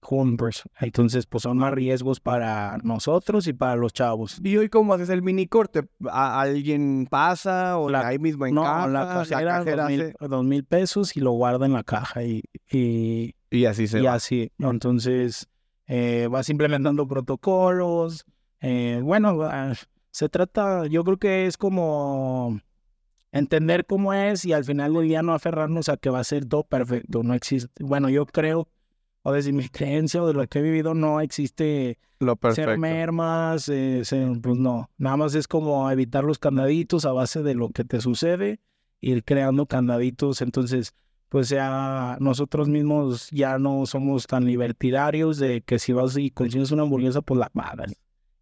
Juntos. 0.00 0.62
Entonces, 0.80 1.26
pues 1.26 1.42
son 1.42 1.58
más 1.58 1.72
riesgos 1.72 2.20
para 2.20 2.78
nosotros 2.84 3.46
y 3.48 3.52
para 3.52 3.74
los 3.76 3.92
chavos. 3.92 4.40
¿Y 4.42 4.56
hoy 4.56 4.68
cómo 4.68 4.94
haces 4.94 5.08
el 5.08 5.22
mini 5.22 5.46
corte? 5.48 5.88
¿A- 6.08 6.40
¿Alguien 6.40 7.06
pasa 7.10 7.78
o 7.78 7.90
La- 7.90 8.06
ahí 8.06 8.18
mismo 8.18 8.46
en 8.46 8.54
No, 8.54 8.62
caja? 8.62 8.86
la 8.88 9.06
cajera, 9.08 9.58
cajera 9.58 9.82
dos, 9.82 9.90
mil, 9.90 10.00
hace- 10.02 10.28
dos 10.28 10.44
mil 10.44 10.64
pesos 10.64 11.16
y 11.16 11.20
lo 11.20 11.32
guarda 11.32 11.66
en 11.66 11.72
la 11.72 11.82
caja 11.82 12.22
y, 12.22 12.42
y, 12.70 13.34
Y 13.50 13.64
así 13.64 13.86
se 13.86 14.00
y 14.00 14.02
va. 14.04 14.14
así. 14.14 14.52
Entonces, 14.58 15.48
eh, 15.86 16.28
vas 16.30 16.48
implementando 16.48 17.06
protocolos. 17.06 18.24
eh, 18.60 19.00
bueno, 19.02 19.38
se 20.10 20.28
trata, 20.28 20.86
yo 20.86 21.04
creo 21.04 21.16
que 21.18 21.46
es 21.46 21.56
como 21.56 22.60
entender 23.32 23.86
cómo 23.86 24.12
es 24.14 24.44
y 24.44 24.52
al 24.52 24.64
final 24.64 24.94
del 24.94 25.04
día 25.08 25.22
no 25.22 25.32
aferrarnos 25.34 25.88
a 25.88 25.96
que 25.96 26.10
va 26.10 26.20
a 26.20 26.24
ser 26.24 26.46
todo 26.46 26.64
perfecto. 26.64 27.22
No 27.22 27.34
existe, 27.34 27.84
bueno, 27.84 28.08
yo 28.08 28.26
creo, 28.26 28.68
o 29.22 29.32
desde 29.32 29.52
mi 29.52 29.68
creencia 29.68 30.22
o 30.22 30.26
de 30.26 30.34
lo 30.34 30.46
que 30.46 30.58
he 30.58 30.62
vivido, 30.62 30.94
no 30.94 31.20
existe 31.20 31.98
Lo 32.20 32.32
ser 32.32 32.38
perfecto. 32.40 32.80
mermas, 32.80 33.68
eh, 33.68 34.04
ser- 34.04 34.40
pues 34.42 34.56
no, 34.58 34.90
nada 34.98 35.16
más 35.16 35.34
es 35.34 35.46
como 35.46 35.90
evitar 35.90 36.24
los 36.24 36.38
candaditos 36.38 37.04
a 37.04 37.12
base 37.12 37.42
de 37.42 37.54
lo 37.54 37.68
que 37.70 37.84
te 37.84 38.00
sucede, 38.00 38.60
ir 39.00 39.24
creando 39.24 39.66
candaditos, 39.66 40.40
entonces 40.42 40.94
pues 41.28 41.48
ya 41.48 42.16
nosotros 42.20 42.68
mismos 42.68 43.28
ya 43.30 43.58
no 43.58 43.84
somos 43.86 44.26
tan 44.26 44.44
libertarios 44.44 45.38
de 45.38 45.60
que 45.62 45.78
si 45.78 45.92
vas 45.92 46.16
y 46.16 46.30
consigues 46.30 46.70
una 46.70 46.82
hamburguesa 46.82 47.22
pues 47.22 47.38
la 47.38 47.48
pagas. 47.50 47.94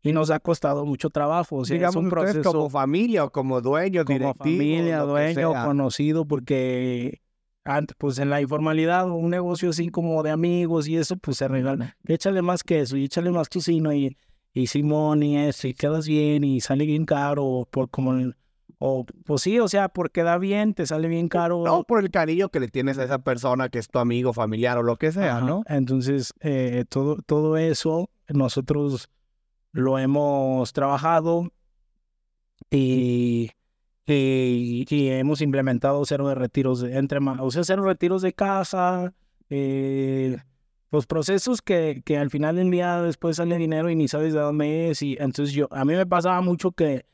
Y 0.02 0.12
nos 0.12 0.30
ha 0.30 0.38
costado 0.38 0.86
mucho 0.86 1.10
trabajo, 1.10 1.56
o 1.56 1.64
sea, 1.64 1.74
Digamos 1.76 1.96
es 1.96 2.02
un 2.04 2.10
proceso 2.10 2.52
como 2.52 2.70
familia 2.70 3.24
o 3.24 3.30
como 3.30 3.60
dueños, 3.60 4.04
como 4.04 4.34
familia, 4.34 5.00
dueño, 5.00 5.52
conocido, 5.64 6.24
porque 6.26 7.20
antes, 7.64 7.96
pues 7.98 8.18
en 8.20 8.30
la 8.30 8.40
informalidad, 8.40 9.10
un 9.10 9.30
negocio 9.30 9.70
así 9.70 9.88
como 9.88 10.22
de 10.22 10.30
amigos 10.30 10.86
y 10.86 10.96
eso, 10.96 11.16
pues 11.16 11.38
se 11.38 11.48
regala. 11.48 11.96
Échale 12.06 12.40
más 12.40 12.62
queso 12.62 12.96
y 12.96 13.04
échale 13.06 13.32
más 13.32 13.48
tocino 13.48 13.92
y, 13.92 14.16
y 14.52 14.68
Simón 14.68 15.24
y 15.24 15.38
eso, 15.38 15.66
y 15.66 15.74
quedas 15.74 16.06
bien 16.06 16.44
y 16.44 16.60
sale 16.60 16.86
bien 16.86 17.04
caro, 17.04 17.66
por 17.68 17.90
como 17.90 18.12
el- 18.12 18.36
O, 18.78 19.06
pues 19.24 19.42
sí, 19.42 19.58
o 19.58 19.68
sea, 19.68 19.88
porque 19.88 20.22
da 20.22 20.36
bien, 20.36 20.74
te 20.74 20.86
sale 20.86 21.08
bien 21.08 21.28
caro. 21.28 21.62
No, 21.64 21.84
por 21.84 22.02
el 22.02 22.10
cariño 22.10 22.50
que 22.50 22.60
le 22.60 22.68
tienes 22.68 22.98
a 22.98 23.04
esa 23.04 23.18
persona 23.20 23.70
que 23.70 23.78
es 23.78 23.88
tu 23.88 23.98
amigo, 23.98 24.34
familiar 24.34 24.76
o 24.76 24.82
lo 24.82 24.96
que 24.96 25.12
sea, 25.12 25.38
Ajá. 25.38 25.46
¿no? 25.46 25.62
Entonces, 25.66 26.34
eh, 26.40 26.84
todo, 26.88 27.16
todo 27.22 27.56
eso 27.56 28.10
nosotros 28.28 29.08
lo 29.72 29.98
hemos 29.98 30.72
trabajado 30.72 31.52
y, 32.70 33.50
y, 34.06 34.86
y 34.88 35.08
hemos 35.08 35.40
implementado 35.40 36.04
cero 36.04 36.28
de 36.28 36.34
retiros 36.34 36.80
de 36.80 36.96
entre 36.96 37.18
o 37.18 37.50
sea, 37.50 37.64
cero 37.64 37.84
retiros 37.84 38.22
de 38.22 38.32
casa, 38.32 39.14
eh, 39.48 40.36
los 40.90 41.06
procesos 41.06 41.62
que, 41.62 42.02
que 42.04 42.18
al 42.18 42.30
final 42.30 42.56
del 42.56 42.70
día 42.70 43.00
después 43.02 43.36
sale 43.36 43.56
dinero 43.58 43.90
y 43.90 43.96
ni 43.96 44.08
sabes 44.08 44.34
de 44.34 44.40
dónde 44.40 44.90
es. 44.90 45.02
Y 45.02 45.16
entonces 45.18 45.54
yo, 45.54 45.68
a 45.70 45.84
mí 45.84 45.94
me 45.94 46.06
pasaba 46.06 46.40
mucho 46.40 46.72
que, 46.72 47.06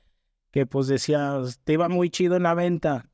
que 0.53 0.67
pues 0.67 0.87
decías, 0.87 1.61
te 1.65 1.73
iba 1.73 1.89
muy 1.89 2.11
chido 2.11 2.37
en 2.37 2.45
la 2.45 2.55
venta. 2.55 3.09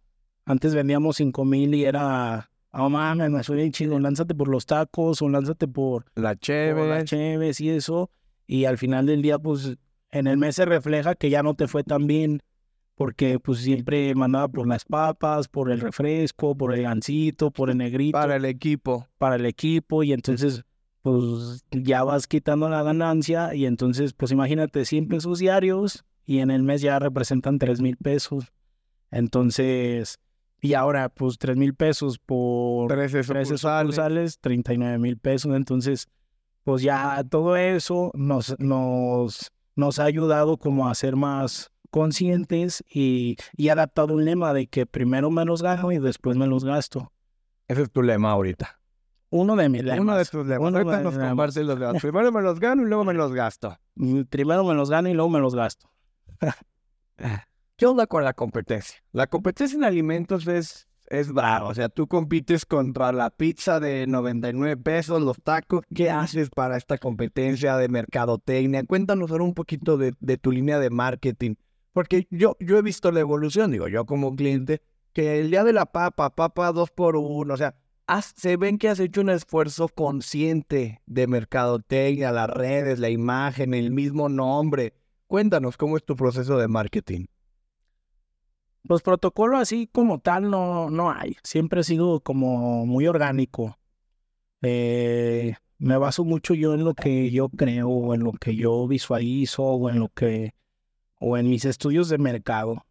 Antes 0.44 0.74
vendíamos 0.74 1.16
cinco 1.16 1.44
mil 1.44 1.74
y 1.74 1.84
era, 1.84 2.50
oh 2.72 2.90
mames, 2.90 3.30
me 3.30 3.42
suena 3.42 3.70
chido, 3.70 3.98
lánzate 3.98 4.34
por 4.34 4.48
los 4.48 4.66
tacos 4.66 5.22
o 5.22 5.28
lánzate 5.28 5.68
por, 5.68 6.04
La 6.14 6.30
por 6.34 6.40
chévere. 6.40 6.88
las 6.88 7.04
cheves 7.04 7.60
y 7.60 7.70
eso. 7.70 8.10
Y 8.46 8.64
al 8.64 8.76
final 8.78 9.06
del 9.06 9.22
día, 9.22 9.38
pues 9.38 9.76
en 10.10 10.26
el 10.26 10.36
mes 10.36 10.56
se 10.56 10.64
refleja 10.64 11.14
que 11.14 11.30
ya 11.30 11.42
no 11.42 11.54
te 11.54 11.68
fue 11.68 11.84
tan 11.84 12.06
bien. 12.06 12.40
Porque 12.94 13.38
pues 13.38 13.60
siempre 13.60 14.12
mandaba 14.16 14.48
por 14.48 14.66
las 14.66 14.84
papas, 14.84 15.46
por 15.46 15.70
el 15.70 15.78
refresco, 15.80 16.56
por 16.56 16.74
el 16.74 16.82
gancito, 16.82 17.52
por 17.52 17.70
el 17.70 17.76
negrito 17.78 18.18
Para 18.18 18.34
el 18.34 18.44
equipo. 18.44 19.06
para 19.18 19.36
el 19.36 19.46
equipo 19.46 20.02
y 20.02 20.12
entonces 20.12 20.64
pues 21.02 21.64
ya 21.70 22.02
vas 22.02 22.26
quitando 22.26 22.68
la 22.68 22.82
ganancia 22.82 23.54
y 23.54 23.66
entonces 23.66 24.14
pues 24.14 24.32
imagínate 24.32 24.84
100 24.84 25.06
pesos 25.06 25.38
diarios 25.38 26.04
y 26.28 26.40
en 26.40 26.50
el 26.50 26.62
mes 26.62 26.82
ya 26.82 26.98
representan 26.98 27.58
3 27.58 27.80
mil 27.80 27.96
pesos. 27.96 28.52
Entonces, 29.10 30.20
y 30.60 30.74
ahora 30.74 31.08
pues 31.08 31.38
3 31.38 31.56
mil 31.56 31.74
pesos 31.74 32.18
por 32.18 32.88
13 32.88 33.22
13 33.22 33.56
sucursales. 33.56 33.60
sucursales, 33.60 34.38
39 34.40 34.98
mil 34.98 35.16
pesos. 35.16 35.56
Entonces, 35.56 36.06
pues 36.64 36.82
ya 36.82 37.24
todo 37.30 37.56
eso 37.56 38.10
nos, 38.12 38.54
nos, 38.60 39.50
nos 39.74 39.98
ha 39.98 40.04
ayudado 40.04 40.58
como 40.58 40.86
a 40.86 40.94
ser 40.94 41.16
más 41.16 41.72
conscientes 41.90 42.84
y, 42.92 43.38
y 43.56 43.70
adaptado 43.70 44.12
un 44.12 44.26
lema 44.26 44.52
de 44.52 44.66
que 44.66 44.84
primero 44.84 45.30
me 45.30 45.46
los 45.46 45.62
gano 45.62 45.92
y 45.92 45.98
después 45.98 46.36
me 46.36 46.46
los 46.46 46.62
gasto. 46.62 47.10
Ese 47.68 47.80
es 47.80 47.90
tu 47.90 48.02
lema 48.02 48.32
ahorita. 48.32 48.78
Uno 49.30 49.56
de 49.56 49.70
mis 49.70 49.82
lemas. 49.82 50.00
Uno 50.00 50.14
de 50.14 50.24
tus 50.26 50.46
lemas. 50.46 50.68
Uno 50.68 50.76
Ahorita 50.76 50.98
de 50.98 51.04
nos 51.04 51.14
los 51.14 51.78
lemas. 51.78 52.02
Primero 52.02 52.32
me 52.32 52.42
los 52.42 52.60
gano 52.60 52.82
y 52.82 52.84
luego 52.84 53.04
me 53.06 53.14
los 53.14 53.32
gasto. 53.32 53.78
Primero 54.28 54.62
me 54.62 54.74
los 54.74 54.90
gano 54.90 55.08
y 55.08 55.14
luego 55.14 55.30
me 55.30 55.40
los 55.40 55.54
gasto. 55.54 55.88
¿Qué 57.76 57.86
onda 57.86 58.06
con 58.06 58.24
la 58.24 58.34
competencia? 58.34 58.98
La 59.12 59.26
competencia 59.26 59.76
en 59.76 59.84
alimentos 59.84 60.46
es, 60.46 60.88
es 61.06 61.32
brava. 61.32 61.68
O 61.68 61.74
sea, 61.74 61.88
tú 61.88 62.06
compites 62.08 62.66
contra 62.66 63.12
la 63.12 63.30
pizza 63.30 63.80
de 63.80 64.06
99 64.06 64.76
pesos, 64.76 65.22
los 65.22 65.36
tacos. 65.42 65.82
¿Qué 65.94 66.10
haces 66.10 66.50
para 66.50 66.76
esta 66.76 66.98
competencia 66.98 67.76
de 67.76 67.88
mercadotecnia? 67.88 68.84
Cuéntanos 68.84 69.30
ahora 69.30 69.44
un 69.44 69.54
poquito 69.54 69.96
de, 69.96 70.14
de 70.18 70.38
tu 70.38 70.52
línea 70.52 70.78
de 70.78 70.90
marketing. 70.90 71.54
Porque 71.92 72.26
yo, 72.30 72.56
yo 72.60 72.78
he 72.78 72.82
visto 72.82 73.10
la 73.10 73.20
evolución, 73.20 73.70
digo, 73.70 73.88
yo 73.88 74.06
como 74.06 74.34
cliente, 74.36 74.82
que 75.12 75.40
el 75.40 75.50
día 75.50 75.64
de 75.64 75.72
la 75.72 75.86
papa, 75.86 76.34
papa 76.34 76.72
dos 76.72 76.90
por 76.90 77.16
uno, 77.16 77.54
o 77.54 77.56
sea, 77.56 77.74
se 78.36 78.56
ven 78.56 78.78
que 78.78 78.88
has 78.88 79.00
hecho 79.00 79.20
un 79.20 79.30
esfuerzo 79.30 79.88
consciente 79.88 81.02
de 81.06 81.26
mercadotecnia, 81.26 82.32
las 82.32 82.48
redes, 82.48 82.98
la 82.98 83.10
imagen, 83.10 83.74
el 83.74 83.90
mismo 83.90 84.28
nombre. 84.28 84.94
Cuéntanos 85.28 85.76
cómo 85.76 85.98
es 85.98 86.04
tu 86.04 86.16
proceso 86.16 86.56
de 86.56 86.68
marketing. 86.68 87.26
Pues 88.86 89.02
protocolo 89.02 89.58
así 89.58 89.86
como 89.86 90.20
tal 90.20 90.50
no, 90.50 90.88
no 90.88 91.10
hay. 91.10 91.36
Siempre 91.42 91.80
ha 91.80 91.82
sido 91.84 92.20
como 92.20 92.86
muy 92.86 93.06
orgánico. 93.06 93.78
Eh, 94.62 95.54
me 95.76 95.98
baso 95.98 96.24
mucho 96.24 96.54
yo 96.54 96.72
en 96.72 96.82
lo 96.82 96.94
que 96.94 97.30
yo 97.30 97.50
creo, 97.50 97.88
o 97.90 98.14
en 98.14 98.24
lo 98.24 98.32
que 98.32 98.56
yo 98.56 98.88
visualizo, 98.88 99.62
o 99.62 99.90
en 99.90 100.00
lo 100.00 100.08
que, 100.08 100.54
o 101.20 101.36
en 101.36 101.50
mis 101.50 101.66
estudios 101.66 102.08
de 102.08 102.16
mercado. 102.16 102.86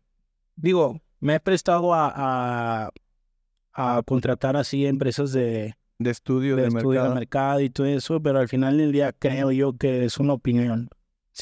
Digo, 0.55 1.01
me 1.19 1.35
he 1.35 1.39
prestado 1.39 1.95
a, 1.95 2.13
a, 2.15 2.91
a 3.73 4.03
contratar 4.03 4.55
así 4.55 4.85
empresas 4.85 5.31
de, 5.31 5.73
De 5.97 6.11
estudio 6.11 6.55
de 6.55 6.61
de, 6.63 6.67
estudio 6.67 6.89
mercado. 6.89 7.09
de 7.09 7.15
mercado 7.15 7.59
y 7.61 7.69
todo 7.71 7.87
eso, 7.87 8.21
pero 8.21 8.37
al 8.39 8.47
final 8.47 8.77
del 8.77 8.91
día 8.91 9.11
creo 9.11 9.51
yo 9.51 9.75
que 9.75 10.05
es 10.05 10.19
una 10.19 10.33
opinión 10.33 10.89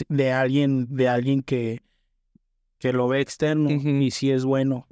de 0.10 0.32
alguien, 0.32 0.88
de 0.96 1.08
alguien 1.10 1.42
que, 1.42 1.82
que 2.80 2.94
lo 2.94 3.08
ve 3.08 3.22
externo 3.22 3.70
Ujú. 3.70 3.88
y 3.90 4.12
sí 4.12 4.32
es 4.32 4.46
bueno. 4.46 4.88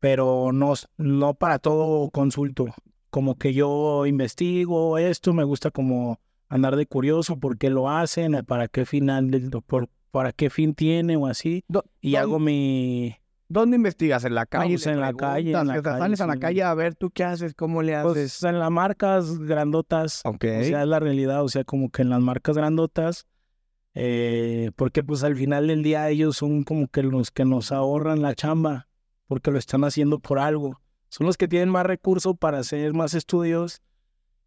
Pero 0.00 0.50
no, 0.52 0.74
no 0.96 1.34
para 1.34 1.58
todo 1.58 2.10
consulto. 2.10 2.66
Como 3.10 3.36
que 3.36 3.52
yo 3.54 4.06
investigo 4.06 4.98
esto, 4.98 5.32
me 5.32 5.44
gusta 5.44 5.70
como 5.70 6.18
andar 6.48 6.76
de 6.76 6.86
curioso, 6.86 7.38
por 7.38 7.56
qué 7.58 7.70
lo 7.70 7.88
hacen, 7.88 8.44
para 8.46 8.68
qué 8.68 8.84
final, 8.84 9.30
del- 9.30 9.50
por, 9.66 9.88
para 10.10 10.32
qué 10.32 10.50
fin 10.50 10.74
tiene 10.74 11.16
o 11.16 11.26
así. 11.26 11.62
Do- 11.68 11.84
Y 12.00 12.12
¿dónde- 12.12 12.18
hago 12.18 12.38
mi, 12.38 13.16
¿Dónde 13.48 13.76
investigas? 13.76 14.24
¿En 14.24 14.34
la 14.34 14.46
calle? 14.46 14.74
pues, 14.74 14.86
¿Le 14.86 14.92
en 14.92 15.00
la 15.00 15.12
calle, 15.12 15.52
en 15.52 15.66
la 15.66 15.82
calle, 15.82 15.98
sales 15.98 16.20
a 16.22 16.26
la 16.26 16.32
sí. 16.34 16.38
calle 16.40 16.62
a 16.62 16.72
ver 16.74 16.94
tú 16.94 17.10
qué 17.10 17.22
haces, 17.24 17.52
cómo 17.54 17.82
le 17.82 17.94
haces. 17.94 18.12
pues 18.12 18.42
en 18.44 18.58
las 18.58 18.70
marcas 18.70 19.38
grandotas. 19.40 20.22
ok. 20.24 20.42
O 20.60 20.64
sea, 20.64 20.82
es 20.82 20.88
la 20.88 20.98
realidad, 21.00 21.44
o 21.44 21.48
sea, 21.48 21.62
como 21.62 21.90
que 21.90 22.00
en 22.00 22.08
las 22.08 22.20
marcas 22.22 22.56
grandotas, 22.56 23.26
eh, 23.94 24.70
porque 24.76 25.02
pues 25.02 25.22
al 25.22 25.36
final 25.36 25.66
del 25.66 25.82
día 25.82 26.08
ellos 26.08 26.36
son 26.36 26.64
como 26.64 26.88
que 26.88 27.02
los 27.02 27.30
que 27.30 27.44
nos 27.44 27.72
ahorran 27.72 28.22
la 28.22 28.34
chamba, 28.34 28.88
porque 29.26 29.50
lo 29.50 29.58
están 29.58 29.84
haciendo 29.84 30.18
por 30.18 30.38
algo. 30.38 30.80
Son 31.08 31.26
los 31.26 31.36
que 31.36 31.48
tienen 31.48 31.68
más 31.68 31.84
recursos 31.84 32.34
para 32.38 32.58
hacer 32.58 32.94
más 32.94 33.14
estudios. 33.14 33.82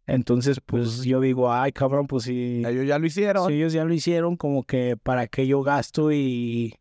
Entonces, 0.06 0.60
pues 0.64 1.02
yo 1.02 1.20
digo, 1.20 1.52
ay, 1.52 1.72
cabrón, 1.72 2.06
pues 2.06 2.24
si, 2.24 2.62
Ellos 2.64 2.86
ya 2.86 2.98
lo 2.98 3.06
hicieron. 3.06 3.46
si 3.48 3.54
ellos 3.54 3.72
ya 3.72 3.84
lo 3.84 3.92
hicieron, 3.92 4.36
como 4.36 4.64
que 4.64 4.96
para 4.96 5.26
qué 5.26 5.46
yo 5.46 5.62
gasto 5.62 6.12
y, 6.12 6.74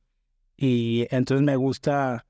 y 0.57 1.07
entonces 1.09 1.43
me 1.43 1.55
gusta, 1.55 2.26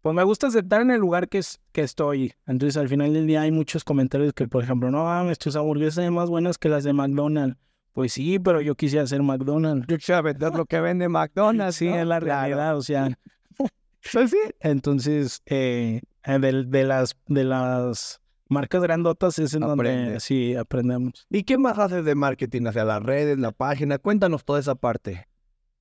pues 0.00 0.14
me 0.14 0.22
gusta 0.22 0.48
aceptar 0.48 0.80
en 0.82 0.92
el 0.92 1.00
lugar 1.00 1.28
que, 1.28 1.38
es, 1.38 1.60
que 1.72 1.82
estoy. 1.82 2.34
Entonces 2.46 2.76
al 2.76 2.88
final 2.88 3.12
del 3.12 3.26
día 3.26 3.42
hay 3.42 3.50
muchos 3.50 3.84
comentarios 3.84 4.32
que, 4.32 4.46
por 4.46 4.62
ejemplo, 4.62 4.90
no 4.90 5.04
mames, 5.04 5.38
tus 5.38 5.56
hamburguesas 5.56 6.04
son 6.04 6.14
más 6.14 6.30
buenas 6.30 6.58
que 6.58 6.68
las 6.68 6.84
de 6.84 6.92
McDonald's. 6.92 7.56
Pues 7.92 8.12
sí, 8.14 8.38
pero 8.38 8.60
yo 8.60 8.74
quisiera 8.74 9.04
hacer 9.04 9.22
McDonald's. 9.22 9.86
Yo 9.88 9.98
quisiera 9.98 10.22
vender 10.22 10.54
lo 10.54 10.64
que 10.64 10.80
vende 10.80 11.08
McDonald's. 11.10 11.76
Sí, 11.76 11.88
¿no? 11.88 11.96
es 11.96 12.06
la 12.06 12.20
Claro. 12.20 12.40
realidad, 12.40 12.76
o 12.76 12.82
sea, 12.82 13.18
Pues 14.12 14.30
sí. 14.30 14.38
entonces 14.60 15.42
eh, 15.46 16.00
eh, 16.24 16.38
de, 16.38 16.64
de 16.64 16.84
las 16.84 17.16
de 17.28 17.44
las 17.44 18.20
marcas 18.48 18.82
grandotas 18.82 19.38
es 19.38 19.54
en 19.54 19.60
donde 19.60 20.18
sí 20.20 20.54
aprendemos. 20.56 21.26
¿Y 21.30 21.44
qué 21.44 21.56
más 21.58 21.78
haces 21.78 22.04
de 22.04 22.14
marketing 22.14 22.66
hacia 22.66 22.84
las 22.84 23.02
redes, 23.02 23.38
la 23.38 23.52
página? 23.52 23.98
Cuéntanos 23.98 24.44
toda 24.44 24.58
esa 24.60 24.74
parte. 24.74 25.26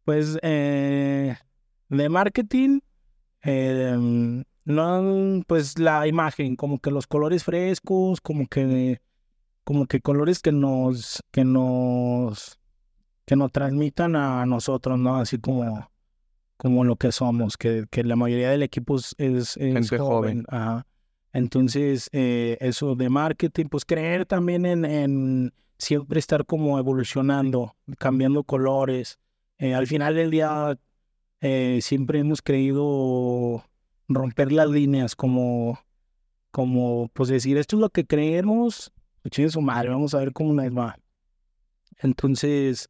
Pues 0.06 0.38
eh, 0.42 1.36
de 1.90 2.10
marketing, 2.10 2.80
eh, 3.44 4.44
no, 4.66 5.42
pues 5.48 5.78
la 5.80 6.08
imagen, 6.08 6.56
como 6.56 6.80
que 6.80 6.92
los 6.92 7.08
colores 7.08 7.44
frescos, 7.44 8.22
como 8.22 8.48
que, 8.48 9.02
como 9.64 9.86
que 9.86 10.02
colores 10.02 10.40
que 10.40 10.52
nos, 10.52 11.24
que 11.32 11.44
nos, 11.44 12.60
que 13.26 13.36
nos 13.36 13.52
transmitan 13.52 14.16
a 14.16 14.46
nosotros, 14.46 15.00
¿no? 15.00 15.18
Así 15.18 15.38
como, 15.38 15.90
como 16.58 16.84
lo 16.84 16.96
que 16.96 17.12
somos, 17.12 17.58
que, 17.58 17.86
que 17.90 18.04
la 18.04 18.16
mayoría 18.16 18.50
del 18.50 18.64
equipo 18.64 18.98
es, 18.98 19.16
es, 19.18 19.90
joven. 19.90 20.46
Ajá. 20.50 20.86
Entonces, 21.34 22.10
eh, 22.12 22.58
eso 22.60 22.96
de 22.96 23.10
marketing, 23.10 23.66
pues 23.66 23.86
creer 23.86 24.26
también 24.26 24.66
en, 24.66 24.84
en 24.84 25.54
siempre 25.78 26.20
estar 26.20 26.46
como 26.46 26.78
evolucionando, 26.78 27.76
cambiando 27.98 28.44
colores. 28.44 29.18
Eh, 29.58 29.74
al 29.74 29.88
final 29.88 30.16
del 30.16 30.30
día, 30.30 30.78
eh, 31.40 31.80
siempre 31.82 32.20
hemos 32.20 32.42
creído 32.42 33.64
romper 34.08 34.52
las 34.52 34.70
líneas, 34.70 35.16
como, 35.16 35.80
como 36.52 37.10
pues 37.14 37.30
decir, 37.30 37.58
esto 37.58 37.78
es 37.78 37.82
lo 37.82 37.90
que 37.90 38.06
creemos, 38.06 38.92
chingue 39.30 39.50
su 39.50 39.62
madre, 39.62 39.90
vamos 39.90 40.14
a 40.14 40.20
ver 40.20 40.34
cómo 40.34 40.54
nos 40.54 40.72
va. 40.76 40.98
Entonces, 42.00 42.90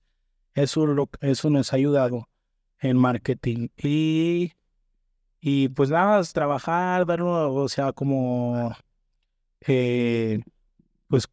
eso, 0.54 0.86
lo, 0.86 1.10
eso 1.22 1.50
nos 1.50 1.74
ha 1.74 1.76
ayudado 1.76 2.30
en 2.80 2.98
marketing. 2.98 3.70
Y, 3.78 4.54
y 5.40 5.70
pues 5.70 5.90
nada, 5.90 6.22
trabajar, 6.24 7.06
verlo, 7.06 7.54
o 7.54 7.70
sea, 7.70 7.94
como, 7.94 8.76
eh, 9.68 10.42
pues 11.08 11.28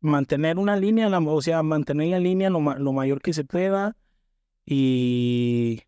mantener 0.00 0.58
una 0.58 0.76
línea, 0.76 1.08
o 1.08 1.42
sea, 1.42 1.62
mantener 1.62 2.08
la 2.08 2.20
línea 2.20 2.50
lo, 2.50 2.60
lo 2.60 2.92
mayor 2.92 3.20
que 3.20 3.32
se 3.32 3.44
pueda 3.44 3.96
y, 4.64 5.82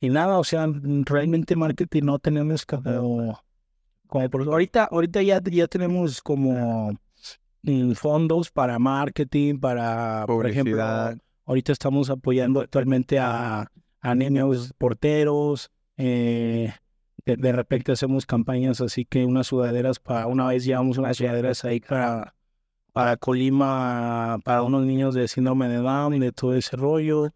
y 0.00 0.08
nada, 0.10 0.38
o 0.38 0.44
sea, 0.44 0.66
realmente 1.04 1.56
marketing 1.56 2.02
no 2.04 2.18
tenemos 2.18 2.66
como, 2.66 3.40
ahorita, 4.08 4.84
ahorita 4.84 5.22
ya, 5.22 5.40
ya 5.42 5.66
tenemos 5.68 6.20
como 6.22 6.98
fondos 7.94 8.50
para 8.50 8.78
marketing, 8.78 9.58
para, 9.58 10.24
por 10.26 10.46
ejemplo, 10.46 10.82
ahorita 11.44 11.72
estamos 11.72 12.10
apoyando 12.10 12.60
actualmente 12.60 13.18
a, 13.18 13.70
a 14.00 14.14
niños 14.14 14.72
porteros, 14.78 15.70
Eh, 15.98 16.70
de, 17.24 17.36
de 17.36 17.52
repente 17.52 17.90
hacemos 17.90 18.26
campañas 18.26 18.82
así 18.82 19.06
que 19.06 19.24
unas 19.24 19.46
sudaderas 19.46 19.98
para, 19.98 20.26
una 20.26 20.46
vez 20.46 20.62
llevamos 20.66 20.98
unas 20.98 21.16
sudaderas 21.16 21.64
ahí 21.64 21.80
para, 21.80 22.34
para 22.92 23.16
Colima, 23.16 24.38
para 24.44 24.62
unos 24.62 24.84
niños 24.84 25.14
de 25.14 25.26
síndrome 25.26 25.68
de 25.68 25.78
Down 25.78 26.12
y 26.14 26.18
de 26.18 26.32
todo 26.32 26.54
ese 26.54 26.76
rollo. 26.76 27.32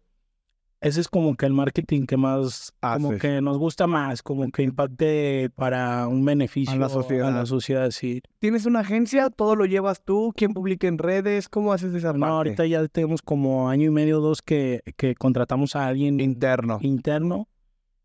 Ese 0.81 0.99
es 0.99 1.07
como 1.07 1.35
que 1.35 1.45
el 1.45 1.53
marketing 1.53 2.07
que 2.07 2.17
más, 2.17 2.73
como 2.81 3.17
que 3.19 3.39
nos 3.39 3.59
gusta 3.59 3.85
más, 3.85 4.23
como 4.23 4.49
que 4.51 4.63
impacte 4.63 5.51
para 5.55 6.07
un 6.07 6.25
beneficio 6.25 6.73
A 6.73 6.77
la 6.77 6.89
sociedad. 6.89 7.27
a 7.27 7.31
la 7.31 7.45
sociedad, 7.45 7.91
sí. 7.91 8.23
¿Tienes 8.39 8.65
una 8.65 8.79
agencia? 8.79 9.29
¿Todo 9.29 9.55
lo 9.55 9.65
llevas 9.65 10.03
tú? 10.03 10.33
¿Quién 10.35 10.53
publica 10.55 10.87
en 10.87 10.97
redes? 10.97 11.49
¿Cómo 11.49 11.71
haces 11.71 11.93
esa 11.93 12.13
No, 12.13 12.19
parte? 12.21 12.33
ahorita 12.33 12.65
ya 12.65 12.87
tenemos 12.87 13.21
como 13.21 13.69
año 13.69 13.85
y 13.85 13.91
medio, 13.91 14.21
dos 14.21 14.41
que, 14.41 14.81
que 14.97 15.13
contratamos 15.13 15.75
a 15.75 15.85
alguien 15.85 16.19
Interno. 16.19 16.79
interno 16.81 17.47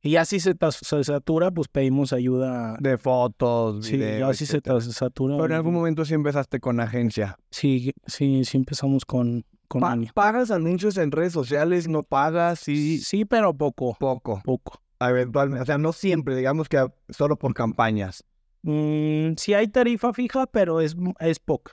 y 0.03 0.11
ya 0.11 0.25
si 0.27 0.39
se, 0.39 0.55
se 0.71 1.03
satura, 1.05 1.51
pues 1.51 1.67
pedimos 1.69 2.13
ayuda. 2.13 2.77
De 2.79 2.97
fotos, 2.99 3.87
Sí, 3.87 3.97
videos, 3.97 4.29
ya 4.29 4.35
si 4.35 4.47
se 4.47 4.93
satura. 4.93 5.35
Pero 5.37 5.47
en 5.47 5.53
algún 5.53 5.73
momento 5.75 6.05
sí 6.05 6.13
empezaste 6.15 6.61
con 6.61 6.79
agencia. 6.79 7.37
Sí, 7.51 7.93
sí, 8.07 8.45
sí 8.45 8.57
empezamos 8.59 9.05
con, 9.05 9.45
con 9.67 9.81
Pa-. 9.81 9.97
¿Pagas 10.15 10.51
anuncios 10.51 10.97
en 10.99 11.11
redes 11.13 11.33
sociales? 11.33 11.89
¿No 11.89 12.03
pagas? 12.03 12.61
Sí, 12.61 12.99
Sí, 12.99 13.25
pero 13.25 13.55
poco, 13.55 13.97
poco. 13.99 14.41
poco. 14.45 14.81
Eventualmente. 15.01 15.63
O 15.63 15.67
sea, 15.67 15.79
no 15.79 15.93
siempre, 15.93 16.35
digamos 16.37 16.69
que 16.69 16.87
solo 17.11 17.37
por 17.37 17.53
campañas. 17.55 18.25
Mm, 18.63 19.35
sí 19.37 19.55
hay 19.55 19.69
tarifa 19.69 20.13
fija, 20.13 20.47
pero 20.47 20.81
es, 20.81 20.97
es 21.21 21.39
poco. 21.39 21.73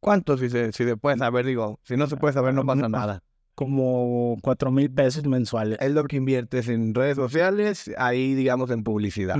¿Cuánto 0.00 0.38
si 0.38 0.48
se, 0.48 0.72
si 0.72 0.84
se 0.84 0.96
puede 0.96 1.18
saber? 1.18 1.44
Digo, 1.46 1.80
si 1.82 1.96
no 1.96 2.06
se 2.06 2.16
puede 2.16 2.32
saber 2.34 2.54
no 2.54 2.64
pasa 2.64 2.88
nada. 2.88 3.22
Como 3.54 4.38
cuatro 4.42 4.70
mil 4.70 4.90
pesos 4.90 5.26
mensuales. 5.26 5.78
Es 5.80 5.92
lo 5.92 6.04
que 6.04 6.16
inviertes 6.16 6.68
en 6.68 6.94
redes 6.94 7.16
sociales, 7.16 7.90
ahí 7.98 8.34
digamos 8.34 8.70
en 8.70 8.82
publicidad. 8.82 9.36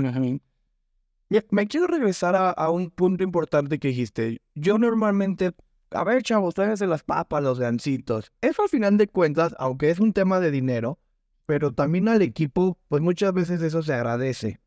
Ya, 1.29 1.43
Me 1.49 1.67
quiero 1.67 1.87
regresar 1.87 2.35
a, 2.35 2.51
a 2.51 2.69
un 2.69 2.91
punto 2.91 3.23
importante 3.23 3.79
que 3.79 3.87
dijiste. 3.87 4.41
Yo 4.53 4.77
normalmente, 4.77 5.53
a 5.91 6.03
ver, 6.03 6.23
chavos, 6.23 6.55
tráiganse 6.55 6.87
las 6.87 7.03
papas, 7.03 7.43
los 7.43 7.59
gancitos. 7.59 8.31
Eso 8.41 8.63
al 8.63 8.69
final 8.69 8.97
de 8.97 9.07
cuentas, 9.07 9.55
aunque 9.59 9.89
es 9.89 9.99
un 9.99 10.13
tema 10.13 10.39
de 10.39 10.51
dinero, 10.51 10.99
pero 11.45 11.73
también 11.73 12.07
al 12.07 12.21
equipo, 12.21 12.77
pues 12.87 13.01
muchas 13.01 13.33
veces 13.33 13.61
eso 13.61 13.83
se 13.83 13.93
agradece. 13.93 14.59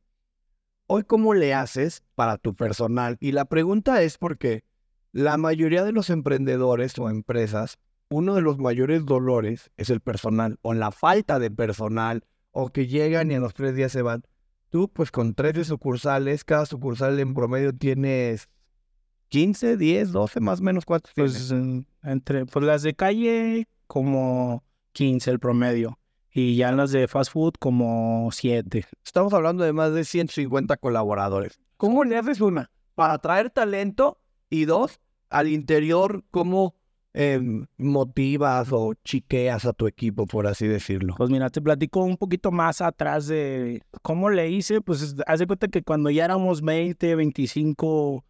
Hoy, 0.87 1.05
¿cómo 1.05 1.33
le 1.33 1.55
haces 1.55 2.03
para 2.15 2.37
tu 2.37 2.55
personal? 2.55 3.17
Y 3.21 3.33
la 3.33 3.47
pregunta 3.47 4.03
es 4.03 4.19
porque 4.19 4.65
la 5.13 5.39
mayoría 5.39 5.83
de 5.83 5.93
los 5.93 6.11
emprendedores 6.11 6.99
o 6.99 7.09
empresas, 7.09 7.79
uno 8.11 8.35
de 8.35 8.43
los 8.43 8.59
mayores 8.59 9.07
dolores 9.07 9.71
es 9.79 9.89
el 9.89 10.01
personal, 10.01 10.59
o 10.61 10.75
la 10.75 10.91
falta 10.91 11.39
de 11.39 11.51
personal, 11.51 12.25
o 12.51 12.69
que 12.69 12.87
llegan 12.87 13.31
y 13.31 13.35
a 13.35 13.41
los 13.41 13.55
tres 13.55 13.75
días 13.75 13.93
se 13.93 14.03
van. 14.03 14.25
Tú, 14.69 14.91
pues 14.93 15.11
con 15.11 15.35
13 15.35 15.65
sucursales, 15.65 16.45
cada 16.45 16.67
sucursal 16.67 17.19
en 17.19 17.33
promedio 17.33 17.73
tienes 17.73 18.51
15, 19.35 19.77
10, 19.77 20.13
12, 20.13 20.39
más 20.39 20.61
o 20.61 20.63
menos, 20.63 20.85
¿cuántos? 20.85 21.11
Pues 21.17 21.51
en- 21.51 21.89
entre 22.05 22.47
pues 22.47 22.65
las 22.65 22.83
de 22.83 22.95
calle 22.95 23.67
como 23.89 24.63
15 24.93 25.29
el 25.33 25.41
promedio 25.41 25.99
y 26.33 26.55
ya 26.55 26.71
las 26.71 26.93
de 26.93 27.09
fast 27.09 27.33
food 27.33 27.55
como 27.59 28.29
7. 28.31 28.85
Estamos 29.05 29.33
hablando 29.33 29.65
de 29.65 29.73
más 29.73 29.93
de 29.93 30.05
150 30.05 30.77
colaboradores. 30.77 31.59
¿Cómo 31.77 32.05
le 32.05 32.17
haces 32.17 32.41
una? 32.41 32.71
Para 32.95 33.15
atraer 33.15 33.51
talento 33.51 34.21
y 34.51 34.67
dos, 34.67 35.01
al 35.31 35.49
interior, 35.49 36.23
¿cómo 36.31 36.77
em, 37.13 37.67
motivas 37.77 38.69
o 38.71 38.95
chiqueas 39.03 39.65
a 39.65 39.73
tu 39.73 39.89
equipo, 39.89 40.27
por 40.27 40.47
así 40.47 40.69
decirlo? 40.69 41.15
Pues 41.17 41.29
mira, 41.31 41.51
te 41.51 41.61
platico 41.61 42.05
un 42.05 42.17
poquito 42.19 42.53
más 42.53 42.81
atrás 42.81 43.27
de 43.27 43.83
cómo 44.01 44.31
le 44.31 44.49
hice. 44.49 44.81
Pues 44.81 45.03
es- 45.03 45.17
haz 45.27 45.41
de 45.41 45.49
cuenta 45.49 45.67
que 45.67 45.83
cuando 45.83 46.09
ya 46.11 46.25
éramos 46.25 46.63
20, 46.63 47.17
25 47.17 48.25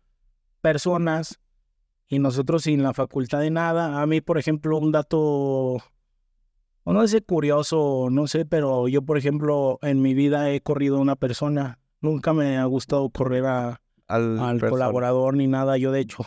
personas 0.65 1.39
y 2.09 2.19
nosotros 2.19 2.63
sin 2.63 2.83
la 2.83 2.95
facultad 2.95 3.41
de 3.41 3.51
nada, 3.51 4.01
a 4.01 4.07
mí, 4.07 4.23
por 4.23 4.39
ejemplo, 4.39 4.79
un 4.79 4.93
dato, 4.93 5.77
no 6.87 7.07
sé, 7.07 7.21
curioso, 7.21 8.09
no 8.11 8.27
sé, 8.29 8.47
pero 8.47 8.89
yo, 8.89 9.03
por 9.03 9.19
ejemplo, 9.19 9.79
en 9.83 10.01
mi 10.01 10.15
vida 10.15 10.51
he 10.51 10.63
corrido 10.63 10.97
a 10.97 11.01
una 11.01 11.17
persona. 11.17 11.81
Nunca 12.01 12.33
me 12.33 12.57
ha 12.57 12.65
gustado 12.65 13.11
correr 13.11 13.45
a, 13.45 13.83
Al, 14.09 14.59
colaborador 14.59 15.37
ni 15.37 15.49
nada. 15.49 15.77
Yo, 15.77 15.93
de 15.93 16.01
hecho, 16.01 16.25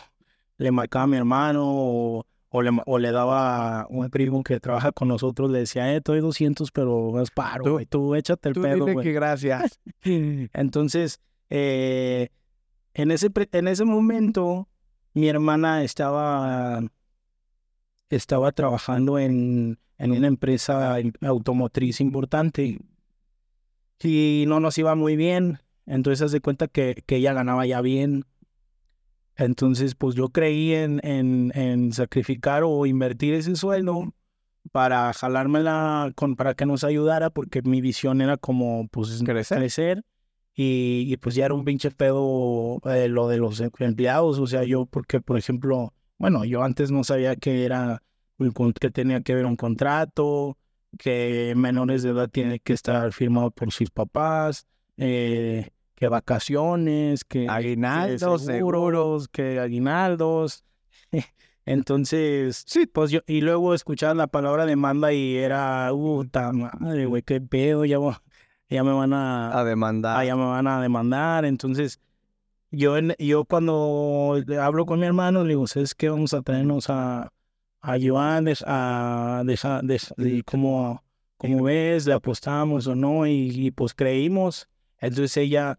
le 0.56 0.70
marcaba 0.70 1.02
a 1.04 1.08
mi 1.08 1.16
hermano 1.16 1.64
o, 1.66 2.26
o 2.50 2.62
le, 2.62 2.70
o 2.86 2.98
le 2.98 3.10
daba 3.10 3.80
a 3.80 3.86
un 3.88 4.08
primo 4.08 4.44
que 4.44 4.60
trabaja 4.60 4.92
con 4.92 5.08
nosotros, 5.08 5.50
le 5.50 5.60
decía, 5.60 5.92
eh, 5.92 6.00
te 6.00 6.12
doy 6.12 6.20
200, 6.20 6.70
pero 6.70 7.20
es 7.20 7.32
paro, 7.32 7.64
Tú-. 7.64 7.86
Tú 7.88 8.14
échate 8.14 8.50
el 8.50 8.54
Tú 8.54 8.62
pedo, 8.62 8.84
dile 8.84 8.92
güey. 8.92 9.04
que 9.04 9.12
gracias. 9.12 9.80
Entonces, 10.04 11.20
eh, 11.50 12.28
en, 12.98 13.12
ese, 13.12 13.30
en 13.52 13.68
ese 13.68 13.84
momento, 13.84 14.68
mi 15.14 15.28
hermana 15.28 15.84
estaba, 15.84 16.80
estaba 18.10 18.50
trabajando 18.50 19.20
en, 19.20 19.78
en 19.98 20.10
una 20.10 20.26
empresa 20.26 20.96
automotriz 21.22 22.00
importante 22.00 22.80
y 24.02 24.44
no 24.48 24.58
nos 24.58 24.76
iba 24.78 24.96
muy 24.96 25.14
bien. 25.14 25.60
Entonces, 25.86 26.22
haz 26.22 26.32
de 26.32 26.40
cuenta 26.40 26.66
que, 26.66 27.04
que 27.06 27.16
ella 27.16 27.32
ganaba 27.32 27.66
ya 27.66 27.80
bien. 27.80 28.24
Entonces, 29.36 29.94
pues 29.94 30.16
yo 30.16 30.30
creí 30.30 30.74
en, 30.74 31.00
en, 31.04 31.52
en 31.54 31.92
sacrificar 31.92 32.64
o 32.64 32.84
invertir 32.84 33.34
ese 33.34 33.54
sueldo 33.54 34.12
para 34.72 35.12
jalármela 35.12 36.10
con, 36.16 36.34
para 36.34 36.54
que 36.54 36.66
nos 36.66 36.82
ayudara, 36.82 37.30
porque 37.30 37.62
mi 37.62 37.80
visión 37.80 38.20
era 38.20 38.36
como, 38.36 38.88
pues, 38.88 39.22
Crecer. 39.24 39.58
crecer. 39.58 40.04
Y, 40.60 41.04
y, 41.06 41.16
pues 41.18 41.36
ya 41.36 41.44
era 41.44 41.54
un 41.54 41.64
pinche 41.64 41.92
pedo 41.92 42.80
eh, 42.86 43.06
lo 43.08 43.28
de 43.28 43.36
los 43.38 43.60
em- 43.60 43.70
empleados. 43.78 44.40
O 44.40 44.46
sea, 44.48 44.64
yo, 44.64 44.86
porque, 44.86 45.20
por 45.20 45.38
ejemplo, 45.38 45.94
bueno, 46.18 46.44
yo 46.44 46.64
antes 46.64 46.90
no 46.90 47.04
sabía 47.04 47.36
que 47.36 47.64
era, 47.64 48.02
que 48.80 48.90
tenía 48.90 49.20
que 49.20 49.36
ver 49.36 49.46
un 49.46 49.54
contrato, 49.54 50.58
que 50.98 51.52
menores 51.56 52.02
de 52.02 52.10
edad 52.10 52.28
tiene 52.28 52.58
que 52.58 52.72
estar 52.72 53.12
firmado 53.12 53.52
por 53.52 53.70
sus 53.72 53.88
papás, 53.90 54.66
eh, 54.96 55.68
que 55.94 56.08
vacaciones, 56.08 57.24
que 57.24 57.42
que 57.42 57.48
Aguinaldos, 57.48 58.44
seguros, 58.44 59.28
que 59.28 59.60
aguinaldos. 59.60 60.64
Entonces, 61.66 62.64
Sí. 62.66 62.86
pues 62.86 63.12
yo, 63.12 63.20
y 63.28 63.42
luego 63.42 63.74
escuchaba 63.74 64.14
la 64.14 64.26
palabra 64.26 64.66
demanda 64.66 65.12
y 65.12 65.36
era, 65.36 65.90
puta 65.92 66.50
madre, 66.50 67.06
güey, 67.06 67.22
qué 67.22 67.40
pedo, 67.40 67.84
ya, 67.84 67.98
ya 68.68 68.84
me 68.84 68.92
van 68.92 69.12
a, 69.12 69.58
A 69.58 69.64
demandar. 69.64 70.24
ya 70.24 70.36
me 70.36 70.44
van 70.44 70.66
a 70.66 70.80
demandar. 70.80 71.44
Entonces, 71.44 72.00
yo, 72.70 72.96
yo 73.18 73.44
cuando 73.44 74.36
hablo 74.60 74.86
con 74.86 75.00
mi 75.00 75.06
hermano, 75.06 75.42
le 75.42 75.50
digo, 75.50 75.66
¿sabes 75.66 75.94
qué? 75.94 76.08
Vamos 76.10 76.34
a 76.34 76.42
traernos 76.42 76.90
a, 76.90 77.32
a 77.80 77.96
Joan, 78.00 78.46
a 78.66 79.42
dejar, 79.46 79.82
de, 79.84 80.42
como, 80.44 81.02
como 81.36 81.64
ves, 81.64 82.06
le 82.06 82.12
apostamos 82.12 82.86
o 82.86 82.94
no, 82.94 83.26
y, 83.26 83.50
y 83.54 83.70
pues 83.70 83.94
creímos. 83.94 84.68
Entonces 84.98 85.36
ella, 85.36 85.78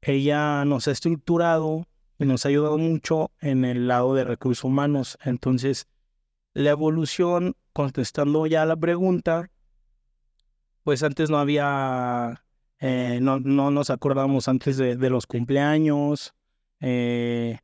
ella 0.00 0.64
nos 0.64 0.88
ha 0.88 0.92
estructurado 0.92 1.86
y 2.18 2.24
nos 2.26 2.44
ha 2.44 2.50
ayudado 2.50 2.78
mucho 2.78 3.30
en 3.40 3.64
el 3.64 3.88
lado 3.88 4.14
de 4.14 4.24
recursos 4.24 4.64
humanos. 4.64 5.18
Entonces, 5.24 5.88
la 6.54 6.70
evolución, 6.70 7.56
contestando 7.72 8.46
ya 8.46 8.64
la 8.66 8.76
pregunta, 8.76 9.50
pues 10.82 11.02
antes 11.02 11.30
no 11.30 11.38
había, 11.38 12.42
eh, 12.80 13.18
no, 13.22 13.40
no 13.40 13.70
nos 13.70 13.90
acordamos 13.90 14.48
antes 14.48 14.76
de, 14.76 14.96
de 14.96 15.10
los 15.10 15.26
cumpleaños, 15.26 16.34
eh, 16.80 17.58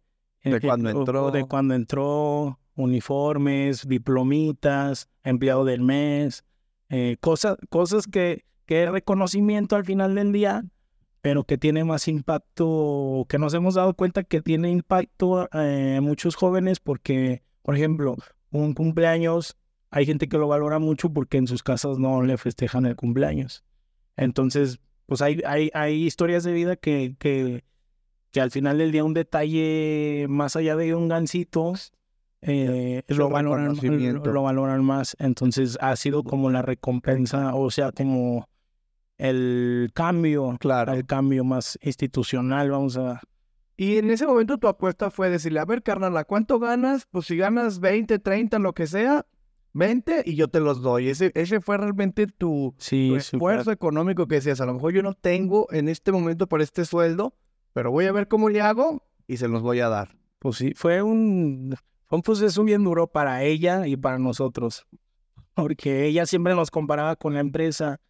De 0.44 0.56
eh, 0.56 0.60
cuando 0.60 0.90
entró. 0.90 1.30
de 1.30 1.44
cuando 1.46 1.74
entró, 1.74 2.58
uniformes, 2.76 3.86
diplomitas, 3.88 5.08
empleado 5.24 5.64
del 5.64 5.80
mes, 5.80 6.44
eh, 6.88 7.16
cosas, 7.20 7.56
cosas 7.68 8.06
que, 8.06 8.44
que 8.66 8.84
es 8.84 8.90
reconocimiento 8.90 9.76
al 9.76 9.84
final 9.84 10.14
del 10.14 10.32
día, 10.32 10.64
pero 11.20 11.44
que 11.44 11.58
tiene 11.58 11.84
más 11.84 12.06
impacto, 12.06 13.26
que 13.28 13.38
nos 13.38 13.52
hemos 13.54 13.74
dado 13.74 13.94
cuenta 13.94 14.22
que 14.22 14.40
tiene 14.40 14.70
impacto 14.70 15.48
eh, 15.52 15.96
en 15.98 16.04
muchos 16.04 16.36
jóvenes 16.36 16.78
porque, 16.78 17.42
por 17.62 17.74
ejemplo, 17.74 18.16
un 18.50 18.72
cumpleaños, 18.74 19.56
hay 19.90 20.06
gente 20.06 20.28
que 20.28 20.38
lo 20.38 20.48
valora 20.48 20.78
mucho 20.78 21.10
porque 21.10 21.38
en 21.38 21.46
sus 21.46 21.62
casas 21.62 21.98
no 21.98 22.22
le 22.22 22.36
festejan 22.36 22.86
el 22.86 22.96
cumpleaños. 22.96 23.64
Entonces, 24.16 24.80
pues 25.06 25.22
hay, 25.22 25.40
hay, 25.46 25.70
hay 25.74 26.04
historias 26.04 26.44
de 26.44 26.52
vida 26.52 26.76
que, 26.76 27.16
que, 27.18 27.64
que 28.30 28.40
al 28.40 28.50
final 28.50 28.78
del 28.78 28.92
día 28.92 29.04
un 29.04 29.14
detalle 29.14 30.26
más 30.28 30.56
allá 30.56 30.76
de 30.76 30.94
un 30.94 31.08
gancito, 31.08 31.74
eh, 32.42 33.02
lo, 33.08 33.30
valoran, 33.30 33.76
lo, 33.76 34.32
lo 34.32 34.42
valoran 34.42 34.84
más. 34.84 35.16
Entonces 35.18 35.78
ha 35.80 35.96
sido 35.96 36.22
como 36.24 36.50
la 36.50 36.62
recompensa, 36.62 37.54
o 37.54 37.70
sea, 37.70 37.92
como 37.92 38.48
el 39.18 39.90
cambio, 39.94 40.56
Claro. 40.60 40.92
el 40.92 41.04
cambio 41.04 41.44
más 41.44 41.78
institucional, 41.82 42.70
vamos 42.70 42.96
a... 42.96 43.20
Y 43.76 43.98
en 43.98 44.10
ese 44.10 44.26
momento 44.26 44.58
tu 44.58 44.66
apuesta 44.66 45.10
fue 45.10 45.30
decirle, 45.30 45.60
a 45.60 45.64
ver, 45.64 45.82
carnal, 45.82 46.16
¿a 46.16 46.24
cuánto 46.24 46.58
ganas? 46.58 47.06
Pues 47.10 47.26
si 47.26 47.36
ganas 47.36 47.78
20, 47.78 48.18
30, 48.18 48.58
lo 48.58 48.72
que 48.72 48.88
sea, 48.88 49.24
vente 49.72 50.22
y 50.24 50.34
yo 50.34 50.48
te 50.48 50.60
los 50.60 50.82
doy. 50.82 51.08
Ese, 51.08 51.32
ese 51.34 51.60
fue 51.60 51.76
realmente 51.78 52.26
tu, 52.26 52.74
Sí, 52.78 53.08
tu 53.10 53.16
esfuerzo 53.16 53.70
económico 53.72 54.26
que 54.26 54.36
decías, 54.36 54.60
a 54.60 54.66
lo 54.66 54.74
mejor 54.74 54.92
yo 54.92 55.02
no 55.02 55.14
tengo 55.14 55.66
en 55.72 55.88
este 55.88 56.12
momento 56.12 56.46
para 56.46 56.62
este 56.64 56.84
sueldo, 56.84 57.34
pero 57.72 57.90
voy 57.90 58.06
a 58.06 58.12
ver 58.12 58.28
cómo 58.28 58.48
le 58.48 58.60
hago 58.60 59.02
y 59.26 59.36
se 59.36 59.48
los 59.48 59.62
voy 59.62 59.80
a 59.80 59.88
dar. 59.88 60.16
Pues 60.38 60.56
sí, 60.56 60.72
fue 60.74 61.02
un, 61.02 61.74
fue 62.06 62.16
un 62.16 62.22
proceso 62.22 62.62
bien 62.64 62.84
duro 62.84 63.06
para 63.06 63.42
ella 63.42 63.86
y 63.86 63.96
para 63.96 64.18
nosotros, 64.18 64.86
porque 65.54 66.06
ella 66.06 66.26
siempre 66.26 66.54
nos 66.54 66.70
comparaba 66.70 67.16
con 67.16 67.34
la 67.34 67.40
empresa 67.40 68.00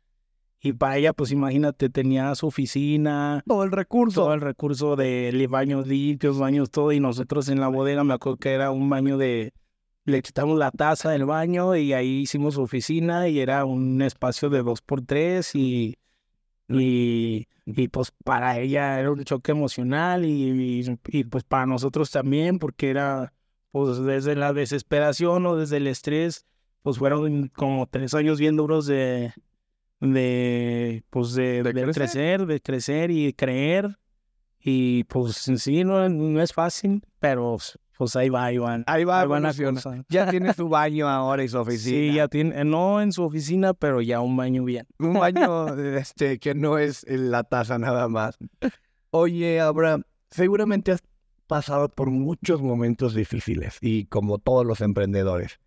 y 0.61 0.73
para 0.73 0.97
ella, 0.97 1.13
pues 1.13 1.31
imagínate, 1.31 1.89
tenía 1.89 2.35
su 2.35 2.49
oficina, 2.49 3.45
Todo 3.47 3.63
el 3.63 3.71
recurso. 3.71 4.23
todo 4.23 4.35
el 4.35 4.41
recurso 4.41 4.97
de 4.97 5.47
baños 5.49 5.87
limpios, 5.87 6.39
baños 6.39 6.71
todo, 6.71 6.91
y 6.93 6.99
nosotros 6.99 7.49
en 7.49 7.61
la 7.61 7.69
bodega 7.69 8.03
me 8.03 8.15
acuerdo 8.15 8.39
que 8.39 8.53
era 8.53 8.73
un 8.73 8.91
baño 8.91 9.19
de, 9.19 9.53
le 10.09 10.23
quitamos 10.23 10.59
la 10.59 10.71
taza 10.71 11.11
del 11.11 11.25
baño 11.25 11.77
y 11.77 11.93
ahí 11.93 12.21
hicimos 12.21 12.57
oficina 12.57 13.29
y 13.29 13.41
era 13.41 13.65
un 13.65 14.01
espacio 14.03 14.49
de 14.51 14.63
dos 14.63 14.81
por 14.81 15.03
tres 15.03 15.55
y, 15.55 15.99
y, 16.69 17.47
y 17.67 17.89
pues 17.89 18.13
para 18.25 18.59
ella 18.59 18.99
era 18.99 19.11
un 19.11 19.23
choque 19.25 19.53
emocional 19.53 20.25
y, 20.25 20.81
y, 20.81 20.99
y, 21.09 21.25
pues 21.25 21.45
para 21.45 21.67
nosotros 21.67 22.11
también 22.11 22.59
porque 22.59 22.91
era 22.91 23.33
pues 23.71 23.99
desde 23.99 24.35
la 24.35 24.53
desesperación 24.53 25.45
o 25.47 25.57
desde 25.57 25.77
el 25.77 25.87
estrés 25.87 26.47
pues 26.83 26.99
fueron 26.99 27.49
como 27.49 27.87
tres 27.87 28.15
años 28.15 28.41
bien 28.41 28.57
duros 28.57 28.87
de 28.87 29.33
de 30.01 31.05
pues 31.11 31.35
de, 31.35 31.63
De 31.63 31.73
de 31.73 31.83
crecer. 31.83 31.95
crecer 31.95 32.47
de 32.47 32.61
crecer 32.61 33.11
y 33.11 33.33
creer 33.33 33.99
y 34.61 35.05
pues 35.05 35.37
sí 35.37 35.85
no, 35.85 36.09
no 36.09 36.41
es 36.41 36.53
fácil 36.53 37.03
pero 37.21 37.59
pues 37.99 38.15
ahí 38.17 38.29
va 38.29 38.51
Iván 38.53 38.85
Ahí 38.87 39.05
va, 39.05 39.21
ahí 39.21 39.27
va 39.27 39.41
la 39.41 39.51
evoluciona. 39.51 39.83
cosa. 39.83 40.05
Ya 40.09 40.31
tiene 40.31 40.55
su 40.55 40.69
baño 40.69 41.09
ahora 41.09 41.43
y 41.43 41.49
su 41.49 41.59
oficina. 41.59 41.97
Sí, 41.99 42.15
ya 42.15 42.29
tiene, 42.29 42.65
no 42.65 43.03
en 43.03 43.13
su 43.13 43.25
oficina, 43.25 43.75
pero 43.75 44.01
ya 44.01 44.21
un 44.21 44.37
baño 44.37 44.65
bien. 44.65 44.87
Un 44.99 45.15
baño 45.15 45.75
este, 45.77 46.39
que 46.39 46.55
no 46.55 46.79
es 46.79 47.05
en 47.07 47.31
la 47.31 47.43
taza 47.43 47.79
nada 47.79 48.09
más. 48.09 48.39
Oye, 49.11 49.61
Abraham, 49.61 50.05
seguramente 50.31 50.93
has 50.93 51.03
pasado 51.49 51.89
por 51.89 52.11
muchos 52.11 52.63
momentos 52.63 53.15
difíciles 53.15 53.79
y 53.81 54.05
como 54.05 54.39
todos 54.39 54.65
los 54.65 54.81
emprendedores. 54.81 55.59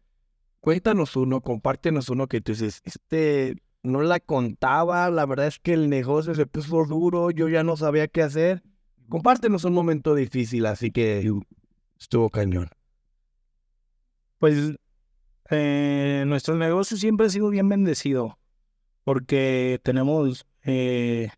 Cuéntanos 0.61 1.15
uno, 1.15 1.41
compártenos 1.41 2.07
uno 2.09 2.27
que 2.27 2.39
tú 2.39 2.53
dices, 2.53 2.81
este 2.85 3.57
no 3.83 4.03
la 4.03 4.19
contaba, 4.19 5.09
la 5.09 5.25
verdad 5.25 5.47
es 5.47 5.59
que 5.59 5.73
el 5.73 5.89
negocio 5.89 6.35
se 6.35 6.45
puso 6.45 6.85
duro, 6.85 7.31
yo 7.31 7.49
ya 7.49 7.63
no 7.63 7.75
sabía 7.75 8.07
qué 8.07 8.21
hacer. 8.21 8.63
Compártenos 9.09 9.65
un 9.65 9.73
momento 9.73 10.15
difícil, 10.15 10.65
así 10.67 10.91
que 10.91 11.29
estuvo 12.01 12.29
cañón. 12.29 12.69
Pues 14.39 14.75
eh, 15.51 16.23
nuestro 16.25 16.55
negocio 16.55 16.97
siempre 16.97 17.27
ha 17.27 17.29
sido 17.29 17.49
bien 17.49 17.69
bendecido 17.69 18.39
porque 19.03 19.79
tenemos 19.83 20.45
eh, 20.63 21.29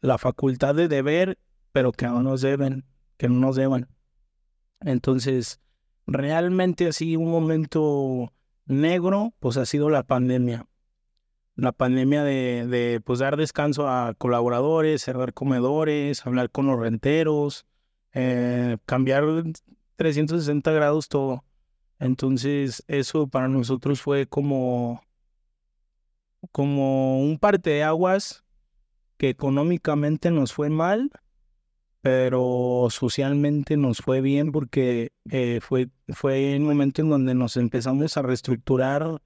la 0.00 0.18
facultad 0.18 0.74
de 0.74 0.88
deber, 0.88 1.38
pero 1.72 1.92
que 1.92 2.06
no 2.06 2.22
nos 2.22 2.40
deben, 2.42 2.84
que 3.16 3.28
no 3.28 3.34
nos 3.34 3.56
deban. 3.56 3.88
Entonces, 4.80 5.60
realmente 6.06 6.86
así 6.86 7.16
un 7.16 7.30
momento 7.30 8.32
negro, 8.66 9.34
pues 9.40 9.56
ha 9.56 9.66
sido 9.66 9.90
la 9.90 10.04
pandemia. 10.04 10.66
La 11.54 11.72
pandemia 11.72 12.22
de, 12.22 12.66
de 12.66 13.00
pues 13.00 13.18
dar 13.20 13.36
descanso 13.36 13.88
a 13.88 14.14
colaboradores, 14.14 15.02
cerrar 15.02 15.32
comedores, 15.32 16.26
hablar 16.26 16.50
con 16.50 16.66
los 16.66 16.78
renteros, 16.78 17.66
eh, 18.18 18.78
cambiar 18.86 19.24
360 19.96 20.72
grados 20.72 21.08
todo. 21.10 21.44
Entonces, 21.98 22.82
eso 22.88 23.26
para 23.28 23.46
nosotros 23.46 24.00
fue 24.00 24.26
como, 24.26 25.02
como 26.50 27.20
un 27.20 27.38
parteaguas 27.38 28.42
que 29.18 29.28
económicamente 29.28 30.30
nos 30.30 30.54
fue 30.54 30.70
mal, 30.70 31.10
pero 32.00 32.88
socialmente 32.88 33.76
nos 33.76 33.98
fue 33.98 34.22
bien 34.22 34.50
porque 34.50 35.12
eh, 35.30 35.60
fue, 35.60 35.90
fue 36.08 36.56
un 36.56 36.64
momento 36.64 37.02
en 37.02 37.10
donde 37.10 37.34
nos 37.34 37.58
empezamos 37.58 38.16
a 38.16 38.22
reestructurar, 38.22 39.20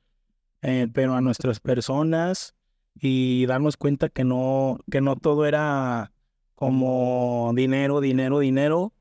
eh, 0.62 0.88
pero 0.93 1.14
a 1.14 1.20
nuestras 1.20 1.61
personas 1.61 2.57
y 2.95 3.47
darnos 3.47 3.76
cuenta 3.76 4.09
que 4.09 4.24
no, 4.24 4.80
que 4.91 5.01
no 5.01 5.14
todo 5.14 5.47
era 5.47 6.12
como 6.61 7.52
dinero, 7.56 8.02
dinero, 8.02 8.38
dinero. 8.40 8.92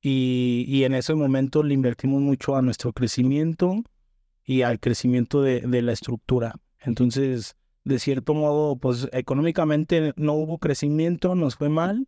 Y, 0.00 0.64
y 0.66 0.84
en 0.84 0.94
ese 0.94 1.14
momento 1.14 1.62
le 1.62 1.74
invertimos 1.74 2.22
mucho 2.22 2.56
a 2.56 2.62
nuestro 2.62 2.94
crecimiento 2.94 3.82
y 4.42 4.62
al 4.62 4.80
crecimiento 4.80 5.42
de, 5.42 5.60
de 5.60 5.82
la 5.82 5.92
estructura. 5.92 6.54
Entonces, 6.80 7.56
de 7.84 7.98
cierto 7.98 8.32
modo, 8.32 8.76
pues 8.76 9.06
económicamente 9.12 10.14
no 10.16 10.32
hubo 10.32 10.56
crecimiento, 10.56 11.34
nos 11.34 11.56
fue 11.56 11.68
mal, 11.68 12.06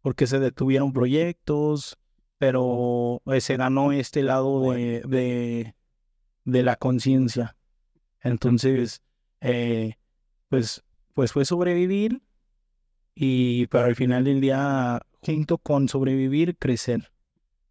porque 0.00 0.26
se 0.26 0.38
detuvieron 0.38 0.94
proyectos, 0.94 1.98
pero 2.38 3.20
eh, 3.26 3.42
se 3.42 3.58
ganó 3.58 3.92
este 3.92 4.22
lado 4.22 4.70
de, 4.72 5.02
de, 5.02 5.74
de 6.44 6.62
la 6.62 6.76
conciencia. 6.76 7.54
Entonces, 8.22 9.02
eh, 9.42 9.96
pues, 10.48 10.84
pues 11.12 11.32
fue 11.32 11.44
sobrevivir 11.44 12.22
y 13.16 13.66
para 13.66 13.86
al 13.86 13.96
final 13.96 14.24
del 14.24 14.40
día, 14.40 15.00
junto 15.22 15.58
con 15.58 15.88
sobrevivir, 15.88 16.56
crecer. 16.58 17.10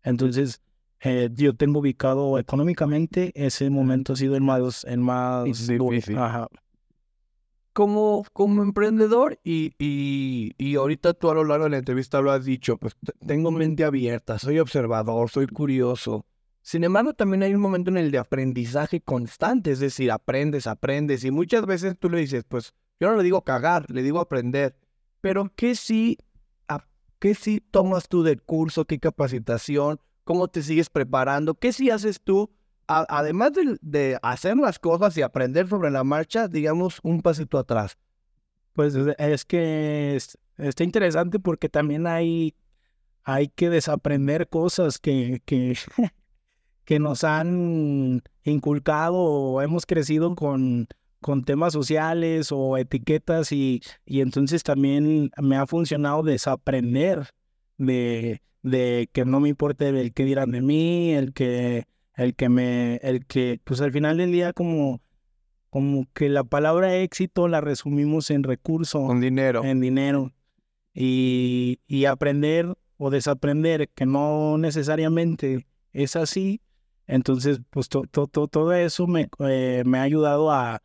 Entonces, 0.04 0.62
eh, 1.02 1.30
yo 1.34 1.56
tengo 1.56 1.80
ubicado 1.80 2.40
económicamente, 2.40 3.32
ese 3.36 3.70
momento 3.70 4.14
ha 4.14 4.16
sido 4.16 4.36
el 4.36 4.42
más, 4.42 4.84
el 4.86 5.00
más. 5.00 5.46
Difícil. 5.46 6.18
Ajá. 6.18 6.48
como, 7.74 8.26
como 8.34 8.64
emprendedor 8.64 9.40
y, 9.44 9.74
y, 9.78 10.54
y 10.58 10.76
ahorita 10.76 11.14
tú 11.14 11.30
a 11.30 11.36
lo 11.36 11.44
largo 11.44 11.66
de 11.66 11.72
la 11.72 11.78
entrevista 11.78 12.22
lo 12.22 12.32
has 12.32 12.46
dicho, 12.46 12.78
pues 12.78 12.96
tengo 13.28 13.52
mente 13.52 13.84
abierta, 13.84 14.40
soy 14.40 14.60
observador, 14.60 15.30
soy 15.30 15.46
curioso. 15.48 16.26
Sin 16.62 16.84
embargo, 16.84 17.14
también 17.14 17.44
hay 17.44 17.54
un 17.54 17.62
momento 17.62 17.92
en 17.92 17.98
el 17.98 18.10
de 18.10 18.18
aprendizaje 18.18 19.02
constante, 19.02 19.72
es 19.72 19.80
decir, 19.80 20.10
aprendes, 20.10 20.66
aprendes 20.66 21.24
y 21.24 21.30
muchas 21.30 21.68
veces 21.68 21.96
tú 22.00 22.10
le 22.10 22.20
dices, 22.20 22.44
pues 22.48 22.74
yo 23.00 23.10
no 23.10 23.18
le 23.18 23.24
digo 23.24 23.44
cagar, 23.44 23.86
le 23.92 24.02
digo 24.02 24.20
aprender, 24.20 24.76
pero 25.26 25.52
¿qué 25.56 25.74
sí, 25.74 26.20
a- 26.68 26.86
qué 27.18 27.34
sí 27.34 27.60
tomas 27.72 28.08
tú 28.10 28.22
del 28.22 28.44
curso, 28.44 28.86
qué 28.86 29.00
capacitación, 29.00 30.00
cómo 30.24 30.48
te 30.50 30.62
sigues 30.62 30.88
preparando, 30.92 31.56
qué 31.56 31.74
sí 31.74 31.90
haces 31.90 32.22
tú 32.22 32.52
a- 32.88 33.08
además 33.10 33.54
de, 33.54 33.76
de 33.82 34.20
hacer 34.22 34.56
las 34.56 34.78
cosas 34.78 35.18
y 35.18 35.24
aprender 35.24 35.68
sobre 35.68 35.90
la 35.90 36.04
marcha, 36.04 36.48
digamos, 36.48 37.00
un 37.02 37.24
pasito 37.24 37.58
atrás. 37.58 37.98
Pues 38.74 38.94
es- 38.94 39.16
es 39.18 39.46
que 39.46 40.16
es- 40.16 40.38
está 40.60 40.84
interesante 40.84 41.40
porque 41.40 41.70
también 41.70 42.06
hay, 42.06 42.54
hay 43.24 43.48
que 43.48 43.72
desaprender 43.72 44.48
cosas 44.48 45.00
que, 45.00 45.42
que, 45.44 45.76
que 46.86 47.00
nos 47.00 47.24
han 47.24 48.22
inculcado 48.44 49.16
o 49.18 49.60
hemos 49.64 49.88
crecido 49.88 50.36
con, 50.36 50.88
con 51.26 51.44
temas 51.44 51.74
sociales 51.74 52.52
o 52.52 52.78
etiquetas 52.78 53.52
y, 53.52 53.82
y 54.06 54.22
entonces 54.22 54.62
también 54.62 55.32
me 55.42 55.56
ha 55.56 55.66
funcionado 55.66 56.22
desaprender 56.22 57.30
de, 57.80 58.44
de 58.62 59.10
que 59.12 59.26
no 59.26 59.40
me 59.40 59.50
importe 59.50 59.90
el 59.90 60.14
que 60.14 60.24
dirán 60.24 60.52
de 60.52 60.62
mí, 60.62 61.14
el 61.14 61.34
que, 61.34 61.86
el 62.14 62.36
que 62.36 62.48
me, 62.50 62.98
el 62.98 63.26
que, 63.26 63.60
pues 63.64 63.82
al 63.82 63.92
final 63.92 64.18
del 64.18 64.32
día 64.32 64.54
como, 64.54 65.02
como 65.72 66.06
que 66.14 66.30
la 66.30 66.44
palabra 66.44 66.96
éxito 66.96 67.48
la 67.48 67.60
resumimos 67.60 68.30
en 68.30 68.44
recurso 68.44 69.04
Con 69.08 69.20
dinero. 69.20 69.64
en 69.64 69.82
dinero 69.82 70.32
y, 70.94 71.80
y 71.88 72.06
aprender 72.06 72.78
o 72.98 73.10
desaprender 73.10 73.90
que 73.96 74.06
no 74.06 74.60
necesariamente 74.60 75.66
es 75.92 76.16
así. 76.16 76.62
Entonces, 77.08 77.62
pues 77.72 77.90
to- 77.90 78.04
to- 78.12 78.28
to- 78.28 78.48
todo 78.48 78.74
eso 78.74 79.08
me, 79.08 79.28
eh, 79.40 79.82
me 79.88 79.98
ha 79.98 80.04
ayudado 80.04 80.52
a, 80.52 80.84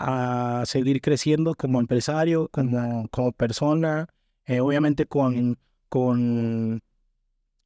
a 0.00 0.64
seguir 0.64 1.00
creciendo 1.02 1.54
como 1.54 1.78
empresario, 1.78 2.48
como, 2.50 3.06
como 3.08 3.32
persona, 3.32 4.08
eh, 4.46 4.60
obviamente 4.60 5.04
con, 5.06 5.58
con, 5.88 6.80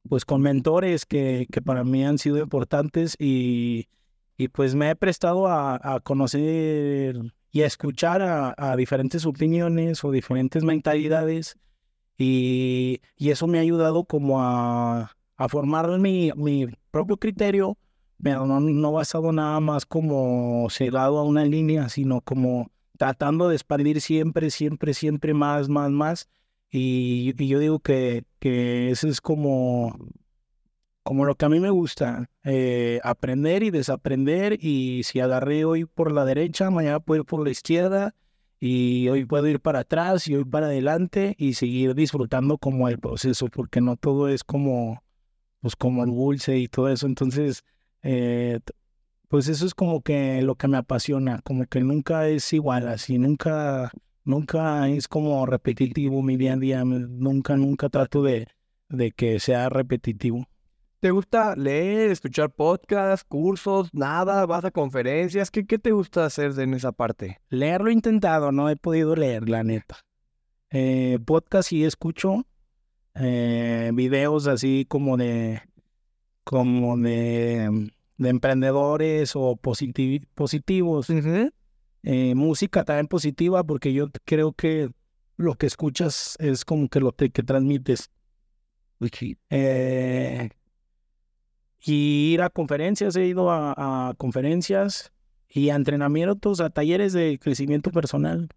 pues 0.09 0.25
con 0.25 0.41
mentores 0.41 1.05
que, 1.05 1.47
que 1.49 1.61
para 1.61 1.83
mí 1.85 2.05
han 2.05 2.17
sido 2.17 2.37
importantes 2.39 3.15
y, 3.17 3.87
y 4.37 4.49
pues 4.49 4.75
me 4.75 4.89
he 4.89 4.95
prestado 4.95 5.47
a, 5.47 5.79
a 5.81 6.01
conocer 6.01 7.17
y 7.51 7.61
a 7.61 7.65
escuchar 7.65 8.21
a, 8.21 8.53
a 8.57 8.75
diferentes 8.75 9.25
opiniones 9.25 10.03
o 10.03 10.11
diferentes 10.11 10.63
mentalidades 10.63 11.57
y, 12.17 13.01
y 13.15 13.29
eso 13.29 13.47
me 13.47 13.59
ha 13.59 13.61
ayudado 13.61 14.03
como 14.03 14.43
a, 14.43 15.15
a 15.37 15.49
formar 15.49 15.99
mi, 15.99 16.31
mi 16.35 16.67
propio 16.91 17.15
criterio, 17.15 17.77
no, 18.19 18.59
no 18.59 18.91
basado 18.91 19.31
nada 19.31 19.59
más 19.59 19.85
como 19.85 20.67
cerrado 20.69 21.19
a 21.19 21.23
una 21.23 21.45
línea, 21.45 21.89
sino 21.89 22.21
como 22.21 22.71
tratando 22.97 23.49
de 23.49 23.55
expandir 23.55 24.01
siempre, 24.01 24.49
siempre, 24.49 24.93
siempre 24.93 25.33
más, 25.33 25.69
más, 25.69 25.91
más. 25.91 26.29
Y, 26.71 27.33
y 27.37 27.47
yo 27.47 27.59
digo 27.59 27.79
que, 27.79 28.25
que 28.39 28.91
ese 28.91 29.09
es 29.09 29.21
como, 29.21 29.97
como 31.03 31.25
lo 31.25 31.35
que 31.35 31.45
a 31.45 31.49
mí 31.49 31.59
me 31.59 31.69
gusta, 31.69 32.31
eh, 32.43 32.99
aprender 33.03 33.61
y 33.61 33.69
desaprender 33.69 34.57
y 34.59 35.03
si 35.03 35.19
agarré 35.19 35.63
hoy 35.63 35.85
por 35.85 36.11
la 36.11 36.25
derecha, 36.25 36.71
mañana 36.71 36.99
puedo 36.99 37.21
ir 37.21 37.25
por 37.27 37.43
la 37.43 37.51
izquierda 37.51 38.15
y 38.59 39.07
hoy 39.09 39.25
puedo 39.25 39.47
ir 39.47 39.59
para 39.59 39.81
atrás 39.81 40.27
y 40.27 40.35
hoy 40.35 40.45
para 40.45 40.65
adelante 40.65 41.35
y 41.37 41.53
seguir 41.53 41.93
disfrutando 41.93 42.57
como 42.57 42.89
el 42.89 42.97
proceso, 42.97 43.47
porque 43.49 43.81
no 43.81 43.97
todo 43.97 44.29
es 44.29 44.43
como, 44.43 45.03
pues 45.59 45.75
como 45.75 46.03
el 46.03 46.09
dulce 46.09 46.57
y 46.57 46.67
todo 46.67 46.89
eso, 46.89 47.05
entonces, 47.05 47.63
eh, 48.05 48.59
pues 49.29 49.47
eso 49.47 49.65
es 49.65 49.73
como 49.73 50.01
que 50.01 50.43
lo 50.43 50.53
que 50.53 50.67
me 50.67 50.77
apasiona, 50.77 51.41
como 51.41 51.65
que 51.65 51.79
nunca 51.79 52.27
es 52.27 52.53
igual, 52.53 52.87
así, 52.87 53.17
nunca, 53.17 53.91
nunca 54.23 54.87
es 54.87 55.07
como 55.07 55.43
repetitivo 55.47 56.21
mi 56.21 56.37
día 56.37 56.53
a 56.53 56.57
día, 56.57 56.83
nunca, 56.85 57.57
nunca 57.57 57.89
trato 57.89 58.21
de, 58.21 58.47
de 58.89 59.11
que 59.11 59.39
sea 59.39 59.69
repetitivo. 59.69 60.45
¿Te 60.99 61.09
gusta 61.09 61.55
leer, 61.55 62.11
escuchar 62.11 62.51
podcasts, 62.51 63.25
cursos, 63.27 63.91
nada? 63.91 64.45
¿Vas 64.45 64.65
a 64.65 64.71
conferencias? 64.71 65.49
¿Qué, 65.49 65.65
qué 65.65 65.79
te 65.79 65.91
gusta 65.91 66.25
hacer 66.25 66.57
en 66.59 66.75
esa 66.75 66.91
parte? 66.91 67.41
Leer 67.49 67.81
lo 67.81 67.89
he 67.89 67.93
intentado, 67.93 68.51
no 68.51 68.69
he 68.69 68.75
podido 68.75 69.15
leer, 69.15 69.49
la 69.49 69.63
neta. 69.63 69.97
Eh, 70.69 71.17
podcast 71.25 71.69
sí 71.69 71.83
escucho. 71.83 72.45
Eh, 73.15 73.89
videos 73.95 74.45
así 74.45 74.85
como 74.87 75.17
de 75.17 75.61
como 76.45 76.95
de, 76.95 77.91
de 78.17 78.29
emprendedores 78.29 79.35
o 79.35 79.55
positivos. 79.55 81.07
Eh, 82.03 82.35
música 82.35 82.83
también 82.83 83.07
positiva 83.07 83.63
porque 83.63 83.93
yo 83.93 84.09
creo 84.25 84.53
que 84.53 84.89
lo 85.37 85.55
que 85.55 85.65
escuchas 85.65 86.35
es 86.39 86.63
como 86.63 86.87
que 86.87 86.99
lo 86.99 87.11
que 87.13 87.29
transmites. 87.29 88.09
Eh, 89.49 90.49
y 91.79 92.33
ir 92.33 92.41
a 92.41 92.49
conferencias, 92.49 93.15
he 93.15 93.25
ido 93.25 93.51
a, 93.51 94.13
conferencias 94.17 95.11
y 95.47 95.69
a 95.69 95.75
entrenamientos, 95.75 96.59
a 96.59 96.69
talleres 96.69 97.13
de 97.13 97.37
crecimiento 97.39 97.91
personal. 97.91 98.49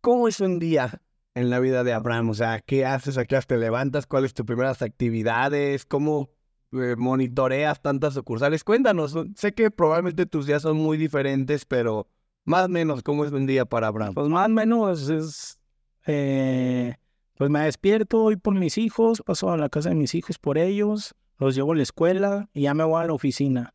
¿Cómo 0.00 0.28
es 0.28 0.40
un 0.40 0.58
día 0.58 1.02
en 1.34 1.50
la 1.50 1.60
vida 1.60 1.84
de 1.84 1.92
Abraham? 1.92 2.30
O 2.30 2.34
sea, 2.34 2.60
¿qué 2.60 2.84
haces? 2.84 3.18
¿A 3.18 3.24
qué 3.24 3.38
te 3.40 3.56
levantas? 3.58 4.06
¿Cuáles 4.06 4.34
tus 4.34 4.46
primeras 4.46 4.82
actividades? 4.82 5.84
¿Cómo 5.84 6.30
eh, 6.72 6.94
monitoreas 6.96 7.80
tantas 7.80 8.14
sucursales? 8.14 8.64
Cuéntanos. 8.64 9.16
Sé 9.34 9.52
que 9.52 9.70
probablemente 9.70 10.26
tus 10.26 10.46
días 10.46 10.62
son 10.62 10.76
muy 10.76 10.96
diferentes, 10.96 11.64
pero 11.64 12.08
más 12.44 12.66
o 12.66 12.68
menos, 12.68 13.02
¿cómo 13.02 13.24
es 13.24 13.32
un 13.32 13.46
día 13.46 13.64
para 13.64 13.88
Abraham? 13.88 14.14
Pues 14.14 14.28
más 14.28 14.46
o 14.46 14.50
menos 14.50 15.08
es... 15.08 15.58
Eh, 16.06 16.94
pues 17.36 17.50
me 17.50 17.60
despierto, 17.60 18.20
voy 18.20 18.36
por 18.36 18.54
mis 18.54 18.78
hijos, 18.78 19.22
paso 19.26 19.50
a 19.50 19.56
la 19.56 19.68
casa 19.68 19.90
de 19.90 19.94
mis 19.94 20.14
hijos 20.14 20.38
por 20.38 20.56
ellos, 20.56 21.14
los 21.38 21.54
llevo 21.54 21.72
a 21.72 21.76
la 21.76 21.82
escuela 21.82 22.48
y 22.54 22.62
ya 22.62 22.72
me 22.72 22.84
voy 22.84 23.02
a 23.02 23.06
la 23.06 23.12
oficina. 23.12 23.74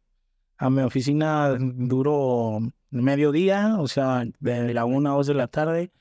A 0.58 0.70
mi 0.70 0.82
oficina 0.82 1.56
duro 1.60 2.60
mediodía, 2.90 3.76
o 3.80 3.88
sea, 3.88 4.24
de 4.40 4.74
la 4.74 4.86
una 4.86 5.12
a 5.12 5.14
dos 5.14 5.28
de 5.28 5.34
la 5.34 5.48
tarde. 5.48 5.92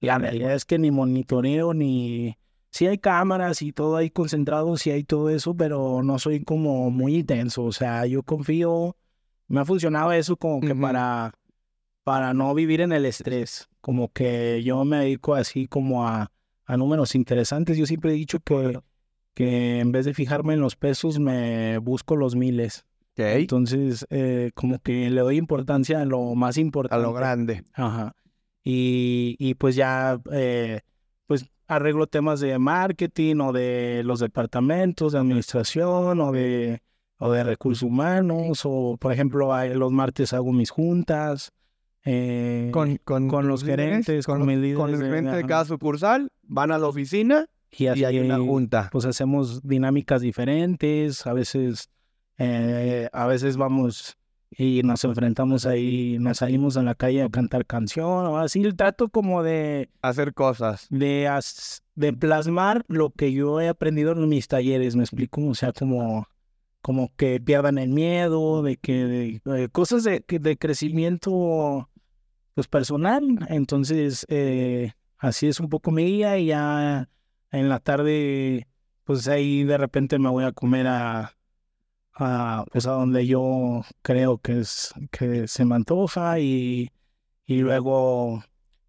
Realidad 0.00 0.54
es 0.54 0.64
que 0.64 0.78
ni 0.78 0.90
monitoreo 0.90 1.74
ni... 1.74 2.38
Sí 2.70 2.86
hay 2.86 2.98
cámaras 2.98 3.62
y 3.62 3.72
todo 3.72 3.96
ahí 3.96 4.10
concentrado, 4.10 4.76
sí 4.76 4.90
hay 4.90 5.04
todo 5.04 5.30
eso, 5.30 5.56
pero 5.56 6.02
no 6.02 6.18
soy 6.18 6.44
como 6.44 6.90
muy 6.90 7.16
intenso. 7.16 7.64
O 7.64 7.72
sea, 7.72 8.06
yo 8.06 8.22
confío, 8.22 8.96
me 9.48 9.60
ha 9.60 9.64
funcionado 9.64 10.12
eso 10.12 10.36
como 10.36 10.60
que 10.60 10.74
para, 10.74 11.32
para 12.04 12.32
no 12.34 12.54
vivir 12.54 12.80
en 12.80 12.92
el 12.92 13.06
estrés. 13.06 13.68
Como 13.80 14.12
que 14.12 14.62
yo 14.62 14.84
me 14.84 14.98
dedico 14.98 15.34
así 15.34 15.66
como 15.66 16.06
a, 16.06 16.30
a 16.64 16.76
números 16.76 17.14
interesantes. 17.14 17.76
Yo 17.76 17.86
siempre 17.86 18.12
he 18.12 18.14
dicho 18.14 18.38
que 18.40 18.78
que 19.34 19.80
en 19.80 19.92
vez 19.92 20.04
de 20.04 20.14
fijarme 20.14 20.54
en 20.54 20.60
los 20.60 20.76
pesos, 20.76 21.18
me 21.18 21.78
busco 21.78 22.16
los 22.16 22.36
miles. 22.36 22.84
Entonces, 23.16 24.06
eh, 24.10 24.50
como 24.54 24.78
que 24.78 25.10
le 25.10 25.20
doy 25.20 25.36
importancia 25.36 26.00
a 26.00 26.04
lo 26.04 26.34
más 26.34 26.56
importante. 26.56 27.02
A 27.02 27.06
lo 27.06 27.12
grande. 27.12 27.64
Ajá. 27.74 28.14
Y, 28.64 29.36
y 29.38 29.54
pues 29.54 29.76
ya, 29.76 30.20
eh, 30.32 30.80
arreglo 31.70 32.08
temas 32.08 32.40
de 32.40 32.58
marketing 32.58 33.36
o 33.36 33.52
de 33.52 34.02
los 34.04 34.18
departamentos 34.18 35.12
de 35.12 35.20
administración 35.20 36.20
o 36.20 36.32
de, 36.32 36.82
o 37.18 37.30
de 37.30 37.44
recursos 37.44 37.84
humanos. 37.84 38.62
O, 38.64 38.96
por 38.98 39.12
ejemplo, 39.12 39.52
los 39.74 39.92
martes 39.92 40.32
hago 40.32 40.52
mis 40.52 40.70
juntas. 40.70 41.52
Eh, 42.04 42.70
con, 42.72 42.96
con, 43.04 43.28
con, 43.28 43.46
los 43.46 43.62
gerentes, 43.62 44.26
con, 44.26 44.40
con, 44.40 44.50
el 44.50 45.00
gerente 45.00 45.36
de 45.36 45.44
cada 45.44 45.64
sucursal, 45.66 46.30
van 46.42 46.72
a 46.72 46.78
la 46.78 46.88
oficina 46.88 47.46
y, 47.70 47.86
hay 47.86 48.18
una 48.18 48.38
junta. 48.38 48.88
Pues 48.90 49.04
hacemos 49.04 49.62
dinámicas 49.62 50.22
diferentes, 50.22 51.26
a 51.26 51.34
veces, 51.34 51.90
eh, 52.38 53.08
a 53.12 53.26
veces 53.26 53.56
vamos 53.56 54.16
y 54.50 54.82
nos 54.82 55.04
enfrentamos 55.04 55.64
ahí, 55.66 56.18
nos 56.18 56.38
salimos 56.38 56.76
a 56.76 56.82
la 56.82 56.94
calle 56.94 57.22
a 57.22 57.28
cantar 57.28 57.64
canción 57.66 58.26
o 58.26 58.38
así, 58.38 58.62
el 58.62 58.74
trato 58.74 59.08
como 59.08 59.42
de... 59.42 59.88
Hacer 60.02 60.34
cosas. 60.34 60.86
De, 60.90 61.30
de 61.94 62.12
plasmar 62.12 62.84
lo 62.88 63.10
que 63.10 63.32
yo 63.32 63.60
he 63.60 63.68
aprendido 63.68 64.12
en 64.12 64.28
mis 64.28 64.48
talleres, 64.48 64.96
me 64.96 65.04
explico, 65.04 65.40
o 65.46 65.54
sea, 65.54 65.72
como, 65.72 66.26
como 66.82 67.14
que 67.16 67.40
pierdan 67.40 67.78
el 67.78 67.90
miedo, 67.90 68.62
de 68.62 68.76
que 68.76 69.40
de, 69.44 69.68
cosas 69.68 70.02
de, 70.04 70.24
de 70.26 70.58
crecimiento 70.58 71.88
pues 72.54 72.66
personal, 72.66 73.46
entonces 73.48 74.26
eh, 74.28 74.92
así 75.18 75.46
es 75.46 75.60
un 75.60 75.68
poco 75.68 75.92
mi 75.92 76.04
guía 76.04 76.38
y 76.38 76.46
ya 76.46 77.08
en 77.52 77.68
la 77.68 77.78
tarde, 77.78 78.66
pues 79.04 79.28
ahí 79.28 79.62
de 79.62 79.78
repente 79.78 80.18
me 80.18 80.28
voy 80.28 80.44
a 80.44 80.52
comer 80.52 80.88
a, 80.88 81.36
a, 82.20 82.64
pues 82.70 82.86
a 82.86 82.92
donde 82.92 83.26
yo 83.26 83.82
creo 84.02 84.38
que 84.38 84.60
es 84.60 84.92
que 85.10 85.48
se 85.48 85.64
me 85.64 85.74
antoja 85.74 86.38
y, 86.38 86.90
y 87.46 87.58
luego 87.58 88.42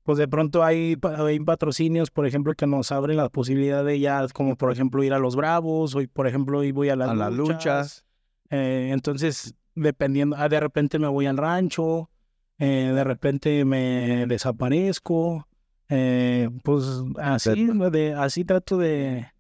pues 0.04 0.18
de 0.18 0.28
pronto 0.28 0.64
hay, 0.64 0.98
hay, 1.18 1.40
patrocinios, 1.40 2.10
por 2.10 2.26
ejemplo, 2.26 2.54
que 2.54 2.66
nos 2.68 2.92
abren 2.92 3.18
la 3.18 3.30
posibilidad 3.30 3.86
de 3.86 4.00
ya, 4.00 4.26
como 4.34 4.56
por 4.56 4.72
ejemplo 4.72 5.04
ir 5.04 5.14
a 5.14 5.20
los 5.20 5.36
Bravos, 5.36 5.96
o 5.96 6.02
por 6.12 6.28
ejemplo 6.28 6.60
hoy 6.60 6.72
voy 6.72 6.90
a 6.90 6.96
las, 6.96 7.10
a 7.10 7.30
luchas. 7.30 8.04
Eh, 8.50 8.90
entonces, 8.92 9.56
dependiendo, 9.76 10.36
ah, 10.38 10.50
de 10.50 10.60
repente 10.60 11.00
me 11.00 11.08
voy 11.08 11.28
al 11.28 11.38
rancho, 11.38 12.10
eh, 12.58 12.92
de 12.94 13.04
repente 13.04 13.64
me 13.64 14.26
desaparezco, 14.28 15.48
eh, 15.90 16.50
pues 16.64 16.86
así, 17.18 17.66
de, 17.66 18.14
así 18.14 18.44
trato 18.44 18.78
de, 18.78 19.31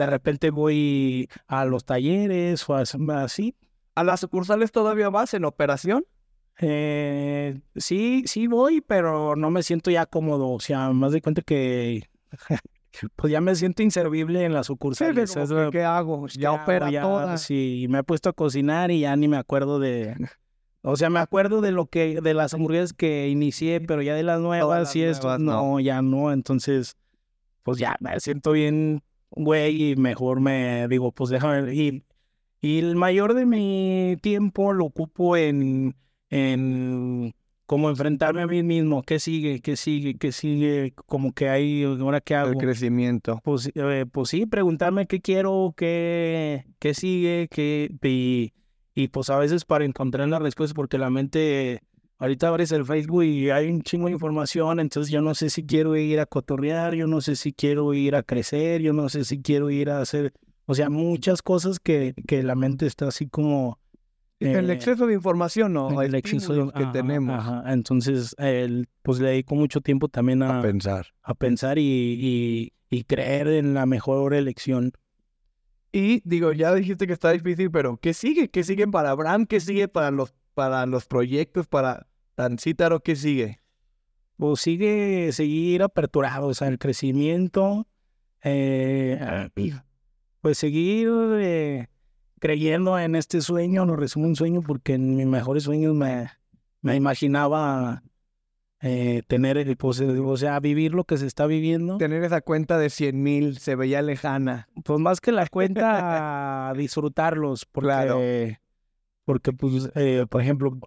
de 0.00 0.06
repente 0.06 0.50
voy 0.50 1.28
a 1.46 1.66
los 1.66 1.84
talleres 1.84 2.68
o 2.68 2.74
así. 2.74 3.54
¿A 3.94 4.02
las 4.02 4.20
sucursales 4.20 4.72
todavía 4.72 5.10
vas 5.10 5.34
en 5.34 5.44
operación? 5.44 6.06
Eh, 6.58 7.60
sí, 7.76 8.24
sí 8.26 8.46
voy, 8.46 8.80
pero 8.80 9.36
no 9.36 9.50
me 9.50 9.62
siento 9.62 9.90
ya 9.90 10.06
cómodo. 10.06 10.48
O 10.48 10.60
sea, 10.60 10.90
más 10.90 11.12
de 11.12 11.20
cuenta 11.20 11.42
que 11.42 12.08
pues 13.16 13.30
ya 13.30 13.42
me 13.42 13.54
siento 13.54 13.82
inservible 13.82 14.42
en 14.44 14.54
las 14.54 14.68
sucursales. 14.68 15.36
¿Qué 15.70 15.84
hago? 15.84 16.26
Ya 16.28 16.52
opera 16.52 16.90
todas. 17.00 17.42
Sí, 17.42 17.86
me 17.90 17.98
he 17.98 18.02
puesto 18.02 18.30
a 18.30 18.32
cocinar 18.32 18.90
y 18.90 19.00
ya 19.00 19.14
ni 19.16 19.28
me 19.28 19.36
acuerdo 19.36 19.78
de, 19.78 20.16
o 20.80 20.96
sea, 20.96 21.10
me 21.10 21.20
acuerdo 21.20 21.60
de 21.60 21.72
lo 21.72 21.86
que, 21.86 22.22
de 22.22 22.32
las 22.32 22.54
hamburguesas 22.54 22.94
que 22.94 23.28
inicié, 23.28 23.82
pero 23.82 24.00
ya 24.00 24.14
de 24.14 24.22
las 24.22 24.40
nuevas 24.40 24.96
y 24.96 25.02
esto, 25.02 25.38
no, 25.38 25.78
ya 25.78 26.00
no. 26.00 26.32
Entonces, 26.32 26.96
pues 27.64 27.76
ya 27.78 27.96
me 28.00 28.18
siento 28.20 28.52
bien, 28.52 29.02
güey, 29.30 29.92
y 29.92 29.96
mejor 29.96 30.40
me 30.40 30.86
digo, 30.88 31.12
pues 31.12 31.30
déjame. 31.30 31.74
Y, 31.74 32.04
y 32.60 32.78
el 32.78 32.96
mayor 32.96 33.34
de 33.34 33.46
mi 33.46 34.16
tiempo 34.20 34.72
lo 34.72 34.86
ocupo 34.86 35.36
en, 35.36 35.96
en 36.28 37.34
como 37.66 37.88
enfrentarme 37.88 38.42
a 38.42 38.46
mí 38.46 38.62
mismo. 38.62 39.02
¿Qué 39.02 39.18
sigue? 39.20 39.60
¿Qué 39.60 39.76
sigue? 39.76 40.16
¿Qué 40.18 40.32
sigue? 40.32 40.92
Como 41.06 41.32
que 41.32 41.48
hay, 41.48 41.84
ahora 41.84 42.20
qué 42.20 42.34
hago. 42.34 42.50
El 42.50 42.58
crecimiento. 42.58 43.40
Pues, 43.44 43.70
eh, 43.74 44.06
pues 44.10 44.28
sí, 44.30 44.44
preguntarme 44.46 45.06
qué 45.06 45.20
quiero, 45.20 45.72
qué, 45.76 46.64
qué 46.80 46.94
sigue, 46.94 47.48
qué. 47.48 47.88
Y, 48.02 48.52
y 48.94 49.08
pues 49.08 49.30
a 49.30 49.38
veces 49.38 49.64
para 49.64 49.84
encontrar 49.84 50.28
las 50.28 50.42
respuestas, 50.42 50.74
porque 50.74 50.98
la 50.98 51.10
mente, 51.10 51.82
ahorita 52.20 52.48
abres 52.48 52.70
el 52.70 52.84
Facebook 52.84 53.24
y 53.24 53.50
hay 53.50 53.68
un 53.70 53.82
chingo 53.82 54.06
de 54.06 54.12
información, 54.12 54.78
entonces 54.78 55.10
yo 55.10 55.22
no 55.22 55.34
sé 55.34 55.50
si 55.50 55.64
quiero 55.64 55.96
ir 55.96 56.20
a 56.20 56.26
cotorrear, 56.26 56.94
yo 56.94 57.06
no 57.06 57.20
sé 57.20 57.34
si 57.34 57.52
quiero 57.52 57.92
ir 57.94 58.14
a 58.14 58.22
crecer, 58.22 58.82
yo 58.82 58.92
no 58.92 59.08
sé 59.08 59.24
si 59.24 59.40
quiero 59.40 59.70
ir 59.70 59.90
a 59.90 60.00
hacer, 60.00 60.32
o 60.66 60.74
sea, 60.74 60.90
muchas 60.90 61.42
cosas 61.42 61.80
que, 61.80 62.14
que 62.28 62.42
la 62.42 62.54
mente 62.54 62.86
está 62.86 63.08
así 63.08 63.26
como... 63.26 63.78
el 64.38 64.68
eh, 64.68 64.74
exceso 64.74 65.06
de 65.06 65.14
información, 65.14 65.72
¿no? 65.72 66.02
El 66.02 66.14
exceso 66.14 66.70
que 66.72 66.86
tenemos. 66.92 67.42
Entonces, 67.66 68.36
el, 68.38 68.86
pues 69.02 69.18
le 69.18 69.30
dedico 69.30 69.54
mucho 69.54 69.80
tiempo 69.80 70.08
también 70.08 70.42
a, 70.42 70.60
pensar. 70.60 71.06
A 71.22 71.34
pensar 71.34 71.78
y, 71.78 71.82
y, 71.82 72.72
y 72.90 73.04
creer 73.04 73.48
en 73.48 73.72
la 73.72 73.86
mejor 73.86 74.34
elección. 74.34 74.92
Y 75.90 76.20
digo, 76.28 76.52
ya 76.52 76.74
dijiste 76.74 77.06
que 77.06 77.14
está 77.14 77.32
difícil, 77.32 77.70
pero 77.70 77.96
¿qué 77.96 78.12
sigue? 78.12 78.48
¿Qué 78.50 78.62
sigue 78.62 78.86
para 78.86 79.10
Abraham? 79.10 79.46
¿Qué 79.46 79.58
sigue 79.58 79.88
para 79.88 80.10
los, 80.10 80.34
para 80.54 80.84
los 80.84 81.06
proyectos, 81.06 81.66
para 81.66 82.06
Tancítaro? 82.40 83.00
¿Qué 83.00 83.16
sigue? 83.16 83.60
Pues 84.38 84.60
sigue 84.60 85.30
seguir 85.32 85.82
aperturado, 85.82 86.46
o 86.46 86.54
sea, 86.54 86.68
el 86.68 86.78
crecimiento. 86.78 87.86
Eh, 88.42 89.50
pues 90.40 90.56
seguir 90.56 91.10
eh, 91.34 91.88
creyendo 92.38 92.98
en 92.98 93.14
este 93.14 93.42
sueño, 93.42 93.84
lo 93.84 93.94
resumo 93.94 94.26
un 94.26 94.36
sueño 94.36 94.62
porque 94.62 94.94
en 94.94 95.16
mis 95.16 95.26
mejores 95.26 95.64
sueños 95.64 95.94
me, 95.94 96.30
me 96.80 96.96
imaginaba 96.96 98.02
eh, 98.80 99.20
tener, 99.26 99.58
el, 99.58 99.76
pues, 99.76 100.00
o 100.00 100.36
sea, 100.38 100.60
vivir 100.60 100.94
lo 100.94 101.04
que 101.04 101.18
se 101.18 101.26
está 101.26 101.44
viviendo. 101.44 101.98
Tener 101.98 102.24
esa 102.24 102.40
cuenta 102.40 102.78
de 102.78 102.88
100 102.88 103.22
mil 103.22 103.58
se 103.58 103.76
veía 103.76 104.00
lejana. 104.00 104.66
Pues 104.82 104.98
más 104.98 105.20
que 105.20 105.32
la 105.32 105.46
cuenta, 105.46 106.72
disfrutarlos, 106.74 107.66
porque, 107.66 108.56
porque 109.26 109.52
pues, 109.52 109.90
eh, 109.94 110.24
por 110.26 110.40
ejemplo, 110.40 110.78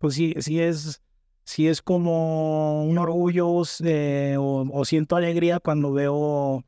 pues 0.00 0.14
sí, 0.14 0.34
sí 0.38 0.60
es, 0.60 1.02
sí 1.44 1.68
es 1.68 1.82
como 1.82 2.84
un 2.84 2.96
orgullo 2.96 3.62
eh, 3.84 4.36
o, 4.38 4.66
o, 4.72 4.84
siento 4.86 5.14
alegría 5.14 5.60
cuando 5.60 5.92
veo 5.92 6.64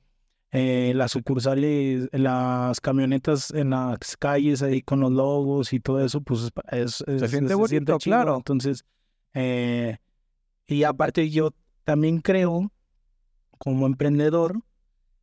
eh, 0.51 0.93
las 0.95 1.13
sucursales, 1.13 2.11
las 2.13 2.79
camionetas 2.83 3.51
en 3.53 3.71
las 3.71 4.19
calles 4.19 4.63
ahí 4.63 4.83
con 4.83 5.01
los 5.01 5.11
logos 5.11 5.73
y 5.73 5.81
todo 5.81 6.05
eso, 6.05 6.21
pues 6.21 6.51
es, 6.71 7.03
se 7.07 7.29
siente 7.29 7.55
bonito, 7.55 7.97
claro. 7.99 8.37
Entonces, 8.37 8.85
eh, 9.33 9.97
y 10.67 10.83
aparte 10.83 11.31
yo 11.31 11.55
también 11.85 12.21
creo, 12.21 12.71
como 13.57 13.87
emprendedor, 13.87 14.61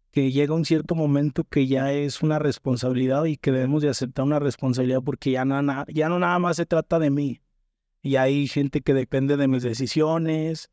que 0.09 0.31
llega 0.31 0.55
un 0.55 0.65
cierto 0.65 0.95
momento 0.95 1.43
que 1.43 1.67
ya 1.67 1.93
es 1.93 2.23
una 2.23 2.39
responsabilidad 2.39 3.25
y 3.25 3.37
que 3.37 3.51
debemos 3.51 3.83
de 3.83 3.89
aceptar 3.89 4.25
una 4.25 4.39
responsabilidad 4.39 5.03
porque 5.05 5.29
ya 5.29 5.45
no, 5.45 5.85
ya 5.89 6.09
no 6.09 6.17
nada 6.17 6.39
más 6.39 6.55
se 6.55 6.65
trata 6.65 6.97
de 6.97 7.11
mí. 7.11 7.39
Y 8.01 8.15
hay 8.15 8.47
gente 8.47 8.81
que 8.81 8.93
depende 8.93 9.37
de 9.37 9.47
mis 9.47 9.63
decisiones, 9.63 10.69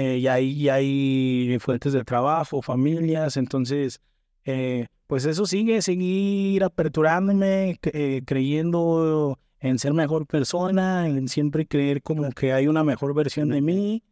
eh, 0.00 0.18
y, 0.18 0.28
hay, 0.28 0.50
y 0.50 0.68
hay 0.68 1.58
fuentes 1.58 1.92
de 1.92 2.04
trabajo, 2.04 2.62
familias, 2.62 3.36
entonces, 3.36 4.00
eh, 4.44 4.86
pues 5.08 5.24
eso 5.24 5.44
sigue, 5.44 5.82
seguir 5.82 6.62
aperturándome, 6.62 7.80
eh, 7.82 8.22
creyendo 8.24 9.40
en 9.58 9.78
ser 9.80 9.94
mejor 9.94 10.26
persona, 10.28 11.08
en 11.08 11.26
siempre 11.26 11.66
creer 11.66 12.00
como 12.02 12.30
que 12.30 12.52
hay 12.52 12.68
una 12.68 12.84
mejor 12.84 13.12
versión 13.12 13.48
de 13.48 13.60
mí, 13.60 14.04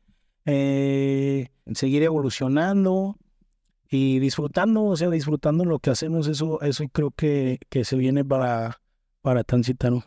seguir 0.44 2.02
evolucionando 2.02 3.16
y 3.88 4.18
disfrutando, 4.18 4.84
o 4.86 4.96
sea, 4.96 5.08
disfrutando 5.10 5.64
lo 5.64 5.78
que 5.78 5.90
hacemos, 5.90 6.26
eso, 6.26 6.60
eso 6.62 6.84
creo 6.92 7.12
que, 7.12 7.60
que 7.68 7.84
se 7.84 7.96
viene 7.96 8.24
para, 8.24 8.80
para 9.22 9.44
Tancitano. 9.44 10.04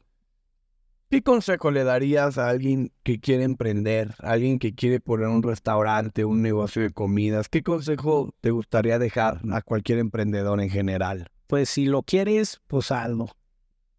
¿Qué 1.10 1.24
consejo 1.24 1.72
le 1.72 1.84
darías 1.84 2.38
a 2.38 2.50
alguien 2.50 2.92
que 3.02 3.20
quiere 3.20 3.44
emprender, 3.44 4.14
a 4.20 4.34
alguien 4.34 4.60
que 4.60 4.76
quiere 4.76 5.00
poner 5.00 5.28
un 5.28 5.42
restaurante, 5.42 6.24
un 6.24 6.44
negocio 6.44 6.84
de 6.84 6.92
comidas? 6.92 7.50
¿Qué 7.50 7.64
consejo 7.64 8.36
te 8.42 8.52
gustaría 8.52 9.00
dejar 9.00 9.42
a 9.52 9.64
cualquier 9.64 9.98
emprendedor 9.98 10.62
en 10.62 10.70
general? 10.70 11.32
Pues 11.48 11.70
si 11.70 11.86
lo 11.86 12.04
quieres, 12.04 12.62
pues 12.68 12.92
hazlo. 12.92 13.30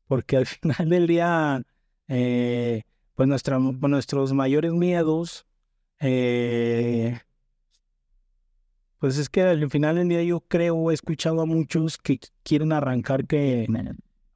Porque 0.06 0.36
al 0.36 0.46
final 0.46 0.88
del 0.88 1.08
día, 1.08 1.62
eh, 2.06 2.82
pues 3.16 3.28
nuestra, 3.28 3.58
nuestros 3.58 4.32
mayores 4.32 4.72
miedos, 4.72 5.46
eh, 5.98 7.18
pues 9.00 9.18
es 9.18 9.28
que 9.28 9.42
al 9.42 9.68
final 9.68 9.96
del 9.96 10.08
día 10.08 10.22
yo 10.22 10.42
creo, 10.42 10.92
he 10.92 10.94
escuchado 10.94 11.40
a 11.40 11.46
muchos 11.46 11.98
que 11.98 12.20
quieren 12.44 12.70
arrancar 12.70 13.26
que 13.26 13.66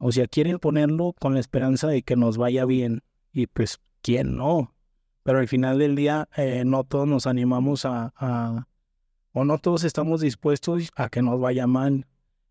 o 0.07 0.13
sea, 0.13 0.27
quieren 0.27 0.59
ponerlo 0.59 1.15
con 1.19 1.33
la 1.33 1.41
esperanza 1.41 1.89
de 1.89 2.03
que 2.03 2.15
nos 2.15 2.37
vaya 2.37 2.67
bien. 2.67 3.03
Y 3.33 3.47
pues, 3.47 3.81
¿quién 4.03 4.37
no? 4.37 4.75
Pero 5.23 5.39
al 5.39 5.49
final 5.49 5.79
del 5.79 5.97
día, 5.97 6.29
eh, 6.37 6.63
no 6.67 6.85
todos 6.85 7.09
nos 7.09 7.27
animamos 7.27 7.87
a, 7.87 8.13
o 9.33 9.45
no 9.47 9.57
todos 9.57 9.83
estamos 9.83 10.21
dispuestos 10.21 10.91
a 10.95 11.09
que 11.09 11.23
nos 11.23 11.41
vaya 11.41 11.67
mal. 11.67 12.07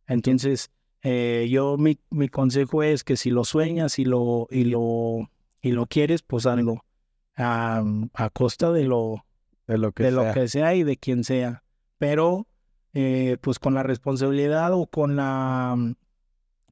Entonces, 0.08 0.72
eh, 1.04 1.48
yo 1.48 1.78
mi, 1.78 2.00
mi, 2.10 2.28
consejo 2.28 2.82
es 2.82 3.04
que 3.04 3.18
si 3.18 3.30
lo 3.30 3.46
sueñas 3.46 4.00
y 4.00 4.06
lo, 4.06 4.48
y 4.50 4.64
lo, 4.64 5.30
y 5.62 5.74
lo 5.74 5.86
quieres, 5.86 6.24
pues 6.24 6.48
hazlo. 6.48 6.84
A, 7.36 7.84
a 8.16 8.30
costa 8.32 8.72
de 8.72 8.86
lo, 8.86 9.28
de 9.68 9.78
lo 9.78 9.92
que 9.92 10.06
de 10.06 10.12
sea. 10.12 10.24
lo 10.24 10.34
que 10.34 10.48
sea 10.48 10.74
y 10.74 10.82
de 10.82 10.98
quien 10.98 11.24
sea. 11.24 11.64
Pero, 12.00 12.48
eh, 12.96 13.38
pues 13.42 13.60
con 13.60 13.76
la 13.76 13.84
responsabilidad 13.84 14.74
o 14.74 14.88
con 14.88 15.16
la 15.16 15.78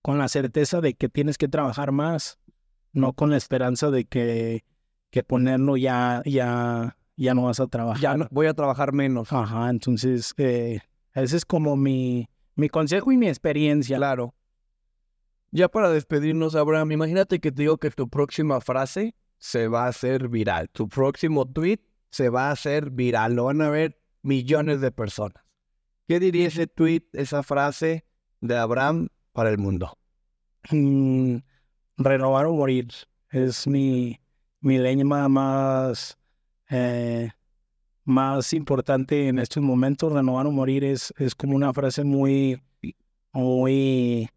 con 0.02 0.18
la 0.18 0.28
certeza 0.28 0.82
de 0.82 0.94
que 0.94 1.10
tienes 1.10 1.38
que 1.38 1.48
trabajar 1.48 1.92
más, 1.92 2.40
no 2.94 3.14
con 3.14 3.30
la 3.30 3.38
esperanza 3.38 3.92
de 3.92 4.06
que, 4.06 4.66
que 5.10 5.24
ponerlo 5.24 5.78
ya, 5.78 6.22
ya, 6.26 6.98
ya 7.16 7.34
no 7.34 7.44
vas 7.44 7.60
a 7.60 7.68
trabajar. 7.68 8.02
Ya 8.02 8.18
no, 8.18 8.28
voy 8.32 8.48
a 8.48 8.54
trabajar 8.54 8.94
menos. 8.94 9.32
Ajá, 9.32 9.70
entonces 9.70 10.34
eh, 10.38 10.80
ese 11.14 11.38
es 11.38 11.46
como 11.46 11.76
mi, 11.76 12.30
mi 12.56 12.70
consejo 12.70 13.12
y 13.12 13.18
mi 13.18 13.28
experiencia. 13.28 13.98
Claro. 13.98 14.34
Ya 15.52 15.68
para 15.68 15.90
despedirnos, 15.90 16.56
Abraham, 16.56 16.94
imagínate 16.94 17.40
que 17.40 17.52
te 17.52 17.64
digo 17.64 17.78
que 17.78 17.92
tu 17.92 18.10
próxima 18.10 18.62
frase 18.62 19.16
se 19.38 19.68
va 19.68 19.86
a 19.86 19.90
hacer 19.90 20.30
viral. 20.30 20.70
Tu 20.70 20.88
próximo 20.88 21.46
tweet 21.46 21.80
se 22.10 22.30
va 22.30 22.48
a 22.48 22.52
hacer 22.52 22.90
viral. 22.90 23.34
Lo 23.34 23.46
van 23.46 23.62
a 23.62 23.70
ver 23.70 24.00
millones 24.22 24.82
de 24.82 24.92
personas. 24.92 25.44
¿Qué 26.08 26.20
diría 26.20 26.48
ese 26.48 26.68
tweet, 26.68 27.04
esa 27.14 27.44
frase 27.44 28.06
de 28.40 28.58
Abraham 28.58 29.10
para 29.34 29.50
el 29.50 29.58
mundo? 29.58 29.98
Mm, 30.70 31.38
renovar 31.98 32.46
o 32.46 32.54
morir 32.54 32.88
es 33.30 33.68
mi, 33.68 34.20
mi 34.60 34.78
más, 35.04 36.18
eh, 36.70 37.30
más 38.04 38.54
importante 38.54 39.28
en 39.28 39.40
estos 39.40 39.64
momentos. 39.64 40.14
Renovar 40.14 40.48
o 40.48 40.52
morir 40.52 40.84
es, 40.84 41.14
es 41.18 41.36
como 41.36 41.56
una 41.56 41.74
frase 41.74 42.04
muy, 42.04 42.62
muy, 43.32 44.30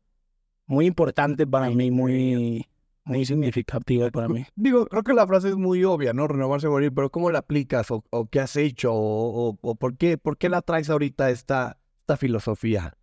muy 0.67 0.87
importante 0.87 1.47
para 1.47 1.71
mí, 1.71 1.91
muy, 1.91 2.67
muy 3.05 3.27
significativa 3.27 4.11
para 4.11 4.29
mí. 4.29 4.47
Digo, 4.55 4.87
creo 4.87 5.03
que 5.03 5.13
la 5.13 5.27
frase 5.27 5.51
es 5.51 5.57
muy 5.57 5.85
obvia, 5.85 6.13
¿no? 6.13 6.27
Renovarse 6.29 6.69
o 6.69 6.71
morir, 6.71 6.93
pero 6.95 7.11
¿cómo 7.11 7.31
la 7.31 7.41
aplicas 7.41 7.91
o, 7.91 8.05
o 8.11 8.27
qué 8.27 8.41
has 8.41 8.57
hecho 8.57 8.93
o, 8.93 9.51
o, 9.51 9.59
o, 9.61 9.75
por, 9.75 9.97
qué, 9.97 10.17
por 10.19 10.39
qué 10.39 10.49
la 10.49 10.63
traes 10.63 10.89
ahorita 10.89 11.31
esta, 11.31 11.79
esta 12.01 12.17
filosofía? 12.17 12.97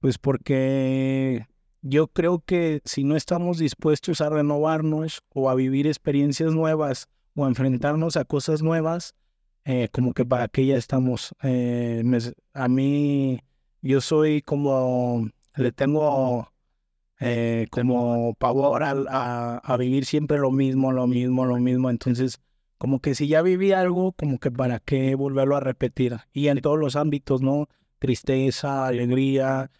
Pues 0.00 0.16
porque 0.18 1.46
yo 1.82 2.08
creo 2.08 2.42
que 2.44 2.80
si 2.84 3.04
no 3.04 3.16
estamos 3.16 3.58
dispuestos 3.58 4.20
a 4.20 4.30
renovarnos 4.30 5.22
o 5.28 5.50
a 5.50 5.54
vivir 5.54 5.86
experiencias 5.86 6.54
nuevas 6.54 7.08
o 7.34 7.44
a 7.44 7.48
enfrentarnos 7.48 8.16
a 8.16 8.24
cosas 8.24 8.62
nuevas, 8.62 9.14
eh, 9.64 9.88
como 9.92 10.14
que 10.14 10.24
para 10.24 10.48
qué 10.48 10.66
ya 10.66 10.76
estamos. 10.76 11.34
Eh, 11.42 12.00
me, 12.04 12.18
a 12.54 12.68
mí, 12.68 13.40
yo 13.82 14.00
soy 14.00 14.40
como, 14.40 15.28
le 15.54 15.70
tengo 15.72 16.50
eh, 17.20 17.66
como 17.70 18.34
pavor 18.34 18.82
a, 18.82 18.94
a, 19.10 19.58
a, 19.58 19.76
vivir 19.76 20.06
siempre 20.06 20.38
lo 20.38 20.50
mismo, 20.50 20.92
lo 20.92 21.06
mismo, 21.06 21.44
lo 21.44 21.56
mismo. 21.58 21.90
Entonces, 21.90 22.40
como 22.78 23.00
que 23.00 23.14
si 23.14 23.28
ya 23.28 23.42
viví 23.42 23.72
algo, 23.72 24.12
como 24.12 24.38
que 24.38 24.50
para 24.50 24.80
qué 24.80 25.14
volverlo 25.14 25.56
a 25.56 25.60
repetir. 25.60 26.16
Y 26.32 26.48
en 26.48 26.60
todos 26.62 26.78
los 26.78 26.96
ámbitos, 26.96 27.42
¿no? 27.42 27.68
Tristeza, 27.98 28.86
alegría, 28.86 29.70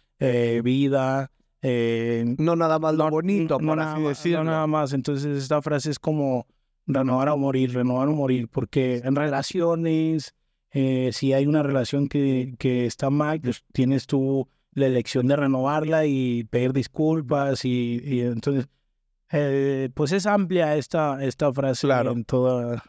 vida. 0.63 1.31
Eh, 1.63 2.35
no 2.39 2.55
nada 2.55 2.79
más 2.79 2.95
lo 2.95 3.09
bonito, 3.09 3.59
no, 3.59 3.67
por 3.67 3.77
nada, 3.77 3.93
así 3.93 4.03
decirlo. 4.03 4.43
No 4.43 4.51
nada 4.51 4.67
más. 4.67 4.93
Entonces, 4.93 5.37
esta 5.37 5.61
frase 5.61 5.91
es 5.91 5.99
como 5.99 6.47
renovar 6.87 7.29
o 7.29 7.37
morir, 7.37 7.73
renovar 7.73 8.07
o 8.07 8.13
morir, 8.13 8.47
porque 8.49 9.01
en 9.03 9.15
relaciones, 9.15 10.35
eh, 10.71 11.11
si 11.13 11.33
hay 11.33 11.45
una 11.45 11.63
relación 11.63 12.07
que, 12.07 12.55
que 12.57 12.85
está 12.85 13.09
mal, 13.09 13.41
pues 13.41 13.63
tienes 13.71 14.07
tú 14.07 14.47
la 14.73 14.87
elección 14.87 15.27
de 15.27 15.35
renovarla 15.35 16.05
y 16.05 16.45
pedir 16.45 16.73
disculpas 16.73 17.65
y, 17.65 18.01
y 18.03 18.21
entonces, 18.21 18.67
eh, 19.31 19.89
pues 19.93 20.11
es 20.11 20.25
amplia 20.25 20.75
esta, 20.77 21.23
esta 21.23 21.53
frase 21.53 21.87
claro. 21.87 22.11
en 22.11 22.25
toda, 22.25 22.83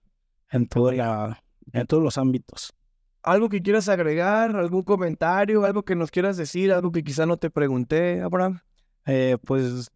en 0.50 0.66
toda 0.66 0.92
la, 0.92 1.44
en 1.72 1.86
todos 1.86 2.02
los 2.02 2.18
ámbitos. 2.18 2.72
¿Algo 3.22 3.48
que 3.48 3.62
quieras 3.62 3.88
agregar? 3.88 4.56
¿Algún 4.56 4.82
comentario? 4.82 5.64
¿Algo 5.64 5.84
que 5.84 5.94
nos 5.94 6.10
quieras 6.10 6.36
decir? 6.36 6.72
¿Algo 6.72 6.90
que 6.90 7.04
quizá 7.04 7.24
no 7.24 7.36
te 7.36 7.50
pregunté, 7.50 8.20
Abraham? 8.20 8.60
Eh, 9.06 9.36
pues, 9.44 9.90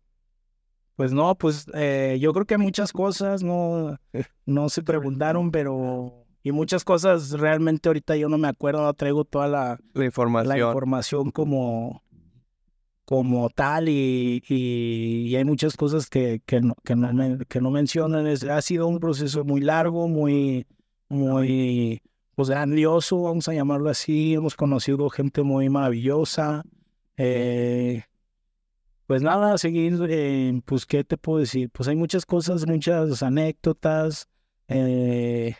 pues 0.94 1.12
no, 1.12 1.34
pues 1.36 1.66
eh, 1.74 2.18
yo 2.20 2.32
creo 2.32 2.46
que 2.46 2.56
muchas 2.56 2.92
cosas 2.92 3.42
no, 3.42 3.98
no 4.44 4.68
se 4.68 4.82
preguntaron, 4.82 5.50
pero... 5.50 6.22
Y 6.42 6.52
muchas 6.52 6.84
cosas 6.84 7.32
realmente 7.32 7.88
ahorita 7.88 8.14
yo 8.14 8.28
no 8.28 8.38
me 8.38 8.46
acuerdo, 8.46 8.80
no 8.80 8.94
traigo 8.94 9.24
toda 9.24 9.48
la, 9.48 9.80
la 9.94 10.04
información, 10.04 10.48
la 10.48 10.64
información 10.68 11.30
como, 11.32 12.04
como 13.04 13.50
tal 13.50 13.88
y, 13.88 14.44
y, 14.48 15.26
y, 15.26 15.34
hay 15.34 15.44
muchas 15.44 15.76
cosas 15.76 16.08
que, 16.08 16.40
que, 16.46 16.60
no, 16.60 16.76
que, 16.84 16.94
no, 16.94 17.12
me, 17.12 17.38
que 17.46 17.60
no 17.60 17.72
mencionan. 17.72 18.28
Es, 18.28 18.44
ha 18.44 18.62
sido 18.62 18.86
un 18.86 19.00
proceso 19.00 19.44
muy 19.44 19.60
largo, 19.60 20.06
muy, 20.06 20.68
muy 21.08 22.00
pues 22.36 22.50
grandioso, 22.50 23.22
vamos 23.22 23.48
a 23.48 23.54
llamarlo 23.54 23.88
así. 23.88 24.34
Hemos 24.34 24.56
conocido 24.56 25.08
gente 25.08 25.42
muy 25.42 25.70
maravillosa. 25.70 26.64
Eh, 27.16 28.04
pues 29.06 29.22
nada, 29.22 29.56
seguir, 29.56 29.98
eh, 30.10 30.60
pues, 30.66 30.84
¿qué 30.84 31.02
te 31.02 31.16
puedo 31.16 31.38
decir? 31.38 31.70
Pues 31.70 31.88
hay 31.88 31.96
muchas 31.96 32.26
cosas, 32.26 32.66
muchas 32.66 33.22
anécdotas, 33.22 34.28
eh, 34.68 35.56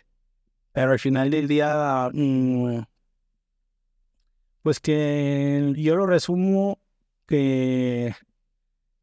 pero 0.73 0.93
al 0.93 0.99
final 0.99 1.31
del 1.31 1.49
día, 1.49 2.11
mmm, 2.13 2.81
pues 4.63 4.79
que 4.79 5.73
yo 5.79 5.97
lo 5.97 6.07
resumo 6.07 6.79
que, 7.27 8.15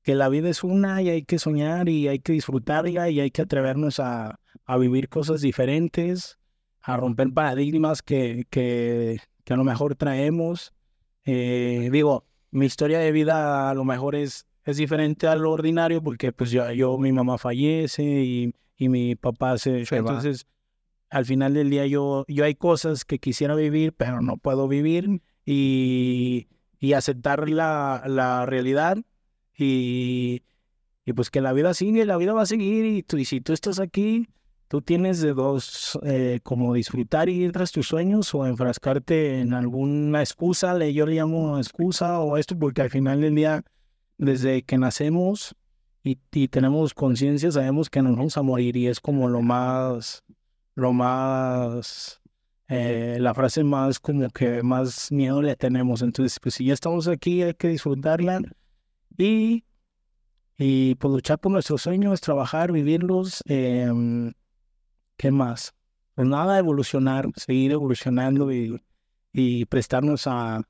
que 0.04 0.14
la 0.14 0.30
vida 0.30 0.50
es 0.50 0.64
una 0.64 1.02
y 1.02 1.10
hay 1.10 1.24
que 1.24 1.40
soñar 1.40 1.90
y 1.90 2.08
hay 2.08 2.20
que 2.20 2.34
disfrutarla 2.34 3.10
y 3.10 3.20
hay 3.20 3.32
que 3.32 3.42
atrevernos 3.42 4.00
a, 4.00 4.40
a 4.66 4.78
vivir 4.78 5.10
cosas 5.10 5.42
diferentes, 5.42 6.38
a 6.84 6.98
romper 6.98 7.32
paradigmas 7.34 8.02
que, 8.02 8.46
que, 8.50 9.20
que 9.44 9.54
a 9.54 9.58
lo 9.58 9.64
mejor 9.64 9.96
traemos. 9.96 10.74
Eh, 11.26 11.90
digo, 11.92 12.26
mi 12.52 12.66
historia 12.66 13.00
de 13.00 13.12
vida 13.12 13.70
a 13.70 13.74
lo 13.74 13.86
mejor 13.86 14.16
es, 14.16 14.46
es 14.66 14.78
diferente 14.78 15.28
a 15.28 15.36
lo 15.36 15.52
ordinario 15.52 16.04
porque 16.04 16.34
pues 16.34 16.52
yo, 16.52 16.70
yo 16.72 16.98
mi 16.98 17.14
mamá 17.14 17.38
fallece 17.38 18.04
y, 18.04 18.54
y 18.78 18.90
mi 18.90 19.16
papá 19.16 19.58
se... 19.58 19.86
Se 19.86 20.02
va. 20.02 20.10
entonces, 20.10 20.46
al 21.10 21.26
final 21.26 21.54
del 21.54 21.70
día 21.70 21.88
yo, 21.88 22.26
yo 22.28 22.44
hay 22.44 22.56
cosas 22.56 23.06
que 23.06 23.18
quisiera 23.18 23.56
vivir, 23.56 23.94
pero 23.94 24.22
no 24.22 24.36
puedo 24.38 24.68
vivir 24.68 25.22
y, 25.46 26.48
y 26.80 26.94
aceptar 26.94 27.50
la, 27.50 28.04
la 28.08 28.46
realidad 28.46 28.98
y, 29.58 30.42
y 31.06 31.14
pues 31.14 31.30
que 31.30 31.40
la 31.40 31.54
vida 31.54 31.74
sigue, 31.74 32.06
la 32.06 32.18
vida 32.18 32.34
va 32.34 32.42
a 32.42 32.48
seguir 32.48 32.86
y, 32.86 33.04
tú, 33.04 33.18
y 33.18 33.26
si 33.26 33.40
tú 33.40 33.54
estás 33.54 33.80
aquí, 33.80 34.28
tú 34.74 34.82
tienes 34.82 35.22
de 35.22 35.36
dos, 35.36 36.00
eh, 36.02 36.40
como 36.42 36.74
disfrutar 36.74 37.30
y 37.30 37.44
ir 37.44 37.52
tras 37.52 37.72
tus 37.72 37.88
sueños 37.88 38.34
o 38.34 38.48
enfrascarte 38.48 39.40
en 39.40 39.54
alguna 39.54 40.22
excusa, 40.22 40.76
yo 40.88 41.06
le 41.06 41.14
llamo 41.14 41.60
excusa 41.60 42.20
o 42.22 42.38
esto, 42.38 42.58
porque 42.58 42.82
al 42.82 42.90
final 42.90 43.22
del 43.22 43.36
día, 43.36 43.64
desde 44.18 44.64
que 44.64 44.80
nacemos 44.80 45.56
y, 46.04 46.18
y 46.32 46.48
tenemos 46.48 46.96
conciencia, 46.96 47.52
sabemos 47.52 47.92
que 47.92 48.02
nos 48.02 48.18
vamos 48.18 48.36
a 48.36 48.42
morir 48.42 48.76
y 48.76 48.88
es 48.88 49.00
como 49.00 49.30
lo 49.30 49.44
más, 49.44 50.24
lo 50.74 50.92
más, 50.92 52.20
eh, 52.68 53.20
la 53.20 53.36
frase 53.36 53.64
más 53.64 54.00
como 54.00 54.28
que 54.30 54.64
más 54.64 55.12
miedo 55.12 55.44
le 55.44 55.56
tenemos. 55.56 56.02
Entonces, 56.02 56.40
pues 56.40 56.56
si 56.56 56.66
ya 56.66 56.74
estamos 56.74 57.08
aquí, 57.08 57.44
hay 57.44 57.54
que 57.54 57.68
disfrutarla 57.68 58.42
y, 59.20 59.66
y 60.58 60.96
pues 60.96 61.14
luchar 61.14 61.38
por 61.38 61.52
nuestros 61.52 61.84
sueños, 61.84 62.22
trabajar, 62.22 62.72
vivirlos. 62.72 63.44
em, 63.46 64.34
¿Qué 65.18 65.32
más? 65.32 65.74
Pues 66.16 66.28
nada, 66.28 66.60
evolucionar, 66.60 67.28
seguir 67.36 67.72
evolucionando 67.72 68.52
y, 68.52 68.82
y 69.32 69.66
prestarnos 69.66 70.28
a, 70.28 70.62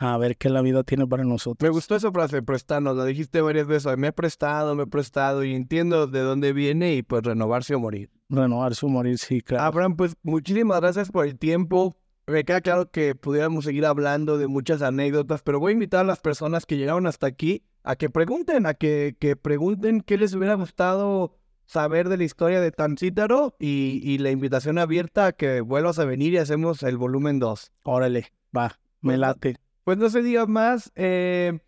a 0.00 0.16
ver 0.16 0.36
qué 0.36 0.48
la 0.48 0.62
vida 0.62 0.82
tiene 0.82 1.06
para 1.06 1.24
nosotros. 1.24 1.68
Me 1.68 1.72
gustó 1.72 1.94
esa 1.94 2.10
frase, 2.10 2.42
prestarnos, 2.42 2.96
la 2.96 3.04
dijiste 3.04 3.42
varias 3.42 3.66
veces, 3.66 3.96
me 3.98 4.08
he 4.08 4.12
prestado, 4.12 4.74
me 4.74 4.84
he 4.84 4.86
prestado 4.86 5.44
y 5.44 5.54
entiendo 5.54 6.06
de 6.06 6.20
dónde 6.20 6.52
viene 6.52 6.94
y 6.94 7.02
pues 7.02 7.22
renovarse 7.22 7.74
o 7.74 7.80
morir. 7.80 8.10
Renovarse 8.30 8.86
o 8.86 8.88
morir, 8.88 9.18
sí, 9.18 9.42
claro. 9.42 9.64
Abraham, 9.64 9.96
pues 9.96 10.16
muchísimas 10.22 10.80
gracias 10.80 11.10
por 11.10 11.26
el 11.26 11.38
tiempo. 11.38 11.96
Me 12.26 12.44
queda 12.44 12.60
claro 12.60 12.90
que 12.90 13.14
pudiéramos 13.14 13.64
seguir 13.64 13.84
hablando 13.84 14.38
de 14.38 14.46
muchas 14.46 14.82
anécdotas, 14.82 15.42
pero 15.42 15.60
voy 15.60 15.70
a 15.70 15.74
invitar 15.74 16.00
a 16.00 16.04
las 16.04 16.20
personas 16.20 16.64
que 16.64 16.76
llegaron 16.76 17.06
hasta 17.06 17.26
aquí 17.26 17.64
a 17.82 17.96
que 17.96 18.08
pregunten, 18.08 18.66
a 18.66 18.74
que, 18.74 19.16
que 19.18 19.36
pregunten 19.36 20.00
qué 20.00 20.16
les 20.16 20.34
hubiera 20.34 20.54
gustado 20.54 21.39
saber 21.70 22.08
de 22.08 22.16
la 22.16 22.24
historia 22.24 22.60
de 22.60 22.72
Tancítaro 22.72 23.54
y, 23.60 24.00
y 24.02 24.18
la 24.18 24.30
invitación 24.32 24.76
abierta 24.78 25.26
a 25.26 25.32
que 25.32 25.60
vuelvas 25.60 26.00
a 26.00 26.04
venir 26.04 26.32
y 26.32 26.38
hacemos 26.38 26.82
el 26.82 26.96
volumen 26.96 27.38
2. 27.38 27.70
Órale, 27.84 28.32
va, 28.56 28.78
me 29.00 29.12
Bueno, 29.12 29.20
late. 29.20 29.56
Pues 29.84 29.96
no 29.96 30.10
se 30.10 30.20
diga 30.22 30.46
más. 30.46 30.90
eh, 30.96 31.60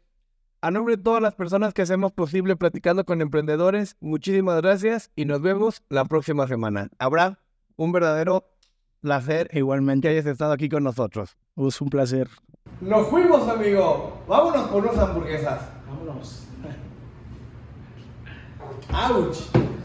a 0.60 0.70
nombre 0.72 0.96
de 0.96 1.02
todas 1.02 1.22
las 1.22 1.34
personas 1.34 1.72
que 1.72 1.82
hacemos 1.82 2.10
posible 2.12 2.56
platicando 2.56 3.04
con 3.04 3.20
emprendedores, 3.20 3.96
muchísimas 4.00 4.60
gracias 4.60 5.10
y 5.14 5.24
nos 5.24 5.40
vemos 5.40 5.82
la 5.88 6.04
próxima 6.04 6.46
semana. 6.48 6.88
Habrá 6.98 7.38
un 7.76 7.92
verdadero 7.92 8.44
placer 9.00 9.48
que 9.48 9.58
Igualmente, 9.58 10.08
hayas 10.08 10.26
estado 10.26 10.52
aquí 10.52 10.68
con 10.68 10.82
nosotros. 10.82 11.36
es 11.56 11.80
un 11.80 11.90
placer. 11.90 12.28
Nos 12.80 13.06
fuimos, 13.08 13.48
amigo. 13.48 14.20
Vámonos 14.28 14.68
por 14.68 14.84
unas 14.84 14.98
hamburguesas. 14.98 15.60
Vámonos. 15.86 16.48
¡Auch! 18.92 19.81